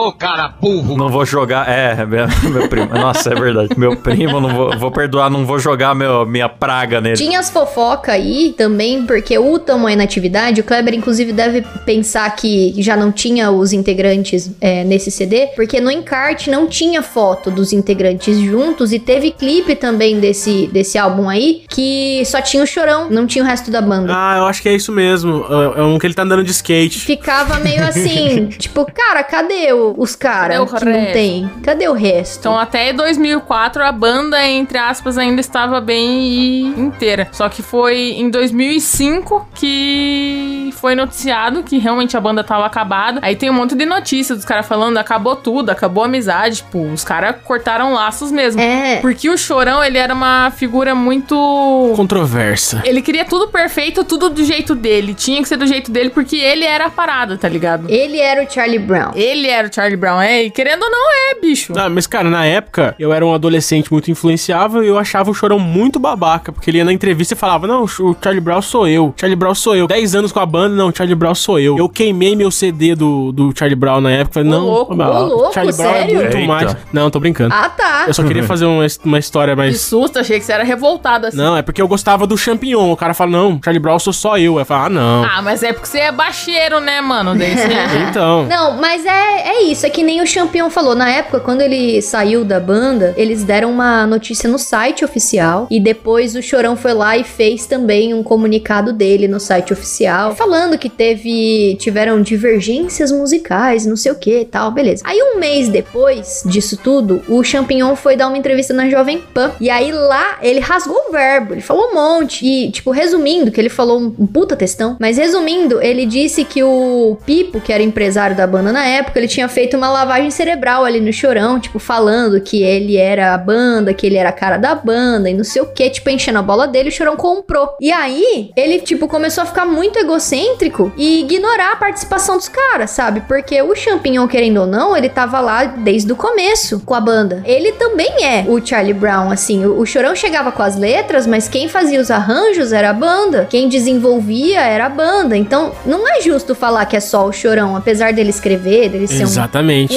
Não 1.01 1.09
vou 1.09 1.25
jogar. 1.25 1.67
É, 1.67 2.05
meu, 2.05 2.25
meu 2.51 2.67
primo. 2.69 2.87
Nossa, 2.93 3.31
é 3.31 3.35
verdade. 3.35 3.69
Meu 3.77 3.95
primo, 3.97 4.39
não 4.39 4.49
vou, 4.49 4.77
vou 4.77 4.91
perdoar, 4.91 5.29
não 5.31 5.45
vou 5.45 5.57
jogar 5.57 5.95
meu, 5.95 6.25
minha 6.27 6.47
praga 6.47 7.01
nele. 7.01 7.15
Tinha 7.17 7.39
as 7.39 7.49
fofoca 7.49 8.11
aí 8.11 8.53
também, 8.55 9.03
porque 9.05 9.37
o 9.39 9.57
tamanho 9.57 9.97
na 9.97 10.03
atividade, 10.03 10.61
o 10.61 10.63
Kleber 10.63 10.93
inclusive 10.93 11.33
deve 11.33 11.63
pensar 11.85 12.29
que 12.35 12.73
já 12.77 12.95
não 12.95 13.11
tinha 13.11 13.49
os 13.51 13.73
integrantes 13.73 14.51
é, 14.61 14.83
nesse 14.83 15.09
CD, 15.09 15.47
porque 15.55 15.81
no 15.81 15.89
encarte 15.89 16.49
não 16.51 16.67
tinha 16.67 17.01
foto 17.01 17.49
dos 17.49 17.73
integrantes 17.73 18.37
juntos 18.39 18.93
e 18.93 18.99
teve 18.99 19.31
clipe 19.31 19.75
também 19.75 20.19
desse, 20.19 20.67
desse 20.67 20.97
álbum 20.97 21.27
aí, 21.27 21.63
que 21.69 22.21
só 22.25 22.41
tinha 22.41 22.63
o 22.63 22.67
Chorão, 22.67 23.09
não 23.09 23.25
tinha 23.25 23.43
o 23.43 23.47
resto 23.47 23.71
da 23.71 23.81
banda. 23.81 24.13
Ah, 24.15 24.35
eu 24.37 24.45
acho 24.45 24.61
que 24.61 24.69
é 24.69 24.73
isso 24.75 24.91
mesmo. 24.91 25.43
É 25.75 25.81
é 25.81 25.83
um 25.83 25.97
que 25.97 26.05
ele 26.05 26.13
tá 26.13 26.23
andando 26.23 26.43
de 26.43 26.51
skate. 26.51 26.99
Ficava 26.99 27.57
meio 27.59 27.83
assim, 27.83 28.47
tipo, 28.59 28.85
cara, 28.91 29.23
cadê 29.23 29.71
o- 29.73 29.95
os 29.97 30.15
caras 30.15 30.57
não 30.91 31.11
tem? 31.13 31.49
Cadê 31.63 31.87
o 31.87 31.93
resto? 31.93 32.39
Então 32.39 32.57
até 32.57 32.93
2004 32.93 33.83
a 33.83 33.91
banda, 33.91 34.45
entre 34.47 34.77
aspas, 34.77 35.17
ainda 35.17 35.41
estava 35.41 35.79
bem 35.81 36.67
inteira. 36.77 37.27
Só 37.31 37.49
que 37.49 37.61
foi 37.61 38.15
em 38.17 38.29
2005 38.29 39.49
que 39.53 40.73
foi 40.77 40.95
noticiado 40.95 41.63
que 41.63 41.77
realmente 41.77 42.15
a 42.17 42.21
banda 42.21 42.43
tava 42.43 42.65
acabada. 42.65 43.19
Aí 43.21 43.35
tem 43.35 43.49
um 43.49 43.53
monte 43.53 43.75
de 43.75 43.85
notícias 43.85 44.39
dos 44.39 44.45
caras 44.45 44.67
falando 44.67 44.97
acabou 44.97 45.35
tudo, 45.35 45.69
acabou 45.69 46.03
a 46.03 46.07
amizade. 46.07 46.57
Tipo, 46.57 46.79
os 46.91 47.03
caras 47.03 47.35
cortaram 47.43 47.93
laços 47.93 48.31
mesmo. 48.31 48.61
É. 48.61 48.97
Porque 48.97 49.29
o 49.29 49.37
Chorão, 49.37 49.83
ele 49.83 49.97
era 49.97 50.13
uma 50.13 50.51
figura 50.51 50.95
muito... 50.95 51.93
Controversa. 51.95 52.81
Ele 52.85 53.01
queria 53.01 53.25
tudo 53.25 53.47
perfeito, 53.47 54.03
tudo 54.03 54.29
do 54.29 54.43
jeito 54.43 54.75
dele. 54.75 55.13
Tinha 55.13 55.41
que 55.41 55.47
ser 55.47 55.57
do 55.57 55.67
jeito 55.67 55.91
dele 55.91 56.09
porque 56.09 56.37
ele 56.37 56.65
era 56.65 56.87
a 56.87 56.89
parada, 56.89 57.37
tá 57.37 57.47
ligado? 57.47 57.89
Ele 57.89 58.19
era 58.19 58.43
o 58.43 58.49
Charlie 58.49 58.79
Brown. 58.79 59.11
Ele 59.15 59.47
era 59.47 59.67
o 59.67 59.73
Charlie 59.73 59.97
Brown, 59.97 60.21
é, 60.21 60.43
e 60.43 60.49
querendo 60.49 60.80
ou 60.83 60.91
não 60.91 61.11
é, 61.11 61.35
bicho. 61.39 61.73
Ah, 61.75 61.89
mas, 61.89 62.07
cara, 62.07 62.29
na 62.29 62.45
época, 62.45 62.95
eu 62.99 63.13
era 63.13 63.25
um 63.25 63.33
adolescente 63.33 63.91
muito 63.91 64.09
influenciável 64.11 64.83
e 64.83 64.87
eu 64.87 64.97
achava 64.97 65.29
o 65.29 65.33
Chorão 65.33 65.59
muito 65.59 65.99
babaca, 65.99 66.51
porque 66.51 66.69
ele 66.69 66.77
ia 66.79 66.85
na 66.85 66.93
entrevista 66.93 67.33
e 67.33 67.37
falava, 67.37 67.67
não, 67.67 67.83
o 67.83 68.15
Charlie 68.21 68.41
Brown 68.41 68.61
sou 68.61 68.87
eu, 68.87 69.13
Charlie 69.17 69.35
Brown 69.35 69.55
sou 69.55 69.75
eu. 69.75 69.87
10 69.87 70.15
anos 70.15 70.31
com 70.31 70.39
a 70.39 70.45
banda, 70.45 70.75
não, 70.75 70.93
Charlie 70.93 71.15
Brown 71.15 71.35
sou 71.35 71.59
eu. 71.59 71.77
Eu 71.77 71.89
queimei 71.89 72.35
meu 72.35 72.51
CD 72.51 72.95
do, 72.95 73.31
do 73.31 73.53
Charlie 73.57 73.75
Brown 73.75 74.01
na 74.01 74.11
época, 74.11 74.43
não, 74.43 74.65
louco, 74.65 74.95
mas, 74.95 75.07
ô, 75.07 75.25
louco, 75.25 75.53
Charlie 75.53 75.75
Brown 75.75 75.91
sério? 75.93 76.17
é 76.17 76.21
muito 76.21 76.37
Eita. 76.37 76.47
mais. 76.47 76.77
Não, 76.91 77.09
tô 77.09 77.19
brincando. 77.19 77.53
Ah, 77.53 77.69
tá. 77.69 78.05
Eu 78.07 78.13
só 78.13 78.23
queria 78.23 78.43
fazer 78.43 78.65
uma, 78.65 78.85
uma 79.03 79.19
história 79.19 79.53
Que 79.53 79.57
mais... 79.57 79.81
susto, 79.81 80.19
achei 80.19 80.39
que 80.39 80.45
você 80.45 80.53
era 80.53 80.63
revoltado 80.63 81.27
assim. 81.27 81.37
Não, 81.37 81.55
é 81.55 81.61
porque 81.61 81.81
eu 81.81 81.87
gostava 81.87 82.25
do 82.25 82.37
Champignon. 82.37 82.91
O 82.91 82.97
cara 82.97 83.13
fala, 83.13 83.31
não, 83.31 83.59
Charlie 83.63 83.79
Brown 83.79 83.99
sou 83.99 84.13
só 84.13 84.37
eu. 84.37 84.57
Eu 84.57 84.65
falo, 84.65 84.85
ah, 84.85 84.89
não. 84.89 85.23
Ah, 85.23 85.41
mas 85.41 85.61
é 85.63 85.73
porque 85.73 85.87
você 85.87 85.99
é 85.99 86.11
baixeiro, 86.11 86.79
né, 86.79 87.01
mano? 87.01 87.37
Daí 87.37 87.53
você... 87.55 87.67
Então. 88.09 88.45
Não, 88.45 88.77
mas 88.77 89.05
é, 89.05 89.49
é 89.49 89.63
isso, 89.63 89.85
é 89.85 89.89
que 89.89 90.03
nem 90.03 90.21
o 90.21 90.27
Champion 90.27 90.69
falou. 90.71 90.95
Na 90.95 91.09
época, 91.09 91.39
quando 91.39 91.61
ele 91.61 92.01
saiu 92.01 92.43
da 92.43 92.59
banda, 92.59 93.13
eles 93.17 93.43
deram 93.43 93.71
uma 93.71 94.05
notícia 94.07 94.49
no 94.49 94.57
site 94.57 95.03
oficial. 95.03 95.67
E 95.69 95.79
depois 95.79 96.35
o 96.35 96.41
Chorão 96.41 96.75
foi 96.75 96.93
lá 96.93 97.17
e 97.17 97.23
fez 97.23 97.65
também 97.65 98.13
um 98.13 98.23
comunicado 98.23 98.93
dele 98.93 99.27
no 99.27 99.39
site 99.39 99.73
oficial. 99.73 100.35
Falando 100.35 100.77
que 100.77 100.89
teve. 100.89 101.75
tiveram 101.79 102.21
divergências 102.21 103.11
musicais, 103.11 103.85
não 103.85 103.95
sei 103.95 104.11
o 104.11 104.15
que 104.15 104.41
e 104.41 104.45
tal, 104.45 104.71
beleza. 104.71 105.03
Aí 105.05 105.21
um 105.21 105.39
mês 105.39 105.69
depois 105.69 106.43
disso 106.45 106.77
tudo, 106.77 107.21
o 107.27 107.43
Champignon 107.43 107.95
foi 107.95 108.15
dar 108.15 108.27
uma 108.27 108.37
entrevista 108.37 108.73
na 108.73 108.89
Jovem 108.89 109.19
Pan. 109.33 109.51
E 109.59 109.69
aí 109.69 109.91
lá 109.91 110.37
ele 110.41 110.59
rasgou 110.59 111.09
o 111.09 111.11
verbo, 111.11 111.53
ele 111.53 111.61
falou 111.61 111.89
um 111.89 111.93
monte. 111.93 112.45
E, 112.45 112.71
tipo, 112.71 112.91
resumindo, 112.91 113.51
que 113.51 113.59
ele 113.59 113.69
falou 113.69 113.99
um, 113.99 114.27
puta 114.27 114.55
textão, 114.55 114.97
mas 114.99 115.17
resumindo, 115.17 115.81
ele 115.81 116.05
disse 116.05 116.43
que 116.43 116.63
o 116.63 117.17
Pipo, 117.25 117.59
que 117.59 117.73
era 117.73 117.83
empresário 117.83 118.35
da 118.35 118.47
banda 118.47 118.71
na 118.71 118.85
época, 118.85 119.19
ele 119.19 119.27
tinha 119.27 119.47
feito 119.47 119.75
uma 119.77 119.89
lavagem 119.89 120.31
cerebral 120.31 120.60
ali 120.69 120.99
no 120.99 121.11
chorão, 121.11 121.59
tipo, 121.59 121.79
falando 121.79 122.39
que 122.41 122.63
ele 122.63 122.97
era 122.97 123.33
a 123.33 123.37
banda, 123.37 123.93
que 123.93 124.05
ele 124.05 124.17
era 124.17 124.29
a 124.29 124.33
cara 124.33 124.57
da 124.57 124.75
banda 124.75 125.29
e 125.29 125.33
não 125.33 125.43
sei 125.43 125.61
o 125.61 125.67
que, 125.67 125.89
tipo, 125.89 126.09
enchendo 126.09 126.39
a 126.39 126.41
bola 126.41 126.67
dele, 126.67 126.89
o 126.89 126.91
chorão 126.91 127.15
comprou. 127.15 127.75
E 127.79 127.91
aí, 127.91 128.51
ele, 128.55 128.79
tipo, 128.79 129.07
começou 129.07 129.43
a 129.43 129.45
ficar 129.45 129.65
muito 129.65 129.97
egocêntrico 129.99 130.91
e 130.97 131.21
ignorar 131.21 131.73
a 131.73 131.75
participação 131.75 132.37
dos 132.37 132.47
caras, 132.47 132.91
sabe? 132.91 133.21
Porque 133.21 133.61
o 133.61 133.75
Champignon, 133.75 134.27
querendo 134.27 134.61
ou 134.61 134.67
não, 134.67 134.95
ele 134.95 135.09
tava 135.09 135.39
lá 135.39 135.65
desde 135.65 136.11
o 136.11 136.15
começo 136.15 136.79
com 136.81 136.93
a 136.93 137.01
banda. 137.01 137.41
Ele 137.45 137.71
também 137.73 138.23
é 138.23 138.45
o 138.47 138.63
Charlie 138.65 138.93
Brown, 138.93 139.31
assim. 139.31 139.65
O, 139.65 139.79
o 139.79 139.85
Chorão 139.85 140.15
chegava 140.15 140.51
com 140.51 140.63
as 140.63 140.77
letras, 140.77 141.25
mas 141.25 141.47
quem 141.47 141.67
fazia 141.67 141.99
os 141.99 142.11
arranjos 142.11 142.71
era 142.71 142.89
a 142.89 142.93
banda. 142.93 143.47
Quem 143.49 143.67
desenvolvia 143.67 144.61
era 144.61 144.85
a 144.85 144.89
banda. 144.89 145.35
Então, 145.35 145.71
não 145.85 146.07
é 146.07 146.21
justo 146.21 146.53
falar 146.53 146.85
que 146.85 146.95
é 146.95 146.99
só 146.99 147.25
o 147.25 147.33
Chorão. 147.33 147.75
Apesar 147.75 148.13
dele 148.13 148.29
escrever, 148.29 148.89
dele 148.89 149.07
ser 149.07 149.25
um 149.25 149.41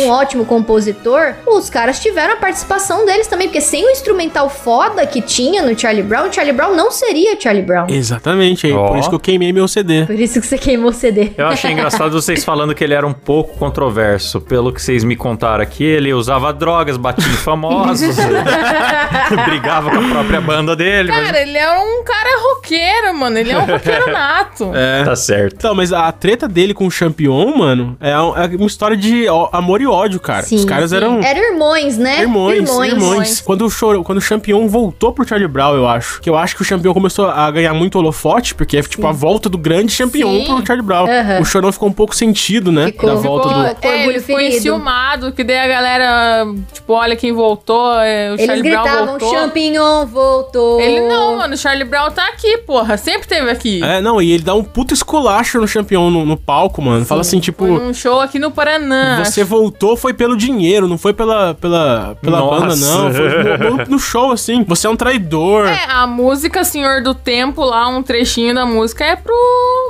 um 0.05 0.11
ótimo 0.11 0.44
compositor, 0.45 1.35
os 1.47 1.69
caras 1.71 2.01
tiveram 2.01 2.35
a 2.35 2.37
participação 2.37 3.05
deles 3.07 3.27
também, 3.27 3.49
porque 3.49 3.61
sem 3.61 3.85
o 3.87 3.91
instrumental 3.91 4.49
foda 4.49 5.07
que 5.07 5.21
tinha 5.21 5.63
no 5.63 5.79
Charlie 5.79 6.03
Brown, 6.03 6.33
Charlie 6.33 6.53
Brown 6.55 6.75
não 6.75 6.91
seria 6.91 7.39
Charlie 7.41 7.63
Brown. 7.65 7.87
Exatamente. 7.89 8.71
Ó. 8.73 8.89
Por 8.89 8.99
isso 8.99 9.09
que 9.09 9.15
eu 9.15 9.21
queimei 9.21 9.53
meu 9.53 9.67
CD. 9.69 10.05
Por 10.07 10.19
isso 10.19 10.41
que 10.41 10.47
você 10.47 10.59
queimou 10.59 10.91
o 10.91 10.93
CD. 10.93 11.33
Eu 11.37 11.47
achei 11.49 11.71
engraçado 11.73 12.13
vocês 12.13 12.45
falando 12.45 12.75
que 12.75 12.83
ele 12.85 12.95
era 12.95 13.07
um 13.07 13.13
pouco 13.13 13.57
controverso. 13.59 14.41
Pelo 14.41 14.73
que 14.73 14.81
vocês 14.83 15.05
me 15.05 15.17
contaram 15.17 15.63
aqui, 15.63 15.85
ele 15.85 16.13
usava 16.13 16.53
drogas, 16.53 16.97
batia 16.97 17.27
em 17.27 17.37
famosos, 17.37 18.17
brigava 19.47 19.91
com 19.91 19.99
a 19.99 20.09
própria 20.09 20.41
banda 20.41 20.75
dele. 20.77 21.11
mas- 21.11 21.25
Cara, 21.27 21.41
ele 21.43 21.57
é 21.59 21.71
um 21.79 22.05
cara 22.05 22.31
roqueiro, 22.43 23.15
mano. 23.17 23.39
Ele 23.39 23.53
é 23.53 23.59
um 23.59 23.65
roqueiro 23.65 24.11
nato. 24.13 24.71
Tá 25.05 25.17
certo. 25.17 25.55
Então, 25.57 25.75
mas 25.75 25.93
a 25.93 26.11
treta 26.13 26.47
dele 26.49 26.75
com 26.75 26.87
o 26.87 26.91
Champion, 26.91 27.57
mano, 27.57 27.97
é 28.01 28.11
é 28.15 28.57
uma 28.57 28.67
história 28.67 28.97
de 28.97 29.27
amor 29.53 29.81
e 29.81 29.87
ódio, 29.87 30.21
cara. 30.21 30.34
Sim, 30.43 30.57
Os 30.57 30.65
caras 30.65 30.91
sim. 30.91 30.97
eram 30.97 31.23
Eram 31.23 31.41
irmãos, 31.53 31.97
né? 31.99 32.21
irmãos, 32.23 32.53
irmãos. 32.55 32.87
Irmãos. 32.87 33.41
Quando 33.41 33.65
o, 33.67 33.71
Chor- 33.71 34.03
quando 34.03 34.19
o 34.19 34.21
Champion 34.21 34.67
voltou 34.69 35.13
pro 35.13 35.27
Charlie 35.27 35.49
Brown, 35.49 35.75
eu 35.75 35.87
acho. 35.87 36.21
Que 36.21 36.29
eu 36.29 36.37
acho 36.37 36.57
que 36.57 36.63
o 36.63 36.65
Champion 36.65 36.93
começou 36.93 37.27
a 37.27 37.51
ganhar 37.51 37.73
muito 37.75 37.99
holofote, 37.99 38.55
porque 38.55 38.79
é 38.79 38.83
tipo 38.83 39.07
a 39.07 39.13
volta 39.13 39.49
do 39.49 39.57
grande 39.59 39.93
Champion 39.93 40.31
Sim. 40.41 40.45
pro 40.47 40.67
Charlie 40.67 40.85
Brown. 40.87 41.07
Aham. 41.09 41.41
O 41.41 41.45
Chorão 41.45 41.71
ficou 41.73 41.89
um 41.89 41.93
pouco 41.93 42.15
sentido, 42.15 42.73
né? 42.73 42.87
Ficou. 42.87 43.09
da 43.11 43.17
volta 43.17 43.49
Ficou, 43.49 43.63
do. 43.63 43.69
É, 43.69 43.69
orgulho 43.71 44.11
ele 44.11 44.21
ficou 44.21 44.37
ferido. 44.37 44.57
enciumado, 44.57 45.33
que 45.33 45.45
daí 45.45 45.59
a 45.59 45.67
galera, 45.69 46.47
tipo, 46.73 46.93
olha 46.93 47.17
quem 47.17 47.33
voltou, 47.33 47.95
é, 48.01 48.31
o 48.31 48.35
Eles 48.35 48.47
Charlie 48.47 48.71
Brown 48.71 48.83
gritavam, 48.83 49.07
voltou. 49.07 49.35
Champignon 49.35 50.07
voltou. 50.07 50.81
Ele 50.81 51.01
não, 51.09 51.37
mano, 51.37 51.55
o 51.55 51.57
Charlie 51.57 51.85
Brown 51.85 52.11
tá 52.11 52.27
aqui, 52.29 52.59
porra. 52.59 52.97
Sempre 52.97 53.29
teve 53.29 53.51
aqui. 53.51 53.83
É, 53.85 54.01
não, 54.01 54.21
e 54.23 54.33
ele 54.33 54.43
dá 54.43 54.55
um 54.55 54.65
puto 54.65 54.95
esculacho 54.95 55.61
no 55.61 55.69
Champion 55.69 56.11
no, 56.11 56.25
no 56.25 56.37
palco, 56.37 56.81
mano. 56.81 57.05
Fala 57.05 57.21
assim, 57.21 57.41
tipo. 57.41 57.67
Foi 57.67 57.79
num 57.85 57.93
show 57.95 58.21
aqui 58.21 58.39
no 58.39 58.51
Paraná. 58.51 59.23
Você 59.25 59.45
voltou 59.45 59.97
foi 59.97 60.15
pelo 60.15 60.24
dinheiro, 60.35 60.89
não 60.89 60.97
foi 60.97 61.13
pela, 61.13 61.55
pela, 61.55 62.17
pela 62.23 62.39
Nossa. 62.39 62.61
banda, 62.61 62.77
não. 62.77 63.13
Foi 63.13 63.29
no, 63.69 63.77
no- 63.77 63.85
no 63.91 63.99
show, 63.99 64.33
assim. 64.33 64.65
Você 64.67 64.87
é 64.87 64.91
um 64.91 64.97
traidor. 64.97 65.67
É, 65.67 65.85
a 65.91 66.07
música 66.07 66.65
Senhor 66.65 67.03
do 67.03 67.15
Tempo, 67.15 67.63
lá, 67.63 67.87
um 67.89 68.03
trechinho 68.03 68.55
da 68.55 68.65
música 68.65 69.05
é 69.05 69.15
pro. 69.17 69.35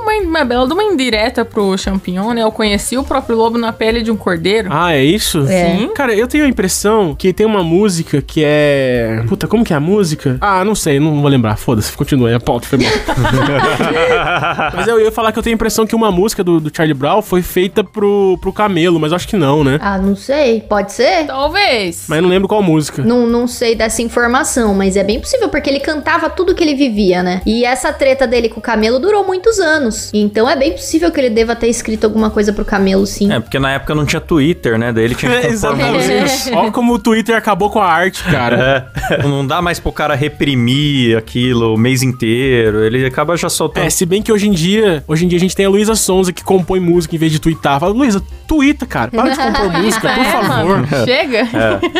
Uma, 0.01 0.13
uma 0.27 0.43
bela 0.45 0.67
de 0.67 0.73
uma 0.73 0.83
indireta 0.83 1.43
pro 1.45 1.77
Champignon, 1.77 2.33
né? 2.33 2.43
Eu 2.43 2.51
conheci 2.51 2.97
o 2.97 3.03
próprio 3.03 3.37
lobo 3.37 3.57
na 3.57 3.71
pele 3.71 4.01
de 4.01 4.11
um 4.11 4.17
cordeiro. 4.17 4.67
Ah, 4.71 4.93
é 4.93 5.03
isso? 5.03 5.45
É. 5.47 5.77
Sim. 5.77 5.89
Cara, 5.95 6.13
eu 6.13 6.27
tenho 6.27 6.43
a 6.43 6.47
impressão 6.47 7.15
que 7.15 7.31
tem 7.33 7.45
uma 7.45 7.63
música 7.63 8.21
que 8.21 8.43
é. 8.45 9.23
Puta, 9.27 9.47
como 9.47 9.63
que 9.63 9.73
é 9.73 9.75
a 9.75 9.79
música? 9.79 10.37
Ah, 10.41 10.63
não 10.65 10.75
sei, 10.75 10.99
não 10.99 11.21
vou 11.21 11.29
lembrar. 11.29 11.55
Foda-se, 11.55 11.95
continua 11.95 12.29
aí, 12.29 12.35
a 12.35 12.39
pauta 12.39 12.67
foi 12.67 12.79
bom. 12.79 12.85
mas 14.75 14.87
eu 14.87 14.99
ia 14.99 15.11
falar 15.11 15.31
que 15.31 15.39
eu 15.39 15.43
tenho 15.43 15.53
a 15.53 15.55
impressão 15.55 15.85
que 15.85 15.95
uma 15.95 16.11
música 16.11 16.43
do, 16.43 16.59
do 16.59 16.71
Charlie 16.75 16.93
Brown 16.93 17.21
foi 17.21 17.41
feita 17.41 17.83
pro, 17.83 18.37
pro 18.41 18.51
Camelo, 18.53 18.99
mas 18.99 19.11
eu 19.11 19.15
acho 19.15 19.27
que 19.27 19.35
não, 19.35 19.63
né? 19.63 19.77
Ah, 19.81 19.97
não 19.97 20.15
sei. 20.15 20.24
Pode 20.67 20.93
ser? 20.93 21.25
Talvez. 21.25 22.05
Mas 22.07 22.17
eu 22.17 22.21
não 22.23 22.29
lembro 22.29 22.47
qual 22.47 22.61
música. 22.61 23.03
Não, 23.03 23.27
não 23.27 23.47
sei 23.47 23.75
dessa 23.75 24.01
informação, 24.01 24.73
mas 24.73 24.95
é 24.95 25.03
bem 25.03 25.19
possível, 25.19 25.49
porque 25.49 25.69
ele 25.69 25.79
cantava 25.79 26.29
tudo 26.29 26.55
que 26.55 26.63
ele 26.63 26.75
vivia, 26.75 27.21
né? 27.21 27.41
E 27.45 27.65
essa 27.65 27.91
treta 27.91 28.25
dele 28.27 28.49
com 28.49 28.59
o 28.59 28.63
Camelo 28.63 28.99
durou 28.99 29.25
muitos 29.25 29.59
anos. 29.59 30.11
Então 30.13 30.49
é 30.49 30.55
bem 30.55 30.71
possível 30.71 31.11
que 31.11 31.19
ele 31.19 31.29
deva 31.29 31.55
ter 31.55 31.67
escrito 31.67 32.05
alguma 32.05 32.29
coisa 32.29 32.53
pro 32.53 32.65
Camelo, 32.65 33.05
sim. 33.05 33.31
É, 33.31 33.39
porque 33.39 33.59
na 33.59 33.71
época 33.71 33.93
não 33.93 34.05
tinha 34.05 34.21
Twitter, 34.21 34.77
né? 34.77 34.91
Daí 34.91 35.05
ele 35.05 35.15
tinha 35.15 35.31
que 35.41 35.47
compor 35.59 35.75
música. 35.75 36.57
Olha 36.57 36.71
como 36.71 36.93
o 36.93 36.99
Twitter 36.99 37.35
acabou 37.35 37.69
com 37.69 37.79
a 37.79 37.85
arte, 37.85 38.23
cara. 38.23 38.91
É, 39.11 39.23
não 39.23 39.45
dá 39.45 39.61
mais 39.61 39.79
pro 39.79 39.91
cara 39.91 40.15
reprimir 40.15 41.17
aquilo 41.17 41.73
o 41.73 41.77
mês 41.77 42.01
inteiro. 42.01 42.83
Ele 42.83 43.05
acaba 43.05 43.35
já 43.37 43.49
soltando. 43.49 43.85
É, 43.85 43.89
se 43.89 44.05
bem 44.05 44.21
que 44.21 44.31
hoje 44.31 44.47
em 44.47 44.51
dia, 44.51 45.03
hoje 45.07 45.25
em 45.25 45.27
dia 45.27 45.37
a 45.37 45.39
gente 45.41 45.55
tem 45.55 45.65
a 45.65 45.69
Luísa 45.69 45.95
Sonza 45.95 46.31
que 46.31 46.43
compõe 46.43 46.79
música 46.79 47.15
em 47.15 47.19
vez 47.19 47.31
de 47.31 47.39
twittar. 47.39 47.79
Fala, 47.79 47.93
Luísa, 47.93 48.21
twitta, 48.47 48.85
cara. 48.85 49.11
Para 49.11 49.29
de 49.29 49.37
compor 49.37 49.71
música, 49.81 50.14
por 50.15 50.25
É, 50.25 50.31
favor. 50.31 50.77
mano, 50.81 50.87
Chega. 51.05 51.45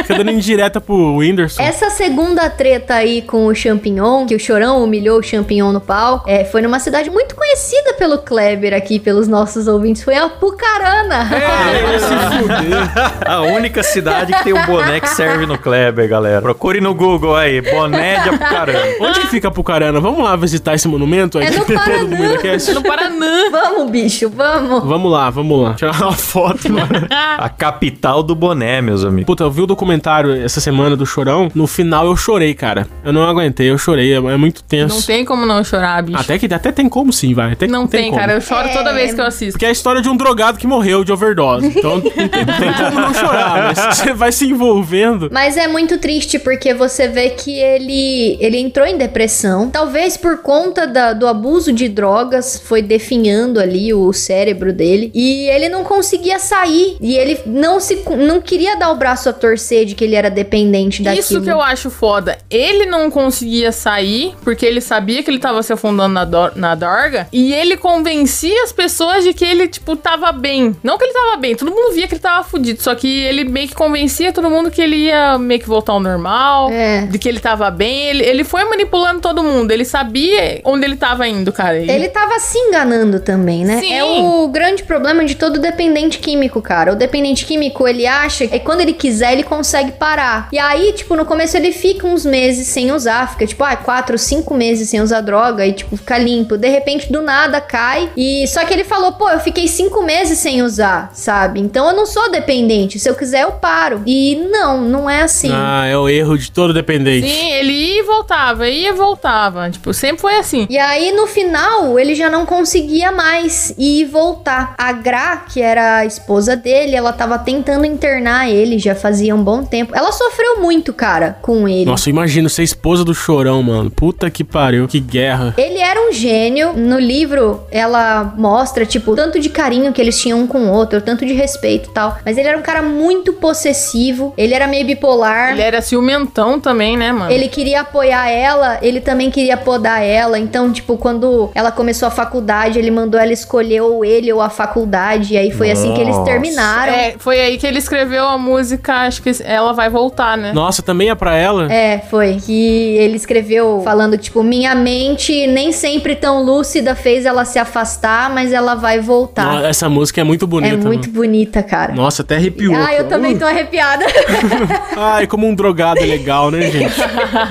Fica 0.01 0.15
dando 0.15 0.32
indireta 0.32 0.80
pro 0.82 1.17
Whindersson. 1.17 1.62
Essa 1.62 1.89
segunda 1.89 2.49
treta 2.49 2.95
aí 2.95 3.21
com 3.21 3.45
o 3.47 3.54
Champignon, 3.56 4.25
que 4.25 4.36
o 4.36 4.39
Chorão 4.39 4.84
humilhou 4.84 5.19
o 5.19 5.23
Champignon 5.23 5.71
no 5.71 5.82
pau, 5.82 6.23
é, 6.28 6.43
foi 6.45 6.62
numa 6.62 6.80
cidade 6.80 7.10
muito 7.10 7.36
conhecida 7.36 7.93
pelo 7.93 8.17
Kleber 8.19 8.73
aqui, 8.73 8.99
pelos 8.99 9.28
nossos 9.28 9.67
ouvintes. 9.67 10.04
Foi 10.04 10.15
a 10.15 10.30
Pucarana. 10.30 11.30
É, 11.36 11.99
se 11.99 12.38
fuder. 12.38 13.25
A 13.28 13.41
única 13.41 13.84
cidade 13.84 14.34
que 14.34 14.43
tem 14.43 14.54
o 14.54 14.65
boné 14.65 14.99
que 14.99 15.10
serve 15.10 15.45
no 15.45 15.58
Kleber, 15.58 16.08
galera. 16.08 16.41
Procure 16.41 16.80
no 16.82 16.93
Google 16.93 17.36
aí, 17.36 17.62
boné 17.62 18.19
de 18.21 18.30
Apucarana. 18.30 18.80
Onde 18.99 19.19
que 19.21 19.28
fica 19.28 19.51
Pucarana? 19.51 19.99
Vamos 19.99 20.23
lá 20.23 20.36
visitar 20.36 20.73
esse 20.75 20.88
monumento 20.88 21.38
aí 21.38 21.47
É 21.47 21.51
no 21.51 21.60
que 21.65 21.73
tem 21.73 21.78
todo 21.78 21.86
Paraná. 21.86 22.04
do 22.10 22.15
MuidaCast? 22.15 22.73
No 22.73 22.84
Paranã. 22.84 23.51
Vamos, 23.51 23.91
bicho, 23.91 24.30
vamos. 24.30 24.84
Vamos 24.86 25.12
lá, 25.12 25.30
vamos 25.30 25.63
lá. 25.63 25.73
Tirar 25.73 26.01
uma 26.01 26.12
foto, 26.13 26.71
mano. 26.71 27.08
A 27.38 27.49
capital 27.49 28.04
do 28.23 28.35
boné, 28.35 28.81
meus 28.81 29.03
amigos. 29.03 29.25
Puta, 29.25 29.43
eu 29.43 29.51
vi 29.51 29.61
o 29.61 29.65
documentário 29.67 30.31
essa 30.43 30.59
semana 30.61 30.95
do 30.95 31.05
Chorão. 31.05 31.49
No 31.55 31.67
final 31.67 32.05
eu 32.07 32.15
chorei, 32.15 32.53
cara. 32.53 32.87
Eu 33.03 33.11
não 33.13 33.23
aguentei, 33.23 33.69
eu 33.69 33.77
chorei. 33.77 34.13
É, 34.13 34.17
é 34.17 34.37
muito 34.37 34.63
tenso. 34.63 34.95
Não 34.95 35.01
tem 35.01 35.25
como 35.25 35.45
não 35.45 35.63
chorar, 35.63 36.01
bicho. 36.03 36.19
Até 36.19 36.37
que 36.37 36.45
até 36.53 36.71
tem 36.71 36.87
como 36.87 37.11
sim, 37.11 37.33
vai. 37.33 37.53
Até 37.53 37.67
não 37.67 37.87
tem, 37.87 38.05
como. 38.09 38.19
cara. 38.19 38.33
Eu 38.33 38.41
choro 38.41 38.69
toda 38.73 38.93
vez 38.93 39.13
que 39.13 39.21
eu 39.21 39.25
assisto. 39.25 39.53
Porque 39.53 39.65
é 39.65 39.69
a 39.69 39.71
história 39.71 40.01
de 40.01 40.09
um 40.09 40.15
drogado 40.17 40.57
que 40.57 40.67
morreu 40.67 41.03
de 41.03 41.12
overdose. 41.12 41.67
Então 41.67 41.95
não 41.95 42.01
tem, 42.10 42.23
não 42.23 42.29
tem 42.29 42.73
como 42.73 42.99
não 43.01 43.13
chorar, 43.13 43.73
mas 43.75 43.97
você 43.97 44.13
vai 44.13 44.31
se 44.31 44.45
envolvendo. 44.45 45.29
Mas 45.31 45.58
é 45.58 45.67
muito 45.67 45.97
triste 45.97 46.37
porque 46.39 46.73
você 46.73 47.08
vê 47.08 47.29
que 47.29 47.58
ele, 47.58 48.37
ele 48.39 48.58
entrou 48.58 48.85
em 48.85 48.97
depressão. 48.97 49.69
Talvez 49.69 50.17
por 50.17 50.37
conta 50.39 50.85
da- 50.87 51.13
do 51.13 51.27
abuso 51.27 51.71
de 51.71 51.87
drogas, 51.89 52.62
foi 52.63 52.81
definhando 52.81 53.60
ali 53.60 53.93
o 53.93 54.12
cérebro 54.13 54.73
dele. 54.73 55.12
E 55.13 55.47
ele 55.49 55.69
não 55.69 55.83
conseguia 55.83 56.39
sair. 56.39 56.97
E 57.01 57.15
ele 57.15 57.39
não, 57.45 57.79
se, 57.79 57.94
não 58.17 58.41
queria 58.41 58.75
dar 58.75 58.91
o 58.91 58.96
braço 58.96 59.29
a 59.29 59.33
torcer 59.33 59.85
de 59.85 59.96
que 59.96 60.04
ele 60.04 60.15
era 60.15 60.29
dependente 60.29 61.02
daquilo. 61.04 61.19
Isso 61.21 61.41
que 61.41 61.50
eu 61.50 61.62
acho 61.62 61.89
foda. 61.89 62.37
Ele 62.50 62.85
não 62.85 63.10
conseguia 63.12 63.71
sair, 63.71 64.33
porque 64.43 64.65
ele 64.65 64.81
sabia 64.81 65.23
que 65.23 65.29
ele 65.29 65.39
tava 65.39 65.62
se 65.63 65.71
afundando 65.73 66.13
na, 66.13 66.25
dor- 66.25 66.54
na 66.56 66.75
dorga. 66.75 67.27
E 67.31 67.54
ele 67.54 67.77
convencia 67.77 68.63
as 68.63 68.71
pessoas 68.71 69.23
de 69.23 69.33
que 69.33 69.46
ele, 69.46 69.67
tipo, 69.67 69.96
tava 69.96 70.31
bem. 70.31 70.75
Não 70.83 70.98
que 70.98 71.04
ele 71.06 71.13
tava 71.13 71.37
bem, 71.37 71.56
todo 71.56 71.71
mundo 71.71 71.93
via 71.93 72.08
que 72.08 72.13
ele 72.13 72.21
tava 72.21 72.43
fudido. 72.43 72.81
Só 72.81 72.93
que 72.96 73.08
ele 73.25 73.43
meio 73.46 73.67
que 73.67 73.75
convencia 73.75 74.31
todo 74.33 74.50
mundo 74.50 74.69
que 74.71 74.81
ele 74.81 74.96
ia 75.08 75.37
meio 75.37 75.60
que 75.60 75.67
voltar 75.67 75.93
ao 75.93 76.00
normal. 76.00 76.69
É. 76.71 77.02
De 77.06 77.17
que 77.19 77.27
ele 77.29 77.39
tava 77.39 77.69
bem. 77.71 78.08
Ele, 78.10 78.23
ele 78.23 78.43
foi 78.43 78.63
manipulando 78.65 79.21
todo 79.21 79.43
mundo. 79.43 79.71
Ele 79.71 79.85
sabia 79.85 80.62
onde 80.63 80.85
ele 80.85 80.96
tava 80.96 81.27
indo, 81.27 81.52
cara. 81.52 81.79
E- 81.79 81.89
Ele 81.89 82.08
tava 82.10 82.39
se 82.39 82.58
enganando 82.58 83.19
também, 83.19 83.63
né? 83.65 83.79
Sim. 83.79 83.93
É 83.93 84.04
o 84.04 84.48
grande 84.48 84.83
problema 84.83 85.23
de 85.25 85.35
todo 85.35 85.60
dependente 85.60 86.19
químico, 86.19 86.62
cara. 86.62 86.91
O 86.93 86.96
dependente 86.96 87.46
químico, 87.46 87.85
ele 87.88 88.06
acha 88.06 88.48
que 88.48 88.60
quando 88.60 88.81
ele 88.81 88.94
quiser, 88.94 89.33
ele 89.33 89.44
consegue 89.44 89.92
parar. 89.92 90.50
E 90.52 90.60
aí, 90.60 90.94
tipo, 90.94 91.15
no 91.15 91.25
começo 91.25 91.56
ele 91.58 91.71
fica 91.71 92.08
uns 92.08 92.25
meses 92.25 92.67
sem 92.67 92.92
usar. 92.92 93.31
Fica, 93.31 93.46
tipo, 93.46 93.63
ah, 93.63 93.75
quatro, 93.75 94.17
cinco 94.17 94.54
meses 94.54 94.90
sem 94.90 95.02
usar 95.02 95.21
droga 95.21 95.65
e, 95.65 95.73
tipo, 95.73 95.98
fica 95.98 96.17
limpo. 96.17 96.58
De 96.58 96.67
repente, 96.67 97.12
do 97.12 97.21
nada, 97.21 97.60
cai. 97.60 98.10
E 98.15 98.48
só 98.48 98.63
que 98.65 98.73
ele 98.73 98.83
falou, 98.83 99.13
pô, 99.13 99.29
eu 99.29 99.40
fiquei 99.40 99.67
cinco 99.67 100.04
meses 100.04 100.40
sem 100.40 100.62
usar, 100.62 101.12
sabe? 101.13 101.60
Então 101.60 101.90
eu 101.90 101.96
não 101.96 102.06
sou 102.06 102.31
dependente. 102.31 103.00
Se 103.00 103.10
eu 103.10 103.15
quiser, 103.15 103.44
eu 103.44 103.54
paro. 103.54 104.02
E 104.06 104.48
não, 104.52 104.81
não 104.81 105.10
é 105.10 105.21
assim. 105.21 105.52
Ah, 105.52 105.86
é 105.86 105.98
o 105.98 106.08
erro 106.08 106.38
de 106.38 106.52
todo 106.52 106.73
dependente. 106.73 107.27
Sim, 107.27 107.52
ele 107.52 107.71
ia 107.71 108.00
e 108.00 108.04
voltava, 108.04 108.67
ia 108.67 108.90
e 108.90 108.94
voltava. 108.94 109.69
Tipo, 109.69 109.94
sempre 109.94 110.21
foi 110.21 110.38
assim. 110.38 110.65
E 110.69 110.77
aí, 110.77 111.12
no 111.12 111.27
final, 111.27 112.00
ele 112.00 112.15
já 112.15 112.29
não 112.29 112.46
conseguia 112.46 113.12
mais 113.12 113.73
ir 113.77 114.06
voltar. 114.06 114.73
A 114.77 114.92
Gra, 114.92 115.38
que 115.38 115.62
era 115.62 115.98
a 115.98 116.06
esposa 116.06 116.56
dele, 116.56 116.96
ela 116.96 117.12
tava 117.12 117.38
tentando 117.40 117.75
internar 117.84 118.50
ele 118.50 118.78
já 118.78 118.94
fazia 118.94 119.36
um 119.36 119.44
bom 119.44 119.63
tempo. 119.63 119.94
Ela 119.96 120.12
sofreu 120.12 120.62
muito, 120.62 120.94
cara, 120.94 121.38
com 121.42 121.67
ele. 121.67 121.86
Nossa, 121.86 122.10
imagina 122.10 122.48
ser 122.48 122.63
esposa 122.63 123.04
do 123.04 123.13
chorão, 123.13 123.62
mano. 123.63 123.90
Puta 123.90 124.30
que 124.30 124.44
pariu, 124.44 124.88
que 124.88 125.00
guerra. 125.00 125.54
Ele 125.58 125.80
era 125.80 126.00
um 126.08 126.12
gênio. 126.12 126.73
No 126.73 127.00
livro, 127.00 127.62
ela 127.71 128.34
mostra, 128.38 128.86
tipo, 128.86 129.12
o 129.12 129.15
tanto 129.15 129.40
de 129.40 129.50
carinho 129.50 129.92
que 129.92 130.02
eles 130.02 130.19
tinham 130.19 130.42
um 130.42 130.48
com 130.48 130.65
o 130.65 130.71
outro, 130.71 131.02
tanto 131.02 131.26
de 131.26 131.34
respeito 131.34 131.90
e 131.90 131.94
tal. 131.94 132.17
Mas 132.23 132.38
ele 132.38 132.48
era 132.48 132.58
um 132.58 132.62
cara 132.62 132.82
muito 132.82 133.34
possessivo. 133.34 134.34
Ele 134.38 134.54
era 134.54 134.67
meio 134.67 134.86
bipolar. 134.86 135.52
Ele 135.52 135.62
era 135.62 135.82
ciumentão 135.82 136.60
também, 136.60 136.96
né, 136.98 137.12
mano? 137.12 137.32
Ele 137.32 137.48
queria 137.48 137.82
apoiar 137.82 138.30
ela, 138.30 138.78
ele 138.82 139.02
também 139.02 139.32
queria 139.32 139.58
podar 139.58 140.04
ela. 140.04 140.38
Então, 140.38 140.71
tipo, 140.71 140.98
quando 140.98 141.50
ela 141.56 141.71
começou 141.71 142.08
a 142.08 142.12
faculdade, 142.12 142.78
ele 142.78 142.92
mandou 142.92 143.19
ela 143.19 143.34
escolher 143.34 143.82
ou 143.82 144.04
ele 144.06 144.32
ou 144.32 144.42
a 144.42 144.50
faculdade. 144.50 145.34
E 145.34 145.38
aí 145.38 145.52
foi 145.52 145.71
assim 145.71 145.94
que 145.94 146.02
eles 146.02 146.15
Nossa. 146.15 146.32
terminaram. 146.32 146.94
É, 146.94 147.15
foi 147.17 147.40
aí 147.40 147.54
que 147.58 147.65
ele 147.67 147.77
escreveu 147.79 148.25
a 148.25 148.37
música, 148.37 148.93
acho 149.08 149.21
que 149.21 149.31
ela 149.43 149.73
vai 149.73 149.89
voltar, 149.89 150.37
né? 150.37 150.51
Nossa, 150.53 150.81
também 150.81 151.10
é 151.10 151.15
pra 151.15 151.35
ela? 151.35 151.71
É, 151.71 151.99
foi. 152.10 152.37
Que 152.45 152.97
ele 152.97 153.15
escreveu 153.15 153.81
falando, 153.83 154.17
tipo, 154.17 154.43
minha 154.43 154.73
mente 154.75 155.47
nem 155.47 155.71
sempre 155.71 156.15
tão 156.15 156.43
lúcida 156.43 156.95
fez 156.95 157.25
ela 157.25 157.45
se 157.45 157.58
afastar, 157.60 158.29
mas 158.29 158.51
ela 158.53 158.75
vai 158.75 158.99
voltar. 158.99 159.45
Nossa, 159.45 159.67
essa 159.67 159.89
música 159.89 160.21
é 160.21 160.23
muito 160.23 160.45
bonita. 160.47 160.73
é 160.75 160.77
muito 160.77 161.08
mano. 161.10 161.13
bonita, 161.13 161.63
cara. 161.63 161.93
Nossa, 161.93 162.21
até 162.21 162.35
arrepiou. 162.35 162.75
Ah, 162.75 162.93
eu 162.93 163.08
também 163.08 163.37
tô 163.37 163.45
arrepiada. 163.45 164.06
Ai, 164.97 165.27
como 165.27 165.47
um 165.47 165.53
drogado 165.56 165.99
é 165.99 166.06
legal, 166.06 166.51
né, 166.51 166.69
gente? 166.71 166.95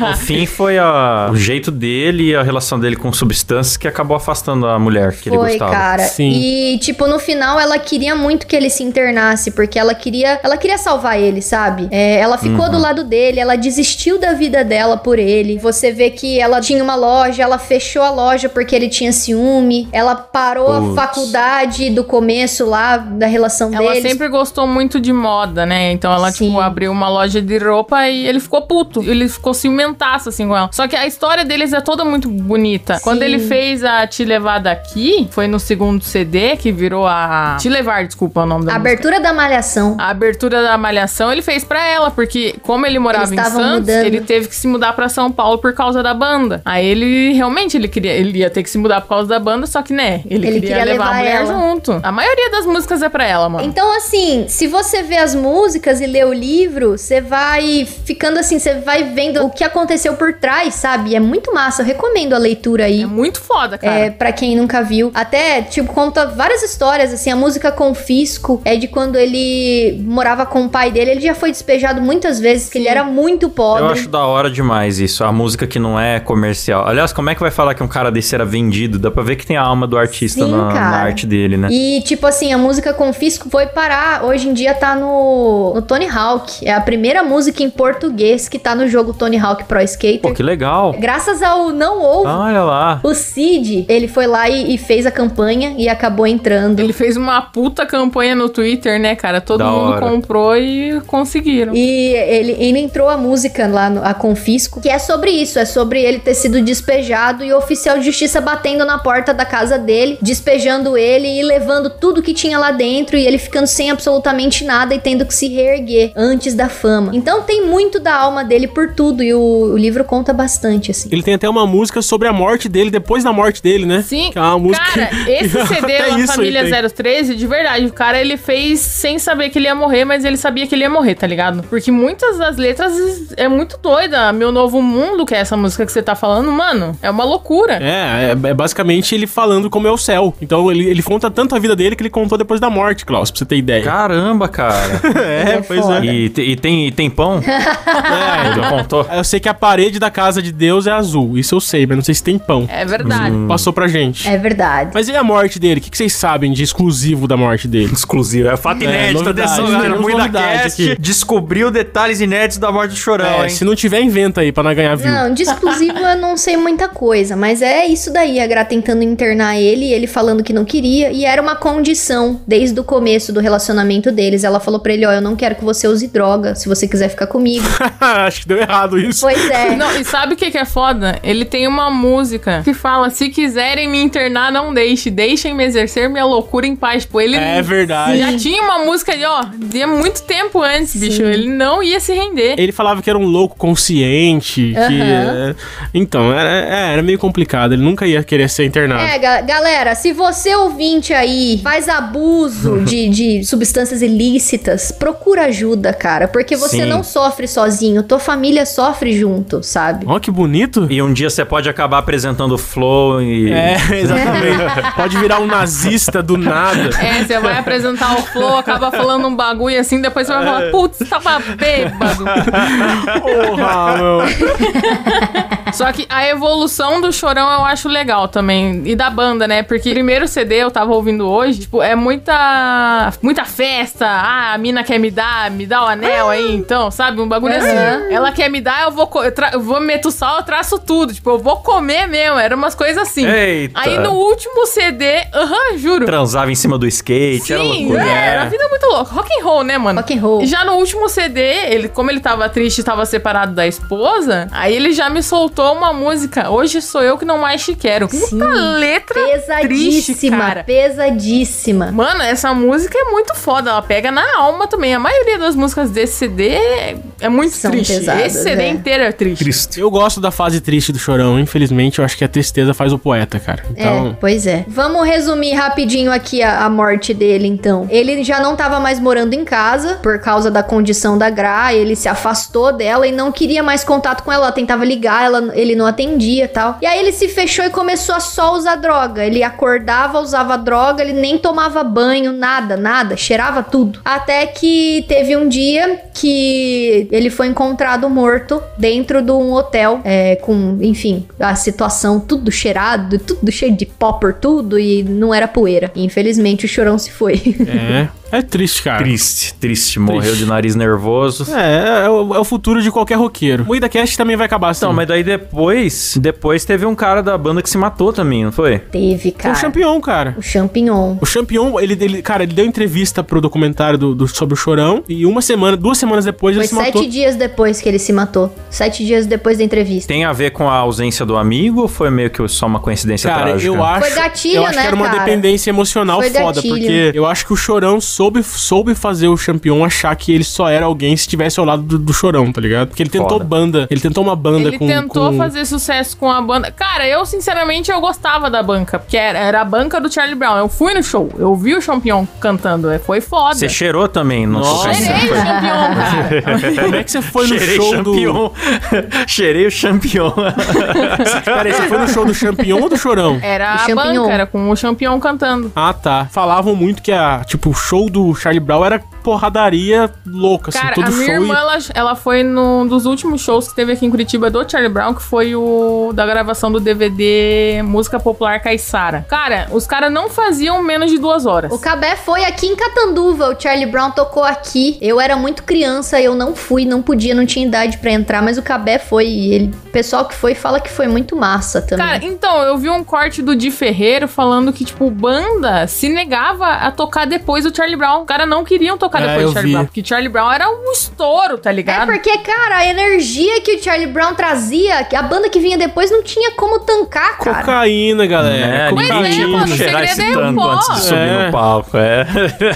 No 0.01 0.17
fim, 0.17 0.47
foi 0.47 0.79
a- 0.79 1.29
o 1.33 1.37
jeito 1.37 1.71
dele 1.71 2.31
e 2.31 2.37
a 2.37 2.43
relação 2.43 2.79
dele 2.79 2.97
com 2.97 3.13
substâncias 3.13 3.77
que 3.77 3.87
acabou 3.89 4.17
afastando 4.17 4.67
a 4.67 4.79
mulher 4.79 5.13
que 5.13 5.29
ele 5.29 5.37
Foi, 5.37 5.51
gostava. 5.51 5.71
cara. 5.73 6.03
Sim. 6.05 6.31
E, 6.33 6.79
tipo, 6.79 7.07
no 7.07 7.19
final 7.19 7.59
ela 7.59 7.79
queria 7.79 8.15
muito 8.15 8.47
que 8.47 8.55
ele 8.57 8.71
se 8.71 8.83
internasse, 8.83 9.51
porque 9.51 9.79
ela 9.79 9.94
queria, 9.95 10.41
ela 10.43 10.57
queria 10.57 10.79
salvar 10.79 11.19
ele, 11.19 11.41
sabe? 11.43 11.89
É, 11.91 12.17
ela 12.19 12.37
ficou 12.39 12.69
do 12.71 12.79
lado 12.79 13.05
dele, 13.05 13.41
ela 13.41 13.57
desistiu 13.57 14.19
da 14.19 14.33
vida 14.33 14.65
dela 14.65 14.97
por 14.97 15.19
ele. 15.19 15.59
Você 15.59 15.93
vê 15.93 16.11
que 16.11 16.39
ela 16.41 16.61
tinha 16.61 16.83
uma 16.83 16.95
loja, 16.95 17.43
ela 17.43 17.59
fechou 17.59 18.03
a 18.03 18.11
loja 18.11 18.49
porque 18.49 18.75
ele 18.75 18.89
tinha 18.89 19.13
ciúme. 19.13 19.89
Ela 19.93 20.15
parou 20.15 20.71
a 20.73 20.95
faculdade 20.95 21.91
do 21.91 22.05
começo 22.05 22.67
lá 22.67 22.97
da 22.97 23.27
relação 23.27 23.73
Ela 23.75 23.93
deles. 23.93 24.11
sempre 24.11 24.29
gostou 24.29 24.67
muito 24.67 25.01
de 25.01 25.13
moda, 25.13 25.65
né? 25.67 25.93
Então 25.93 26.13
ela, 26.13 26.31
Sim. 26.31 26.47
tipo, 26.49 26.61
abriu 26.61 26.91
uma 26.93 27.09
loja 27.09 27.41
de 27.41 27.59
roupa 27.59 28.09
e 28.09 28.27
ele 28.27 28.41
ficou 28.41 28.63
puto. 28.63 29.03
Ele 29.03 29.29
ficou 29.29 29.55
ciumentaço, 29.55 30.29
assim, 30.29 30.47
com 30.47 30.57
ela. 30.57 30.69
Só 30.73 30.87
que 30.89 30.97
a 30.97 31.07
história 31.07 31.45
deles 31.45 31.73
é 31.73 31.81
toda 31.81 32.05
muito 32.05 32.29
bonita. 32.29 32.99
Quando 33.03 33.23
ele 33.23 33.39
fez 33.39 33.85
a 33.85 34.07
Te 34.07 34.25
Levar 34.25 34.59
Daqui, 34.59 35.29
foi 35.31 35.47
no 35.47 35.59
segundo 35.59 36.03
CD, 36.05 36.57
que 36.57 36.73
virou 36.73 37.07
a... 37.07 37.57
Te 37.61 37.69
Levar, 37.69 38.05
desculpa 38.07 38.43
o 38.43 38.47
nome 38.47 38.65
da 38.67 38.73
A 38.73 38.79
música. 38.79 38.91
abertura 38.91 39.21
da 39.21 39.33
malhação. 39.33 39.84
A 39.99 40.09
abertura 40.09 40.63
da 40.63 40.77
Malhação 40.79 41.31
ele 41.33 41.43
fez 41.43 41.65
pra 41.65 41.87
ela, 41.87 42.11
porque 42.11 42.55
como 42.63 42.87
ele 42.87 42.99
morava 42.99 43.33
em 43.35 43.37
Santos, 43.39 43.81
mudando. 43.81 44.05
ele 44.07 44.21
teve 44.21 44.49
que 44.49 44.55
se 44.57 44.67
mudar 44.67 44.93
pra 44.95 45.09
São 45.09 45.31
Paulo 45.31 45.59
por 45.59 45.73
causa 45.75 46.03
da 46.03 46.15
banda. 46.15 46.63
Aí 46.65 46.87
ele 46.87 47.33
realmente 47.33 47.77
ele 47.77 47.89
queria, 47.89 48.13
ele 48.13 48.39
ia 48.39 48.51
ter 48.51 48.63
que 48.63 48.71
se 48.71 48.79
mudar 48.79 49.01
por 49.03 49.09
causa 49.09 49.29
da 49.29 49.39
banda, 49.39 49.67
só 49.67 49.83
que 49.83 49.93
né, 49.93 50.23
ele, 50.27 50.47
Ele 50.47 50.61
queria, 50.61 50.77
queria 50.79 50.85
levar, 50.85 51.05
levar 51.05 51.11
a 51.11 51.19
mulher 51.19 51.37
ela. 51.43 51.47
junto. 51.55 52.01
A 52.03 52.13
maioria 52.13 52.51
das 52.51 52.67
músicas 52.67 53.03
é 53.03 53.09
pra 53.09 53.25
ela, 53.27 53.49
mano. 53.49 53.67
Então, 53.67 53.97
assim, 53.97 54.47
se 54.49 54.67
você 54.67 55.03
vê 55.03 55.17
as 55.19 55.35
músicas 55.35 56.01
e 56.01 56.07
lê 56.07 56.25
o 56.25 56.33
livro, 56.33 56.93
você 56.99 57.21
vai 57.21 57.87
ficando 58.05 58.39
assim, 58.39 58.59
você 58.59 58.75
vai 58.81 59.05
vendo 59.05 59.45
o 59.45 59.51
que 59.51 59.65
aconteceu 59.65 60.15
por 60.15 60.35
trás, 60.35 60.75
sabe? 60.75 61.15
É 61.15 61.21
muito 61.21 61.53
massa. 61.53 61.83
Eu 61.83 61.87
recomendo 61.87 62.35
a 62.35 62.39
leitura 62.39 62.85
aí. 62.87 63.03
É 63.03 63.07
muito 63.07 63.41
foda, 63.41 63.77
cara. 63.79 63.99
É, 63.99 64.11
pra 64.11 64.33
quem 64.33 64.57
nunca 64.57 64.83
viu. 64.83 65.11
Até, 65.15 65.63
tipo, 65.63 65.93
conta 65.93 66.27
várias 66.27 66.63
histórias, 66.63 67.13
assim, 67.13 67.31
a 67.31 67.37
música 67.37 67.71
Confisco 67.73 68.61
é 68.65 68.77
de 68.77 68.89
quando 68.89 69.17
ele 69.17 69.74
morava 70.05 70.47
com 70.47 70.65
o 70.65 70.69
pai 70.69 70.91
dele. 70.91 71.13
Ele 71.13 71.21
já 71.21 71.35
foi 71.35 71.51
despejado 71.51 72.01
muitas 72.01 72.41
vezes, 72.41 72.69
que 72.69 72.79
ele 72.79 72.89
era 72.89 73.05
muito 73.05 73.49
pobre. 73.49 73.83
Eu 73.83 73.89
acho 73.89 74.09
da 74.09 74.27
hora 74.27 74.51
demais 74.51 74.99
isso, 74.99 75.25
a 75.25 75.33
música 75.33 75.67
que 75.67 75.79
não 75.79 75.99
é 75.99 76.21
comercial. 76.21 76.87
Aliás, 76.87 77.13
como 77.13 77.31
é 77.31 77.35
que 77.35 77.41
vai 77.41 77.51
falar 77.51 77.75
que 77.75 77.83
um 77.83 77.89
cara 77.89 78.11
desse 78.11 78.35
era 78.35 78.45
vendido? 78.45 78.99
Dá 78.99 79.11
pra 79.11 79.23
ver 79.23 79.37
que 79.37 79.47
tem 79.47 79.57
a 79.57 79.63
alma 79.63 79.87
do 79.87 79.97
artista 79.97 80.45
Sim, 80.45 80.51
na, 80.51 80.73
na 80.73 80.97
arte 80.97 81.27
dele, 81.27 81.57
né? 81.57 81.69
E, 81.71 82.03
tipo 82.03 82.27
assim, 82.27 82.53
a 82.53 82.59
música 82.59 82.93
Confisco 82.95 83.49
foi 83.51 83.67
parar. 83.67 84.25
Hoje 84.25 84.49
em 84.49 84.55
dia 84.55 84.75
tá 84.75 84.95
no, 84.95 85.73
no 85.75 85.83
Tony 85.83 86.09
Hawk. 86.09 86.67
É 86.67 86.73
a 86.73 86.81
primeira 86.81 87.23
música 87.23 87.63
em 87.63 87.71
português 87.71 88.49
que 88.49 88.59
tá 88.59 88.75
no 88.75 88.89
jogo 88.89 89.13
Tony 89.13 89.39
Hawk 89.39 89.65
Pro 89.65 89.81
Skater. 89.81 90.21
Pô, 90.21 90.33
que 90.33 90.43
legal. 90.43 90.95
Graças 90.99 91.43
ao 91.43 91.71
Não 91.71 92.03
Ovo, 92.03 92.29
Olha 92.29 92.63
lá. 92.63 93.01
o 93.03 93.15
Cid, 93.15 93.87
ele 93.89 94.09
foi 94.09 94.27
lá 94.27 94.49
e, 94.49 94.75
e 94.75 94.79
fez 94.79 95.07
a 95.07 95.11
campanha 95.11 95.75
e 95.77 95.89
acabou 95.89 96.27
entrando. 96.27 96.81
Ele 96.81 96.93
fez 96.93 97.17
uma 97.17 97.41
puta 97.43 97.87
campanha 97.87 98.35
no 98.35 98.49
Twitter, 98.49 99.01
né, 99.01 99.15
cara? 99.15 99.41
Todo 99.41 99.64
Da 99.65 99.71
mundo 99.71 99.91
hora. 99.93 100.07
comprou 100.11 100.57
e 100.57 101.01
conseguiram. 101.07 101.75
E 101.75 102.15
ele, 102.15 102.53
ele 102.59 102.79
entrou 102.79 103.09
a 103.09 103.17
música 103.17 103.67
lá, 103.67 103.89
no, 103.91 104.05
a 104.05 104.15
Confisco, 104.15 104.81
que 104.81 104.89
é 104.89 104.99
sobre 104.99 105.31
isso, 105.31 105.59
é 105.59 105.65
sobre 105.65 106.03
ele 106.03 106.19
ter 106.19 106.35
sido 106.35 106.61
despejado 106.63 107.45
e 107.45 107.53
o 107.53 107.59
oficial 107.59 107.99
de 107.99 108.05
justiça 108.05 108.41
batendo 108.41 108.85
na 108.85 108.99
porta 108.99 109.33
da 109.35 109.45
casa 109.45 109.79
dele, 109.79 110.19
despejando 110.21 110.97
ele 110.97 111.29
e 111.29 111.43
levando 111.43 111.91
tudo 111.91 112.23
que 112.23 112.35
tinha 112.35 112.59
lá 112.59 112.71
dentro 112.71 113.17
e 113.17 113.27
ele 113.27 113.39
ficando 113.39 113.67
sem 113.67 113.91
absolutamente 113.91 114.65
nada 114.65 114.95
e 114.95 114.99
tendo 114.99 115.25
que 115.25 115.35
se 115.35 115.49
reerguer 115.49 116.13
antes 116.17 116.55
da 116.55 116.69
fama. 116.69 117.11
Então 117.15 117.43
tem 117.43 117.67
muito 117.67 117.99
da 117.99 118.15
alma 118.15 118.45
dele 118.45 118.69
por 118.69 118.95
tudo 118.95 119.23
e 119.23 119.33
o, 119.35 119.41
o 119.73 119.77
livro 119.77 120.05
conta 120.05 120.33
bastante, 120.33 120.91
assim. 120.91 121.09
Ele 121.11 121.23
tem 121.23 121.35
até 121.35 121.49
uma 121.49 121.67
música 121.67 122.03
sobre 122.03 122.29
a 122.29 122.33
morte 122.33 122.69
dele, 122.69 122.91
depois 122.91 123.25
da 123.25 123.33
morte 123.33 123.63
dele, 123.63 123.87
né? 123.87 124.03
Sim, 124.07 124.31
Que 124.31 124.39
é 124.39 124.43
uma 124.43 124.59
música. 124.59 124.85
cara, 124.85 125.11
esse 125.29 125.51
CD 125.67 125.99
da 125.99 126.27
Família 126.27 126.63
tem. 126.63 126.89
013, 126.91 127.35
de 127.35 127.47
verdade, 127.47 127.87
o 127.87 127.93
cara 127.93 128.21
ele 128.21 128.37
fez 128.37 128.81
sem 128.81 129.19
saber 129.19 129.51
que 129.55 129.59
ele 129.61 129.67
ia 129.69 129.75
morrer, 129.75 130.05
mas 130.05 130.25
ele 130.25 130.37
sabia 130.37 130.67
que 130.67 130.75
ele 130.75 130.83
ia 130.83 130.91
morrer, 130.91 131.15
tá 131.15 131.29
ligado? 131.29 131.63
Porque 131.71 131.89
muitas 131.93 132.39
das 132.39 132.57
letras 132.57 132.93
é 133.37 133.47
muito 133.47 133.79
doida. 133.81 134.33
Meu 134.33 134.51
Novo 134.51 134.83
Mundo, 134.83 135.25
que 135.25 135.33
é 135.33 135.39
essa 135.39 135.57
música 135.57 135.87
que 135.87 135.93
você 135.93 136.03
tá 136.03 136.17
falando, 136.17 136.51
mano, 136.51 136.99
é 137.01 137.09
uma 137.09 137.23
loucura. 137.23 137.75
É, 137.75 138.33
é, 138.33 138.51
é 138.51 138.53
basicamente 138.55 139.15
ele 139.15 139.29
falando 139.29 139.71
como 139.71 139.87
é 139.87 139.93
o 139.93 139.97
céu. 139.97 140.35
Então 140.43 140.69
ele, 140.73 140.89
ele 140.89 141.05
conta 141.05 141.31
tanto 141.31 141.55
a 141.55 141.61
vida 141.61 141.77
dele 141.77 141.95
que 141.95 142.03
ele 142.03 142.11
contou 142.11 142.37
depois 142.37 142.61
da 142.61 142.69
morte, 142.69 143.07
Klaus, 143.07 143.31
pra 143.31 143.39
você 143.39 143.45
ter 143.45 143.57
ideia. 143.57 143.85
Caramba, 143.85 144.49
cara. 144.49 145.01
é, 145.25 145.51
é 145.53 145.63
pois 145.63 145.83
foda. 145.83 146.05
é. 146.05 146.13
E, 146.13 146.25
e 146.37 146.57
tem, 146.57 146.89
e 146.89 146.91
tem 146.91 147.09
pão? 147.09 147.41
É, 147.95 148.49
Ele 148.49 148.69
contou. 148.69 149.07
Eu 149.13 149.25
sei 149.25 149.39
que 149.41 149.49
a 149.49 149.55
parede 149.55 149.99
da 149.99 150.11
casa 150.11 150.43
de 150.43 150.53
Deus 150.53 150.87
é 150.87 150.91
azul. 150.91 151.39
Isso 151.39 151.55
eu 151.55 151.61
sei, 151.61 151.87
mas 151.87 151.97
não 151.97 152.05
sei 152.05 152.15
se 152.15 152.23
tem 152.23 152.39
pão. 152.39 152.67
É 152.69 152.85
verdade. 152.85 153.35
Passou 153.49 153.73
pra 153.73 153.87
gente. 153.87 154.29
É 154.29 154.37
verdade. 154.37 154.91
Mas 154.93 155.09
e 155.09 155.17
a 155.17 155.23
morte 155.23 155.59
dele? 155.59 155.81
O 155.81 155.83
que, 155.83 155.91
que 155.91 155.97
vocês 155.97 156.13
sabem 156.13 156.53
de 156.53 156.63
exclusivo 156.63 157.27
da 157.27 157.37
morte 157.37 157.69
dele? 157.69 157.93
Exclusivo. 157.93 158.49
É 158.49 158.57
fato 158.57 158.83
É, 158.83 158.85
inédito 158.85 159.25
novidade, 159.44 159.44
galera. 159.47 159.97
Muita 160.01 160.29
cast 160.29 160.83
aqui. 160.91 160.97
descobriu 161.01 161.71
detalhes 161.71 162.21
inéditos 162.21 162.59
da 162.59 162.71
morte 162.73 162.91
do 162.91 162.97
Chorão, 162.97 163.27
É, 163.27 163.45
hein? 163.45 163.49
se 163.51 163.65
não 163.65 163.75
tiver, 163.75 164.01
inventa 164.01 164.41
aí 164.41 164.53
pra 164.53 164.63
nós 164.63 164.77
ganhar 164.77 164.95
view. 164.97 165.11
Não, 165.11 165.33
de 165.33 165.43
exclusivo 165.43 165.99
eu 165.99 166.17
não 166.17 166.37
sei 166.37 166.57
muita 166.57 166.89
coisa, 166.89 167.37
mas 167.37 167.63
é 167.63 167.87
isso 167.87 168.13
daí, 168.13 168.41
a 168.41 168.47
Gra 168.47 168.65
tentando 168.65 169.03
internar 169.03 169.57
ele, 169.59 169.93
ele 169.93 170.07
falando 170.07 170.43
que 170.43 170.53
não 170.53 170.65
queria, 170.65 171.11
e 171.13 171.25
era 171.25 171.41
uma 171.41 171.55
condição 171.57 172.41
desde 172.47 172.79
o 172.79 172.85
começo 172.85 173.33
do 173.33 173.41
relacionamento 173.41 174.11
deles. 174.11 174.45
Ela 174.45 174.61
falou 174.61 174.81
pra 174.81 174.93
ele, 174.93 175.07
ó, 175.07 175.13
eu 175.13 175.21
não 175.21 175.37
quero 175.37 175.55
que 175.55 175.65
você 175.65 175.87
use 175.89 176.07
droga, 176.09 176.55
se 176.55 176.69
você 176.69 176.87
quiser 176.89 177.09
ficar 177.09 177.27
comigo. 177.27 177.65
Acho 178.01 178.43
que 178.43 178.49
deu 178.49 178.59
errado 178.59 178.99
isso. 178.99 179.21
pois 179.21 179.51
é. 179.51 179.75
Não, 179.77 179.95
e 179.97 180.05
sabe 180.05 180.35
o 180.35 180.37
que, 180.37 180.51
que 180.51 180.59
é 180.59 180.65
foda? 180.65 181.19
Ele 181.23 181.45
tem 181.45 181.67
uma 181.67 181.91
música 181.91 182.63
que 182.65 182.73
fala: 182.75 183.11
se 183.11 183.29
quiserem 183.29 183.89
me 183.89 184.01
internar, 184.01 184.53
não 184.53 184.73
deixe. 184.73 185.11
Deixem-me 185.11 185.65
exercer 185.65 186.09
minha 186.09 186.25
loucura 186.25 186.67
em 186.67 186.77
paz. 186.77 187.03
Tipo, 187.05 187.21
ele 187.21 187.37
É 187.37 187.61
verdade. 187.63 188.19
já 188.19 188.37
tinha 188.37 188.63
uma 188.63 188.85
música 188.85 189.17
de, 189.17 189.25
ó, 189.25 189.34
de 189.43 189.85
muito 189.87 190.23
tempo 190.23 190.63
antes, 190.63 190.97
bicho. 190.99 191.23
Ele 191.23 191.49
não 191.49 191.83
ia 191.83 191.99
se 192.01 192.13
render. 192.13 192.55
Ele 192.59 192.73
falava 192.73 193.03
que 193.03 193.09
era 193.11 193.19
um 193.19 193.25
louco 193.27 193.57
consciente. 193.57 194.73
Que, 194.73 194.77
Aham. 195.01 195.51
é, 195.51 195.55
Então, 195.93 196.33
era, 196.33 196.51
é, 196.51 196.93
era 196.95 197.03
meio 197.03 197.19
complicado. 197.19 197.73
Ele 197.73 197.83
nunca 197.83 198.07
ia 198.07 198.23
querer 198.23 198.49
ser 198.49 198.65
internado. 198.65 199.03
É, 199.03 199.19
ga- 199.19 199.41
galera, 199.43 199.95
se 199.95 200.13
você 200.13 200.55
ouvinte 200.55 201.13
aí 201.13 201.61
faz 201.63 201.89
abuso 201.89 202.81
de, 202.85 203.09
de 203.09 203.45
substâncias 203.45 204.03
ilícitas, 204.03 204.91
procura 204.93 205.45
ajuda, 205.47 205.93
cara, 205.93 206.27
porque 206.29 206.57
você 206.57 206.83
Sim. 206.83 206.87
não 206.87 207.03
sofre 207.03 207.47
sozinho, 207.47 208.03
tua 208.03 208.19
família 208.19 208.65
sofre 208.67 209.13
junto, 209.19 209.63
sabe? 209.63 210.05
Ó, 210.09 210.19
que 210.19 210.31
bonito. 210.31 210.87
E 210.91 211.01
um 211.03 211.13
dia 211.13 211.31
você 211.31 211.45
pode 211.45 211.69
acabar 211.69 211.99
apresentando 211.99 212.53
o 212.55 212.59
Flow 212.59 213.23
e... 213.23 213.51
É, 213.53 213.77
exatamente. 214.01 214.95
Pode 214.97 215.17
virar 215.19 215.41
um 215.41 215.47
nazista 215.47 216.23
do 216.23 216.37
nada. 216.37 216.91
É, 217.01 217.23
você 217.25 217.39
vai 217.39 217.59
apresentar 217.59 218.19
o 218.19 218.23
flow, 218.23 218.57
acaba 218.57 218.91
falando 218.91 219.14
um 219.19 219.35
bagulho 219.35 219.79
assim, 219.81 220.01
depois 220.01 220.27
você 220.27 220.33
vai 220.33 220.45
falar, 220.45 220.71
putz, 220.71 220.99
tava 221.09 221.39
bêbado. 221.57 222.25
Porra, 223.21 223.97
meu. 223.97 224.21
Só 225.73 225.91
que 225.93 226.07
a 226.09 226.29
evolução 226.29 227.01
do 227.01 227.13
Chorão 227.13 227.51
eu 227.51 227.65
acho 227.65 227.89
legal 227.89 228.29
também. 228.29 228.83
E 228.85 228.95
da 228.95 229.11
banda, 229.11 229.49
né? 229.49 229.63
Porque 229.65 229.91
o 229.91 229.93
primeiro 229.93 230.29
CD 230.29 230.57
eu 230.57 230.71
tava 230.71 230.93
ouvindo 230.93 231.29
hoje, 231.29 231.61
tipo, 231.63 231.83
é 231.83 231.97
muita. 231.97 233.13
muita 233.21 233.45
festa. 233.45 234.07
Ah, 234.07 234.53
a 234.55 234.59
mina 234.59 234.85
quer 234.85 234.99
me 234.99 235.11
dar, 235.11 235.51
me 235.51 235.67
dá 235.67 235.83
o 235.83 235.87
anel 235.89 236.29
aí, 236.31 236.55
então, 236.55 236.91
sabe? 236.93 237.21
Um 237.21 237.27
bagulho 237.29 237.57
assim. 237.57 238.13
Ela 238.15 238.31
quer 238.31 238.49
me 238.49 238.61
dar, 238.61 238.83
eu 238.85 238.93
vou, 238.93 239.11
eu, 239.25 239.33
tra- 239.33 239.51
eu 239.55 239.61
vou 239.61 239.81
meto 239.81 240.11
sal, 240.13 240.37
eu 240.39 240.43
traço 240.45 240.79
tudo. 240.79 241.13
Tipo, 241.13 241.31
eu 241.31 241.39
vou 241.41 241.57
comer 241.57 242.07
mesmo. 242.07 242.39
Era 242.39 242.55
umas 242.55 242.75
coisas 242.77 242.99
assim. 243.03 243.27
Eita. 243.27 243.81
Aí 243.81 243.99
no 243.99 244.13
último 244.13 244.67
CD, 244.67 245.25
aham, 245.35 245.77
juro. 245.79 246.07
Transava 246.07 246.53
em 246.53 246.55
cima 246.55 246.79
do 246.79 246.87
skate, 246.87 247.53
era 247.53 247.63
Sim, 247.63 247.87
loucura. 247.89 248.05
é, 248.05 248.27
era 248.29 248.43
a 248.43 248.47
vida 248.47 248.69
muito 248.69 248.87
louca. 248.87 249.04
Rock 249.05 249.29
and 249.41 249.45
roll, 249.45 249.63
né, 249.65 249.79
mano? 249.79 250.01
Rock 250.01 250.17
and 250.17 250.21
roll. 250.21 250.43
E 250.43 250.47
já 250.47 250.65
no 250.65 250.73
último 250.75 251.09
CD, 251.09 251.41
ele, 251.41 251.89
como 251.89 252.11
ele 252.11 252.21
tava 252.21 252.49
triste 252.49 252.79
e 252.81 252.85
tava 252.85 253.05
separado 253.07 253.53
da 253.55 253.67
esposa, 253.67 254.49
aí 254.51 254.75
ele 254.75 254.93
já 254.93 255.09
me 255.11 255.23
soltou 255.23 255.73
uma 255.75 255.93
música. 255.93 256.51
Hoje 256.51 256.81
sou 256.83 257.03
eu 257.03 257.17
que 257.19 257.25
não 257.25 257.39
mais 257.39 257.65
te 257.65 257.75
quero. 257.75 258.09
Puta 258.09 258.47
letra 258.47 259.21
triste, 259.63 260.13
Pesadíssima, 260.15 260.39
cara. 260.39 260.65
pesadíssima. 260.65 261.93
Mano, 261.93 262.23
essa 262.23 262.53
música 262.55 262.97
é 262.99 263.05
muito 263.11 263.35
foda. 263.35 263.71
Ela 263.71 263.83
pega 263.83 264.11
na 264.11 264.39
alma 264.39 264.67
também. 264.67 264.95
A 264.95 264.99
maioria 264.99 265.39
das 265.39 265.55
músicas 265.55 265.91
desse 265.91 266.15
CD 266.15 266.49
é, 266.49 266.97
é 267.21 267.29
muito 267.29 267.55
São 267.55 267.71
triste. 267.71 267.93
pesadas, 267.95 268.27
Esse 268.27 268.43
CD 268.43 268.63
é. 268.63 268.69
inteiro 268.69 269.05
é 269.05 269.13
triste. 269.13 269.45
Triste. 269.45 269.81
Eu 269.81 269.91
gosto 269.91 270.21
da 270.21 270.31
fase 270.31 270.61
triste 270.61 270.93
do 270.93 270.99
Chorão. 270.99 271.39
Infelizmente, 271.39 271.99
eu 271.99 272.05
acho 272.05 272.17
que 272.17 272.25
a 272.25 272.29
tristeza 272.29 272.73
faz 272.75 272.93
o 272.93 272.99
poeta, 272.99 273.39
cara. 273.39 273.65
É, 273.77 273.83
Então, 273.83 274.17
pois 274.21 274.47
é. 274.47 274.65
Vamos 274.69 275.07
resumir 275.07 275.53
rapidinho 275.55 276.11
aqui 276.13 276.43
a, 276.43 276.65
a 276.65 276.69
morte 276.71 277.13
dele, 277.15 277.47
então. 277.47 277.87
Ele 277.91 278.23
já 278.25 278.41
não 278.41 278.57
tava 278.57 278.81
mais 278.81 278.94
morando 278.99 279.35
em 279.35 279.45
casa 279.45 279.95
por 280.03 280.19
causa 280.19 280.51
da 280.51 280.63
condição 280.63 281.17
da 281.17 281.31
Gra, 281.31 281.73
ele 281.75 281.97
se 281.97 282.09
afastou 282.09 282.73
dela 282.73 283.07
e 283.07 283.13
não 283.13 283.33
queria 283.33 283.63
mais 283.63 283.85
contato 283.85 284.23
com 284.23 284.33
ela. 284.33 284.45
Ela 284.45 284.53
tentava 284.53 284.85
ligar, 284.85 285.25
ela, 285.25 285.53
ele 285.55 285.75
não 285.75 285.87
atendia 285.87 286.45
e 286.45 286.49
tal. 286.49 286.79
E 286.83 286.87
aí 286.87 286.99
ele 286.99 287.13
se 287.13 287.29
fechou 287.29 287.65
e 287.65 287.71
começou 287.71 288.15
a 288.15 288.21
só 288.21 288.55
usar 288.55 288.77
droga. 288.77 289.25
Ele 289.25 289.43
acordava, 289.43 290.21
usava 290.21 290.57
droga, 290.59 291.03
ele 291.03 291.13
nem 291.13 291.39
tomava 291.39 291.83
banho, 291.83 292.33
nada, 292.33 292.77
nada, 292.77 293.17
cheirava 293.17 293.63
tudo. 293.63 294.01
Até 294.05 294.47
que 294.47 295.05
teve 295.09 295.37
um 295.37 295.49
dia 295.49 296.01
que 296.13 297.09
ele 297.11 297.31
foi 297.31 297.47
encontrado 297.47 298.09
morto 298.11 298.63
dentro 298.77 299.23
de 299.23 299.31
um 299.31 299.53
hotel, 299.53 300.01
é, 300.05 300.37
com, 300.37 300.79
enfim, 300.81 301.27
a 301.39 301.55
situação 301.55 302.21
tudo 302.21 302.51
cheirado, 302.51 303.19
tudo 303.19 303.51
cheio 303.51 303.77
de 303.77 303.87
pó 303.87 304.13
por 304.13 304.35
tudo 304.35 304.79
e 304.79 305.03
não 305.03 305.33
era 305.33 305.49
poeira. 305.49 305.91
Infelizmente 305.95 306.65
o 306.65 306.69
chorão 306.69 306.99
se 306.99 307.11
foi. 307.11 307.35
é. 307.69 308.09
É 308.33 308.43
triste, 308.43 308.83
cara. 308.83 308.99
Triste, 308.99 309.55
triste. 309.55 309.99
Morreu 310.01 310.23
Triste. 310.23 310.39
de 310.39 310.47
nariz 310.47 310.75
nervoso. 310.75 311.47
É, 311.55 312.05
é, 312.07 312.11
o, 312.11 312.35
é 312.35 312.39
o 312.39 312.45
futuro 312.45 312.83
de 312.83 312.91
qualquer 312.91 313.15
roqueiro. 313.17 313.65
O 313.69 313.77
IdaCast 313.77 314.17
também 314.17 314.37
vai 314.37 314.47
acabar 314.47 314.71
assim. 314.71 314.79
Então, 314.85 314.93
mas 314.93 315.07
daí 315.07 315.23
depois, 315.23 316.17
depois 316.21 316.65
teve 316.65 316.85
um 316.85 316.95
cara 316.95 317.23
da 317.23 317.37
banda 317.39 317.63
que 317.63 317.71
se 317.71 317.79
matou 317.79 318.13
também, 318.13 318.45
não 318.45 318.51
foi? 318.53 318.79
Teve, 318.79 319.19
Foi 319.23 319.31
cara. 319.33 319.55
o 319.55 319.57
Champion, 319.57 320.01
cara. 320.01 320.35
O 320.37 320.43
champignon. 320.43 321.17
O 321.21 321.27
Champion, 321.27 321.79
ele, 321.79 321.97
ele- 322.01 322.23
cara, 322.23 322.43
ele 322.43 322.53
deu 322.53 322.65
entrevista 322.65 323.23
pro 323.23 323.41
documentário 323.41 323.97
do, 323.99 324.15
do- 324.15 324.27
sobre 324.27 324.55
o 324.55 324.57
Chorão 324.57 325.05
e 325.09 325.25
uma 325.27 325.41
semana, 325.41 325.77
duas 325.77 325.99
semanas 325.99 326.25
depois 326.25 326.57
Foi 326.57 326.63
ele 326.65 326.69
se 326.69 326.75
sete 326.75 326.95
matou. 326.95 327.09
dias 327.09 327.37
depois 327.37 327.81
que 327.81 327.89
ele 327.89 327.99
se 327.99 328.13
matou. 328.13 328.53
Sete 328.69 329.05
dias 329.05 329.27
depois 329.27 329.59
da 329.59 329.65
entrevista. 329.65 330.09
Tem 330.13 330.25
a 330.25 330.33
ver 330.33 330.51
com 330.51 330.69
a 330.69 330.75
ausência 330.75 331.25
do 331.25 331.37
amigo 331.37 331.83
ou 331.83 331.89
foi 331.89 332.11
meio 332.11 332.31
que 332.31 332.47
só 332.49 332.67
uma 332.67 332.81
coincidência 332.81 333.31
Cara, 333.31 333.51
trágica? 333.51 333.67
eu 333.75 333.83
acho, 333.85 334.07
Foi 334.09 334.15
gatilho, 334.17 334.57
eu 334.57 334.63
acho 334.67 334.75
né, 334.77 334.81
que 334.83 334.87
era 334.89 334.97
uma 334.97 335.07
cara? 335.09 335.19
dependência 335.21 335.71
emocional 335.71 336.21
Foi 336.21 336.31
foda, 336.31 336.55
gatilho. 336.61 336.75
porque 336.75 337.13
eu 337.15 337.27
acho 337.27 337.47
que 337.47 337.53
o 337.53 337.57
Chorão 337.57 338.01
soube, 338.01 338.24
soube 338.43 338.95
fazer 338.95 339.29
o 339.29 339.37
Champion 339.37 339.85
achar 339.85 340.15
que 340.17 340.33
ele 340.33 340.45
só 340.45 340.69
era 340.69 340.87
alguém 340.87 341.17
se 341.17 341.23
estivesse 341.23 341.59
ao 341.61 341.67
lado 341.67 341.83
do, 341.83 341.99
do 341.99 342.13
Chorão, 342.13 342.53
tá 342.53 342.61
ligado? 342.61 342.89
Porque 342.89 343.03
ele 343.03 343.11
tentou 343.11 343.39
Foda. 343.39 343.45
banda, 343.45 343.87
ele 343.91 344.01
tentou 344.01 344.23
uma 344.25 344.37
banda 344.37 344.69
Ele 344.69 344.79
com... 344.79 344.87
tentou 344.87 345.31
com- 345.31 345.37
fazer 345.37 345.65
sucesso 345.67 346.17
com 346.17 346.31
a 346.31 346.41
banda. 346.41 346.71
Cara, 346.71 347.07
eu 347.07 347.25
sinceramente 347.27 347.91
eu 347.91 348.01
gostava 348.01 348.51
da 348.51 348.63
banca, 348.63 348.99
porque 348.99 349.17
era, 349.17 349.39
era 349.39 349.61
a 349.61 349.65
banca 349.65 350.01
do 350.01 350.13
Charlie 350.13 350.35
Brown. 350.35 350.57
Eu 350.57 350.69
fui 350.69 350.95
no 350.95 351.03
show, 351.03 351.31
eu 351.39 351.55
vi 351.55 351.75
o 351.75 351.81
Champion 351.81 352.27
cantando, 352.41 352.91
é, 352.91 352.99
foi 352.99 353.21
foda. 353.21 353.55
Você 353.55 353.69
cheirou 353.69 354.09
também 354.09 354.47
no 354.47 354.61
Nossa. 354.61 354.93
Cheirei 354.95 355.31
o 355.31 355.37
Champion, 355.37 355.95
cara. 355.95 356.75
Como 356.85 356.95
é 356.97 357.05
que 357.05 357.11
você 357.11 357.23
foi 357.23 357.47
no 357.47 357.59
Cheirei 357.59 357.77
show 357.77 358.03
do... 358.03 358.15
champion. 358.15 358.51
Cheirei 359.27 359.67
o 359.67 359.71
champion. 359.71 360.33
Pera 361.45 361.63
aí, 361.65 361.73
você 361.73 361.89
foi 361.89 361.99
no 361.99 362.09
show 362.09 362.25
do 362.25 362.35
Champion 362.35 362.81
ou 362.81 362.89
do 362.89 362.97
Chorão? 362.97 363.39
Era 363.43 363.65
O 363.65 363.75
a 363.75 363.79
Champignon. 363.79 364.23
banca, 364.23 364.33
era 364.35 364.47
com 364.47 364.71
o 364.71 364.77
Champion 364.77 365.19
cantando. 365.21 365.73
Ah, 365.75 365.93
tá. 365.93 366.27
Falavam 366.31 366.75
muito 366.75 367.03
que 367.03 367.13
a, 367.13 367.43
tipo, 367.45 367.71
o 367.71 367.75
show 367.75 368.04
show 368.05 368.11
do 368.11 368.35
Charlie 368.35 368.61
Brown 368.61 368.85
era 368.85 369.03
porradaria 369.23 370.13
louca, 370.27 370.71
assim, 370.71 370.79
Cara, 370.79 370.95
todo 370.95 371.07
a 371.07 371.11
minha 371.11 371.25
show. 371.27 371.35
irmã, 371.35 371.55
ela, 371.55 371.79
ela 371.95 372.15
foi 372.15 372.43
num 372.43 372.87
dos 372.87 373.07
últimos 373.07 373.41
shows 373.41 373.69
que 373.69 373.75
teve 373.75 373.93
aqui 373.93 374.05
em 374.05 374.11
Curitiba 374.11 374.51
do 374.51 374.69
Charlie 374.69 374.93
Brown, 374.93 375.15
que 375.15 375.23
foi 375.23 375.57
o 375.57 376.13
da 376.15 376.27
gravação 376.27 376.71
do 376.71 376.79
DVD 376.79 377.83
Música 377.83 378.21
Popular 378.21 378.61
Caissara. 378.61 379.25
Cara, 379.29 379.69
os 379.73 379.87
caras 379.87 380.13
não 380.13 380.29
faziam 380.29 380.83
menos 380.83 381.11
de 381.11 381.19
duas 381.19 381.47
horas. 381.47 381.73
O 381.73 381.79
Cabé 381.79 382.17
foi 382.17 382.45
aqui 382.45 382.67
em 382.67 382.77
Catanduva, 382.77 383.49
o 383.49 383.61
Charlie 383.61 383.87
Brown 383.87 384.11
tocou 384.11 384.45
aqui. 384.45 384.99
Eu 385.01 385.21
era 385.21 385.37
muito 385.37 385.63
criança, 385.63 386.21
eu 386.21 386.35
não 386.35 386.55
fui, 386.55 386.85
não 386.85 387.01
podia, 387.01 387.35
não 387.35 387.47
tinha 387.47 387.67
idade 387.67 387.99
pra 387.99 388.13
entrar, 388.13 388.43
mas 388.43 388.59
o 388.59 388.63
Cabé 388.63 388.99
foi. 388.99 389.27
E 389.27 389.55
ele, 389.55 389.75
o 389.87 389.91
pessoal 389.91 390.27
que 390.27 390.35
foi 390.35 390.55
fala 390.55 390.81
que 390.81 390.91
foi 390.91 391.07
muito 391.07 391.35
massa 391.35 391.81
também. 391.81 392.05
Cara, 392.05 392.25
então, 392.25 392.63
eu 392.63 392.77
vi 392.77 392.91
um 392.91 393.03
corte 393.03 393.41
do 393.41 393.57
Di 393.57 393.71
Ferreiro 393.71 394.29
falando 394.29 394.73
que, 394.73 394.85
tipo, 394.85 395.11
banda 395.11 395.87
se 395.87 396.09
negava 396.09 396.67
a 396.67 396.91
tocar 396.91 397.27
depois 397.27 397.65
do 397.65 397.75
Charlie 397.75 397.94
Brown. 397.97 398.21
Os 398.23 398.27
caras 398.27 398.49
não 398.49 398.65
queriam 398.65 398.97
tocar 398.99 399.23
É, 399.23 399.27
depois 399.29 399.47
do 399.47 399.53
Charlie 399.53 399.69
vi. 399.71 399.73
Brown, 399.77 399.85
porque 399.87 400.05
Charlie 400.05 400.29
Brown 400.29 400.53
era 400.53 400.69
um 400.69 400.93
estouro, 400.93 401.59
tá 401.59 401.71
É 401.71 401.73
ligado? 401.73 402.07
porque, 402.07 402.39
cara, 402.39 402.79
a 402.79 402.87
energia 402.87 403.61
que 403.61 403.77
o 403.77 403.83
Charlie 403.83 404.07
Brown 404.07 404.35
trazia, 404.35 405.03
que 405.05 405.15
a 405.17 405.23
banda 405.23 405.49
que 405.49 405.59
vinha 405.61 405.77
depois 405.79 406.11
não 406.11 406.23
tinha 406.23 406.53
como 406.53 406.81
tancar, 406.81 407.39
cara. 407.39 407.61
Cocaína, 407.61 408.27
galera. 408.27 408.55
É, 408.77 408.91
Pois 408.91 409.09
é, 409.09 409.47
mano, 409.47 409.65
o 409.65 409.69
segredo 409.77 410.03
esse 410.05 410.23
é 410.23 410.37
o 410.39 410.55
pó. 410.55 410.71
antes 410.73 410.95
de 410.95 411.01
subir 411.03 411.19
É. 411.19 411.47
no 411.47 411.53
palco, 411.53 411.97
é. 411.97 412.27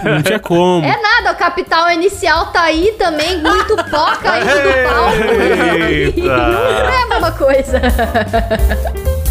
Não 0.04 0.22
tinha 0.22 0.38
como. 0.38 0.84
É 0.84 1.00
nada, 1.00 1.32
o 1.32 1.36
capital 1.36 1.90
inicial 1.90 2.46
tá 2.46 2.62
aí 2.62 2.94
também, 2.98 3.38
muito 3.40 3.76
pó 3.90 4.16
caindo 4.16 4.46
do 4.62 4.88
palco. 4.88 5.84
Eita. 5.88 6.20
Não 6.20 6.88
é 6.90 7.02
a 7.02 7.06
mesma 7.08 7.32
coisa. 7.32 7.80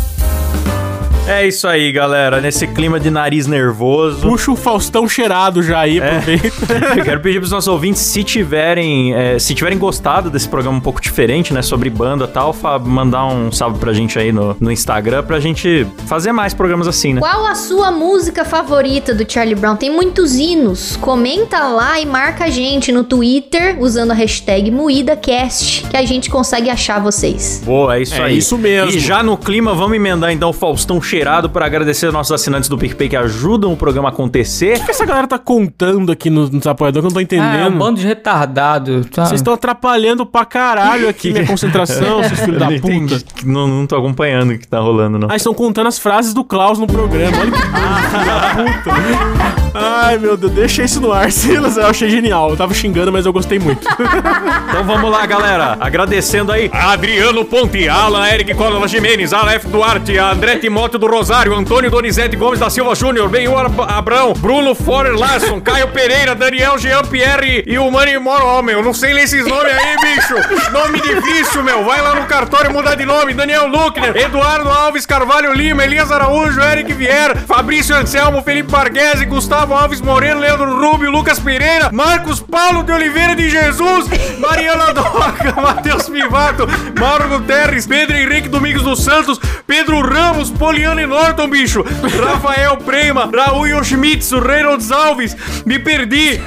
É 1.27 1.45
isso 1.45 1.67
aí, 1.67 1.91
galera. 1.91 2.39
Nesse 2.39 2.65
clima 2.67 2.99
de 2.99 3.09
nariz 3.09 3.47
nervoso. 3.47 4.21
Puxa 4.21 4.49
o 4.51 4.55
Faustão 4.55 5.07
cheirado 5.09 5.61
já 5.61 5.79
aí, 5.81 5.99
É. 5.99 6.17
aproveita. 6.17 6.47
Eu 6.97 7.03
quero 7.03 7.19
pedir 7.19 7.39
pros 7.39 7.51
nossos 7.51 7.67
ouvintes, 7.67 8.01
se 8.01 8.23
tiverem, 8.23 9.13
é, 9.13 9.37
se 9.37 9.53
tiverem 9.53 9.77
gostado 9.77 10.29
desse 10.29 10.47
programa 10.47 10.77
um 10.77 10.81
pouco 10.81 11.01
diferente, 11.01 11.53
né, 11.53 11.61
sobre 11.61 11.89
banda 11.89 12.23
e 12.25 12.27
tal, 12.27 12.53
fa- 12.53 12.79
mandar 12.79 13.25
um 13.25 13.51
salve 13.51 13.77
pra 13.77 13.91
gente 13.91 14.17
aí 14.17 14.31
no, 14.31 14.55
no 14.59 14.71
Instagram 14.71 15.21
pra 15.23 15.37
gente 15.39 15.85
fazer 16.05 16.31
mais 16.31 16.53
programas 16.53 16.87
assim, 16.87 17.13
né? 17.13 17.19
Qual 17.19 17.45
a 17.45 17.55
sua 17.55 17.91
música 17.91 18.45
favorita 18.45 19.13
do 19.13 19.29
Charlie 19.29 19.55
Brown? 19.55 19.75
Tem 19.75 19.91
muitos 19.91 20.35
hinos. 20.35 20.95
Comenta 20.95 21.59
lá 21.67 21.99
e 21.99 22.05
marca 22.05 22.45
a 22.45 22.49
gente 22.49 22.89
no 22.91 23.03
Twitter 23.03 23.75
usando 23.81 24.11
a 24.11 24.13
hashtag 24.13 24.71
MoídaCast, 24.71 25.87
que 25.89 25.97
a 25.97 26.05
gente 26.05 26.29
consegue 26.29 26.69
achar 26.69 27.01
vocês. 27.01 27.61
Boa, 27.65 27.97
é 27.97 28.01
isso 28.01 28.15
É 28.15 28.23
aí. 28.23 28.37
isso 28.37 28.57
mesmo. 28.57 28.91
E 28.91 28.99
já 28.99 29.21
no 29.21 29.35
clima, 29.37 29.73
vamos 29.73 29.97
emendar 29.97 30.31
então 30.31 30.49
o 30.51 30.53
Faustão 30.53 31.01
cheirado 31.01 31.16
para 31.49 31.65
agradecer 31.65 32.05
aos 32.07 32.13
nossos 32.13 32.31
assinantes 32.31 32.69
do 32.69 32.77
PicPay 32.77 33.09
que 33.09 33.15
ajudam 33.15 33.71
o 33.73 33.77
programa 33.77 34.09
a 34.09 34.11
acontecer. 34.11 34.77
O 34.77 34.85
que 34.85 34.91
essa 34.91 35.05
galera 35.05 35.27
tá 35.27 35.37
contando 35.39 36.11
aqui 36.11 36.29
nos, 36.29 36.49
nos 36.49 36.65
apoiadores 36.67 37.01
que 37.11 37.17
eu 37.17 37.21
não 37.21 37.27
tô 37.27 37.35
Ah, 37.35 37.37
é 37.37 37.43
um 37.43 37.51
entendendo? 37.63 37.77
bando 37.77 37.99
de 37.99 38.07
retardado. 38.07 39.05
Tá? 39.05 39.25
Vocês 39.25 39.39
estão 39.41 39.53
atrapalhando 39.53 40.25
pra 40.25 40.45
caralho 40.45 41.07
aqui 41.09 41.31
minha 41.31 41.45
concentração, 41.45 42.23
seus 42.27 42.39
filhos 42.39 42.59
da 42.59 42.67
puta. 42.67 43.23
Não, 43.45 43.67
não 43.67 43.87
tô 43.87 43.95
acompanhando 43.95 44.51
o 44.53 44.57
que 44.57 44.67
tá 44.67 44.79
rolando, 44.79 45.17
não. 45.17 45.27
Ah, 45.31 45.35
estão 45.35 45.53
contando 45.53 45.87
as 45.87 45.99
frases 45.99 46.33
do 46.33 46.43
Klaus 46.43 46.79
no 46.79 46.87
programa. 46.87 47.37
Olha 47.39 47.51
que 47.51 47.57
da 47.61 48.81
puta. 48.83 49.57
Ai, 49.79 50.17
meu 50.17 50.35
Deus, 50.35 50.51
deixa 50.53 50.83
isso 50.83 50.99
no 50.99 51.11
ar, 51.13 51.31
Silas. 51.31 51.77
Eu 51.77 51.85
achei 51.87 52.09
genial. 52.09 52.49
Eu 52.49 52.57
tava 52.57 52.73
xingando, 52.73 53.11
mas 53.11 53.25
eu 53.25 53.33
gostei 53.33 53.59
muito. 53.59 53.87
Então 53.87 54.83
vamos 54.83 55.11
lá, 55.11 55.25
galera. 55.25 55.77
Agradecendo 55.79 56.51
aí 56.51 56.69
Adriano 56.73 57.45
Ponte, 57.45 57.87
Alan 57.87 58.27
Eric 58.27 58.53
Cola 58.55 58.87
Jimenez, 58.87 59.33
Aleph 59.33 59.65
Duarte, 59.65 60.17
a 60.17 60.31
André 60.31 60.57
Timóteo 60.57 60.97
do 60.97 61.06
Rosário, 61.07 61.55
Antônio 61.55 61.89
Donizete 61.89 62.35
Gomes 62.35 62.59
da 62.59 62.69
Silva 62.69 62.93
Júnior, 62.95 63.29
Benhur 63.29 63.57
Ab- 63.65 63.81
Abrão, 63.89 64.33
Bruno 64.33 64.75
Forer 64.75 65.15
Larson, 65.15 65.59
Caio 65.61 65.87
Pereira, 65.89 66.35
Daniel 66.35 66.77
Jean 66.77 67.03
Pierre 67.03 67.63
e 67.65 67.77
o 67.79 67.89
Mani 67.91 68.17
Moro. 68.17 68.45
Ó, 68.45 68.61
meu, 68.61 68.81
não 68.83 68.93
sei 68.93 69.13
ler 69.13 69.23
esses 69.23 69.45
nomes 69.45 69.71
aí, 69.73 69.95
bicho. 70.01 70.71
Nome 70.71 71.01
difícil, 71.01 71.63
meu. 71.63 71.83
Vai 71.85 72.01
lá 72.01 72.15
no 72.15 72.25
cartório 72.25 72.71
mudar 72.71 72.95
de 72.95 73.05
nome. 73.05 73.33
Daniel 73.33 73.67
Luckner, 73.67 74.15
Eduardo 74.15 74.69
Alves 74.69 75.05
Carvalho 75.05 75.53
Lima, 75.53 75.83
Elias 75.83 76.11
Araújo, 76.11 76.59
Eric 76.61 76.91
Vier, 76.93 77.37
Fabrício 77.47 77.95
Anselmo, 77.95 78.41
Felipe 78.43 78.69
Barguese, 78.71 79.25
Gustavo 79.25 79.73
Alves 79.73 80.01
Moreno, 80.01 80.39
Leandro 80.41 80.79
Rubio, 80.79 81.09
Lucas 81.11 81.39
Pereira, 81.39 81.89
Marcos 81.91 82.39
Paulo 82.39 82.83
de 82.83 82.91
Oliveira 82.91 83.35
de 83.35 83.49
Jesus, 83.49 84.05
Mariana 84.39 84.91
Doca, 84.93 85.53
Matheus 85.61 86.09
Pivato, 86.09 86.67
Mauro 86.99 87.27
Guterres, 87.29 87.85
Pedro 87.87 88.15
Henrique 88.17 88.47
Domingos 88.49 88.83
dos 88.83 89.03
Santos, 89.03 89.39
Pedro 89.65 90.01
Ramos, 90.01 90.49
Poliana 90.49 90.96
e 91.01 91.07
Norton, 91.07 91.49
bicho, 91.49 91.83
Rafael 92.19 92.77
Prema, 92.77 93.29
Raul 93.31 93.69
Yoshimitsu, 93.69 94.39
Reynolds 94.39 94.91
Alves, 94.91 95.35
me 95.65 95.79
perdi, 95.79 96.41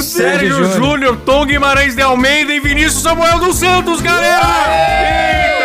Sérgio. 0.00 0.02
Sérgio 0.02 0.56
Júnior. 0.56 0.76
Júnior, 0.76 1.16
Tom 1.24 1.44
Guimarães 1.46 1.94
de 1.94 2.02
Almeida 2.02 2.52
e 2.52 2.60
Vinícius 2.60 3.02
Samuel 3.02 3.38
dos 3.38 3.56
Santos, 3.56 4.00
galera! 4.00 5.57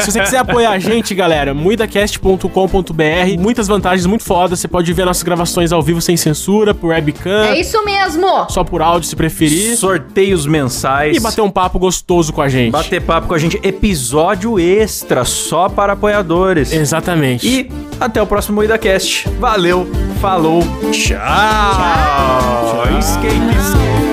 Se 0.00 0.10
você 0.10 0.20
quiser 0.20 0.38
apoiar 0.38 0.70
a 0.70 0.78
gente, 0.78 1.14
galera, 1.14 1.52
muidacast.com.br, 1.54 3.38
muitas 3.38 3.68
vantagens 3.68 4.06
muito 4.06 4.24
fodas. 4.24 4.60
Você 4.60 4.68
pode 4.68 4.92
ver 4.92 5.04
nossas 5.04 5.22
gravações 5.22 5.72
ao 5.72 5.82
vivo 5.82 6.00
sem 6.00 6.16
censura, 6.16 6.74
por 6.74 6.88
webcam, 6.88 7.44
É 7.44 7.58
isso 7.58 7.84
mesmo! 7.84 8.26
só 8.48 8.64
por 8.64 8.82
áudio 8.82 9.08
se 9.08 9.16
preferir. 9.16 9.76
Sorteios 9.76 10.46
mensais. 10.46 11.16
E 11.16 11.20
bater 11.20 11.40
um 11.42 11.50
papo 11.50 11.78
gostoso 11.78 12.32
com 12.32 12.40
a 12.42 12.48
gente. 12.48 12.72
Bater 12.72 13.00
papo 13.00 13.28
com 13.28 13.34
a 13.34 13.38
gente, 13.38 13.58
episódio 13.62 14.58
extra 14.58 15.24
só 15.24 15.68
para 15.68 15.92
apoiadores. 15.94 16.72
Exatamente. 16.72 17.46
E 17.46 17.70
até 18.00 18.20
o 18.20 18.26
próximo 18.26 18.62
IdaCast. 18.62 19.28
Valeu, 19.38 19.90
falou, 20.20 20.62
tchau. 20.92 21.18
tchau. 21.18 22.98
Skate, 23.00 23.34
skate. 23.58 24.11